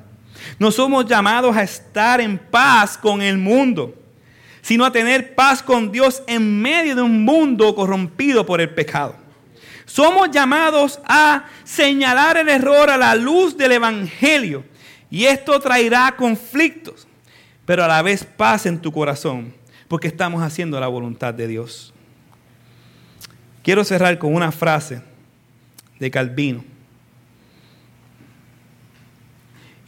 No 0.57 0.71
somos 0.71 1.05
llamados 1.05 1.55
a 1.55 1.61
estar 1.61 2.19
en 2.19 2.37
paz 2.37 2.97
con 2.97 3.21
el 3.21 3.37
mundo 3.37 4.00
sino 4.61 4.85
a 4.85 4.91
tener 4.91 5.35
paz 5.35 5.63
con 5.63 5.91
Dios 5.91 6.23
en 6.27 6.61
medio 6.61 6.95
de 6.95 7.01
un 7.01 7.23
mundo 7.23 7.73
corrompido 7.75 8.45
por 8.45 8.61
el 8.61 8.69
pecado. 8.69 9.15
Somos 9.85 10.31
llamados 10.31 10.99
a 11.05 11.45
señalar 11.63 12.37
el 12.37 12.49
error 12.49 12.89
a 12.89 12.97
la 12.97 13.15
luz 13.15 13.57
del 13.57 13.73
Evangelio 13.73 14.63
y 15.09 15.25
esto 15.25 15.59
traerá 15.59 16.13
conflictos, 16.15 17.07
pero 17.65 17.83
a 17.83 17.87
la 17.87 18.01
vez 18.01 18.23
paz 18.23 18.65
en 18.65 18.79
tu 18.79 18.91
corazón, 18.91 19.53
porque 19.87 20.07
estamos 20.07 20.41
haciendo 20.41 20.79
la 20.79 20.87
voluntad 20.87 21.33
de 21.33 21.47
Dios. 21.47 21.93
Quiero 23.63 23.83
cerrar 23.83 24.17
con 24.17 24.33
una 24.33 24.51
frase 24.51 25.01
de 25.99 26.09
Calvino 26.09 26.63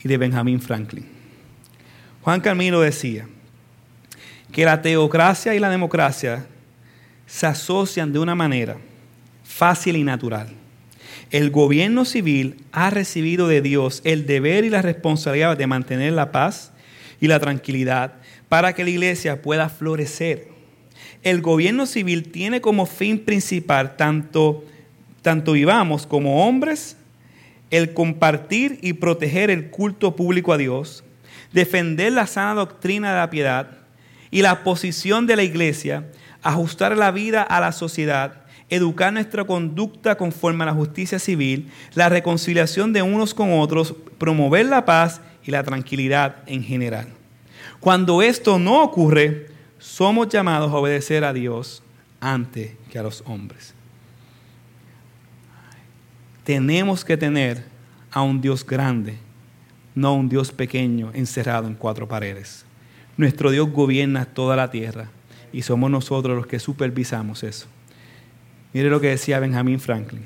y 0.04 0.08
de 0.08 0.18
Benjamin 0.18 0.62
Franklin. 0.62 1.08
Juan 2.22 2.42
Calvino 2.42 2.82
decía, 2.82 3.28
que 4.54 4.64
la 4.64 4.82
teocracia 4.82 5.56
y 5.56 5.60
la 5.60 5.70
democracia 5.70 6.46
se 7.26 7.48
asocian 7.48 8.14
de 8.14 8.20
una 8.20 8.36
manera 8.36 8.78
fácil 9.44 9.98
y 9.98 10.04
natural. 10.04 10.48
El 11.32 11.50
gobierno 11.50 12.06
civil 12.06 12.58
ha 12.72 12.92
recibido 12.92 13.48
de 13.48 13.62
Dios 13.62 14.02
el 14.06 14.28
deber 14.28 14.64
y 14.64 14.70
la 14.70 14.84
responsabilidad 14.84 15.58
de 15.58 15.68
mantener 15.68 16.14
la 16.14 16.32
paz 16.32 16.72
y 17.20 17.28
la 17.28 17.40
tranquilidad 17.40 18.14
para 18.48 18.74
que 18.74 18.84
la 18.84 18.92
iglesia 18.92 19.42
pueda 19.42 19.70
florecer. 19.70 20.48
El 21.24 21.42
gobierno 21.42 21.88
civil 21.88 22.32
tiene 22.32 22.62
como 22.62 22.86
fin 22.86 23.18
principal 23.18 23.98
tanto, 23.98 24.64
tanto 25.24 25.54
vivamos 25.54 26.06
como 26.06 26.48
hombres 26.48 26.96
el 27.72 27.96
compartir 27.96 28.78
y 28.84 28.94
proteger 28.94 29.50
el 29.50 29.72
culto 29.72 30.16
público 30.16 30.54
a 30.54 30.58
Dios, 30.58 31.04
defender 31.52 32.14
la 32.14 32.28
sana 32.28 32.54
doctrina 32.54 33.14
de 33.14 33.18
la 33.18 33.32
piedad, 33.32 33.83
y 34.34 34.42
la 34.42 34.64
posición 34.64 35.28
de 35.28 35.36
la 35.36 35.44
iglesia, 35.44 36.08
ajustar 36.42 36.98
la 36.98 37.12
vida 37.12 37.44
a 37.44 37.62
la 37.62 37.72
sociedad, 37.72 38.42
educar 38.68 39.14
nuestra 39.14 39.44
conducta 39.46 40.18
conforme 40.18 40.64
a 40.64 40.66
la 40.66 40.74
justicia 40.74 41.20
civil, 41.20 41.70
la 41.94 42.10
reconciliación 42.10 42.94
de 42.94 43.04
unos 43.04 43.36
con 43.36 43.54
otros, 43.54 43.94
promover 44.18 44.66
la 44.66 44.86
paz 44.86 45.22
y 45.46 45.52
la 45.52 45.64
tranquilidad 45.64 46.38
en 46.48 46.64
general. 46.64 47.10
Cuando 47.80 48.24
esto 48.24 48.58
no 48.58 48.82
ocurre, 48.82 49.52
somos 49.78 50.30
llamados 50.30 50.72
a 50.72 50.78
obedecer 50.78 51.24
a 51.24 51.32
Dios 51.32 51.84
antes 52.20 52.72
que 52.90 52.98
a 52.98 53.04
los 53.04 53.22
hombres. 53.28 53.76
Tenemos 56.44 57.06
que 57.06 57.18
tener 57.18 57.64
a 58.10 58.24
un 58.24 58.42
Dios 58.42 58.66
grande, 58.66 59.16
no 59.94 60.16
un 60.16 60.28
Dios 60.28 60.52
pequeño 60.52 61.12
encerrado 61.14 61.68
en 61.68 61.76
cuatro 61.76 62.08
paredes. 62.08 62.66
Nuestro 63.18 63.52
Dios 63.52 63.70
gobierna 63.70 64.26
toda 64.26 64.56
la 64.56 64.72
tierra 64.72 65.10
y 65.52 65.62
somos 65.62 65.92
nosotros 65.92 66.36
los 66.36 66.48
que 66.48 66.60
supervisamos 66.60 67.44
eso. 67.44 67.68
Mire 68.74 68.90
lo 68.90 69.00
que 69.00 69.10
decía 69.10 69.40
Benjamin 69.40 69.80
Franklin. 69.80 70.24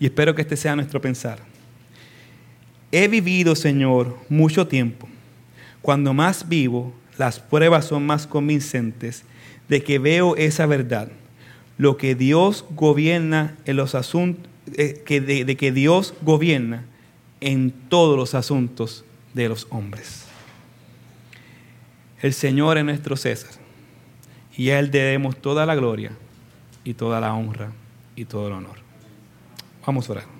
Y 0.00 0.06
espero 0.06 0.34
que 0.34 0.42
este 0.42 0.56
sea 0.56 0.74
nuestro 0.74 1.00
pensar. 1.00 1.38
He 2.90 3.08
vivido, 3.08 3.54
Señor, 3.54 4.16
mucho 4.28 4.66
tiempo. 4.66 5.08
Cuando 5.82 6.14
más 6.14 6.48
vivo, 6.48 6.94
las 7.18 7.40
pruebas 7.40 7.86
son 7.86 8.06
más 8.06 8.26
convincentes 8.26 9.24
de 9.68 9.82
que 9.82 9.98
veo 9.98 10.36
esa 10.36 10.66
verdad. 10.66 11.08
Lo 11.76 11.96
que 11.96 12.14
Dios 12.14 12.64
gobierna 12.70 13.56
en 13.66 13.76
los 13.76 13.94
asuntos, 13.94 14.50
eh, 14.76 15.02
de, 15.06 15.44
de 15.44 15.56
que 15.56 15.72
Dios 15.72 16.14
gobierna 16.22 16.84
en 17.40 17.72
todos 17.88 18.16
los 18.16 18.34
asuntos 18.34 19.04
de 19.34 19.48
los 19.48 19.66
hombres. 19.70 20.23
El 22.24 22.32
Señor 22.32 22.78
es 22.78 22.86
nuestro 22.86 23.18
César 23.18 23.50
y 24.56 24.70
a 24.70 24.78
Él 24.78 24.90
debemos 24.90 25.36
toda 25.36 25.66
la 25.66 25.74
gloria 25.74 26.10
y 26.82 26.94
toda 26.94 27.20
la 27.20 27.34
honra 27.34 27.70
y 28.16 28.24
todo 28.24 28.46
el 28.46 28.54
honor. 28.54 28.78
Vamos 29.86 30.08
a 30.08 30.12
orar. 30.12 30.33